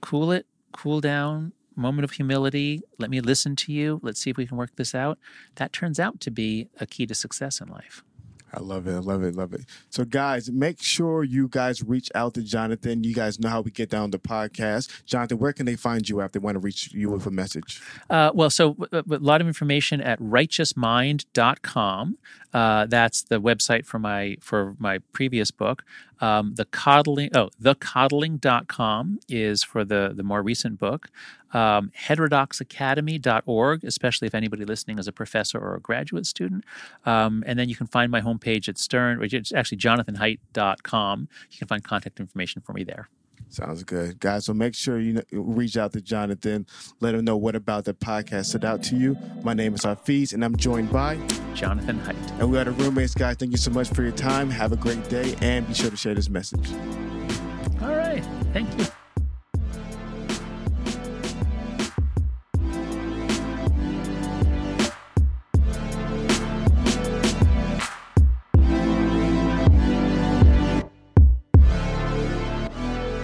cool 0.00 0.30
it, 0.30 0.46
cool 0.72 1.00
down, 1.00 1.52
moment 1.74 2.04
of 2.04 2.12
humility, 2.12 2.82
let 2.98 3.10
me 3.10 3.20
listen 3.20 3.56
to 3.56 3.72
you, 3.72 3.98
let's 4.04 4.20
see 4.20 4.30
if 4.30 4.36
we 4.36 4.46
can 4.46 4.56
work 4.56 4.76
this 4.76 4.94
out, 4.94 5.18
that 5.56 5.72
turns 5.72 5.98
out 5.98 6.20
to 6.20 6.30
be 6.30 6.68
a 6.78 6.86
key 6.86 7.04
to 7.04 7.14
success 7.16 7.60
in 7.60 7.68
life. 7.68 8.04
I 8.56 8.60
love 8.60 8.86
it. 8.86 8.94
I 8.94 8.98
love 8.98 9.22
it. 9.22 9.34
Love 9.34 9.52
it. 9.52 9.62
So, 9.90 10.04
guys, 10.04 10.50
make 10.50 10.80
sure 10.80 11.24
you 11.24 11.48
guys 11.48 11.82
reach 11.82 12.10
out 12.14 12.34
to 12.34 12.42
Jonathan. 12.42 13.02
You 13.04 13.14
guys 13.14 13.40
know 13.40 13.48
how 13.48 13.60
we 13.60 13.70
get 13.70 13.90
down 13.90 14.10
the 14.10 14.18
podcast. 14.18 15.04
Jonathan, 15.04 15.38
where 15.38 15.52
can 15.52 15.66
they 15.66 15.76
find 15.76 16.08
you 16.08 16.20
if 16.20 16.32
they 16.32 16.38
want 16.38 16.54
to 16.54 16.60
reach 16.60 16.92
you 16.92 17.10
with 17.10 17.26
a 17.26 17.30
message? 17.30 17.82
Uh, 18.08 18.30
well, 18.34 18.50
so 18.50 18.76
a 18.92 19.02
lot 19.06 19.40
of 19.40 19.46
information 19.46 20.00
at 20.00 20.20
righteousmind.com. 20.20 22.18
Uh, 22.52 22.86
that's 22.86 23.22
the 23.24 23.40
website 23.40 23.84
for 23.84 23.98
my 23.98 24.36
for 24.40 24.76
my 24.78 24.98
previous 25.12 25.50
book. 25.50 25.84
Um, 26.24 26.54
the 26.54 26.64
coddling 26.64 27.28
oh 27.34 27.50
thecoddling.com 27.62 29.20
is 29.28 29.62
for 29.62 29.84
the 29.84 30.12
the 30.16 30.22
more 30.22 30.42
recent 30.42 30.78
book. 30.78 31.10
Um, 31.52 31.92
heterodoxacademy.org, 31.96 33.84
especially 33.84 34.26
if 34.26 34.34
anybody 34.34 34.64
listening 34.64 34.98
is 34.98 35.06
a 35.06 35.12
professor 35.12 35.58
or 35.58 35.76
a 35.76 35.80
graduate 35.80 36.26
student. 36.26 36.64
Um, 37.04 37.44
and 37.46 37.58
then 37.58 37.68
you 37.68 37.76
can 37.76 37.86
find 37.86 38.10
my 38.10 38.22
homepage 38.22 38.68
at 38.68 38.78
Stern, 38.78 39.20
which 39.20 39.34
is 39.34 39.52
actually 39.52 39.78
jonathanhaidt.com. 39.78 41.28
You 41.50 41.58
can 41.58 41.68
find 41.68 41.84
contact 41.84 42.18
information 42.18 42.62
for 42.62 42.72
me 42.72 42.84
there. 42.84 43.08
Sounds 43.54 43.84
good, 43.84 44.18
guys. 44.18 44.46
So 44.46 44.52
make 44.52 44.74
sure 44.74 44.98
you 44.98 45.22
reach 45.30 45.76
out 45.76 45.92
to 45.92 46.00
Jonathan. 46.00 46.66
Let 47.00 47.14
him 47.14 47.24
know 47.24 47.36
what 47.36 47.54
about 47.54 47.84
the 47.84 47.94
podcast 47.94 48.46
stood 48.46 48.64
out 48.64 48.82
to 48.84 48.96
you. 48.96 49.16
My 49.44 49.54
name 49.54 49.74
is 49.74 49.82
Hafeez, 49.82 50.32
and 50.32 50.44
I'm 50.44 50.56
joined 50.56 50.90
by, 50.90 51.16
Jonathan 51.54 52.00
Haidt. 52.00 52.40
and 52.40 52.50
we 52.50 52.58
are 52.58 52.64
the 52.64 52.72
roommates, 52.72 53.14
guys. 53.14 53.36
Thank 53.36 53.52
you 53.52 53.58
so 53.58 53.70
much 53.70 53.88
for 53.90 54.02
your 54.02 54.12
time. 54.12 54.50
Have 54.50 54.72
a 54.72 54.76
great 54.76 55.08
day, 55.08 55.36
and 55.40 55.66
be 55.68 55.74
sure 55.74 55.90
to 55.90 55.96
share 55.96 56.14
this 56.14 56.28
message. 56.28 56.68
All 57.80 57.94
right. 57.94 58.24
Thank 58.52 58.76
you. 58.78 58.86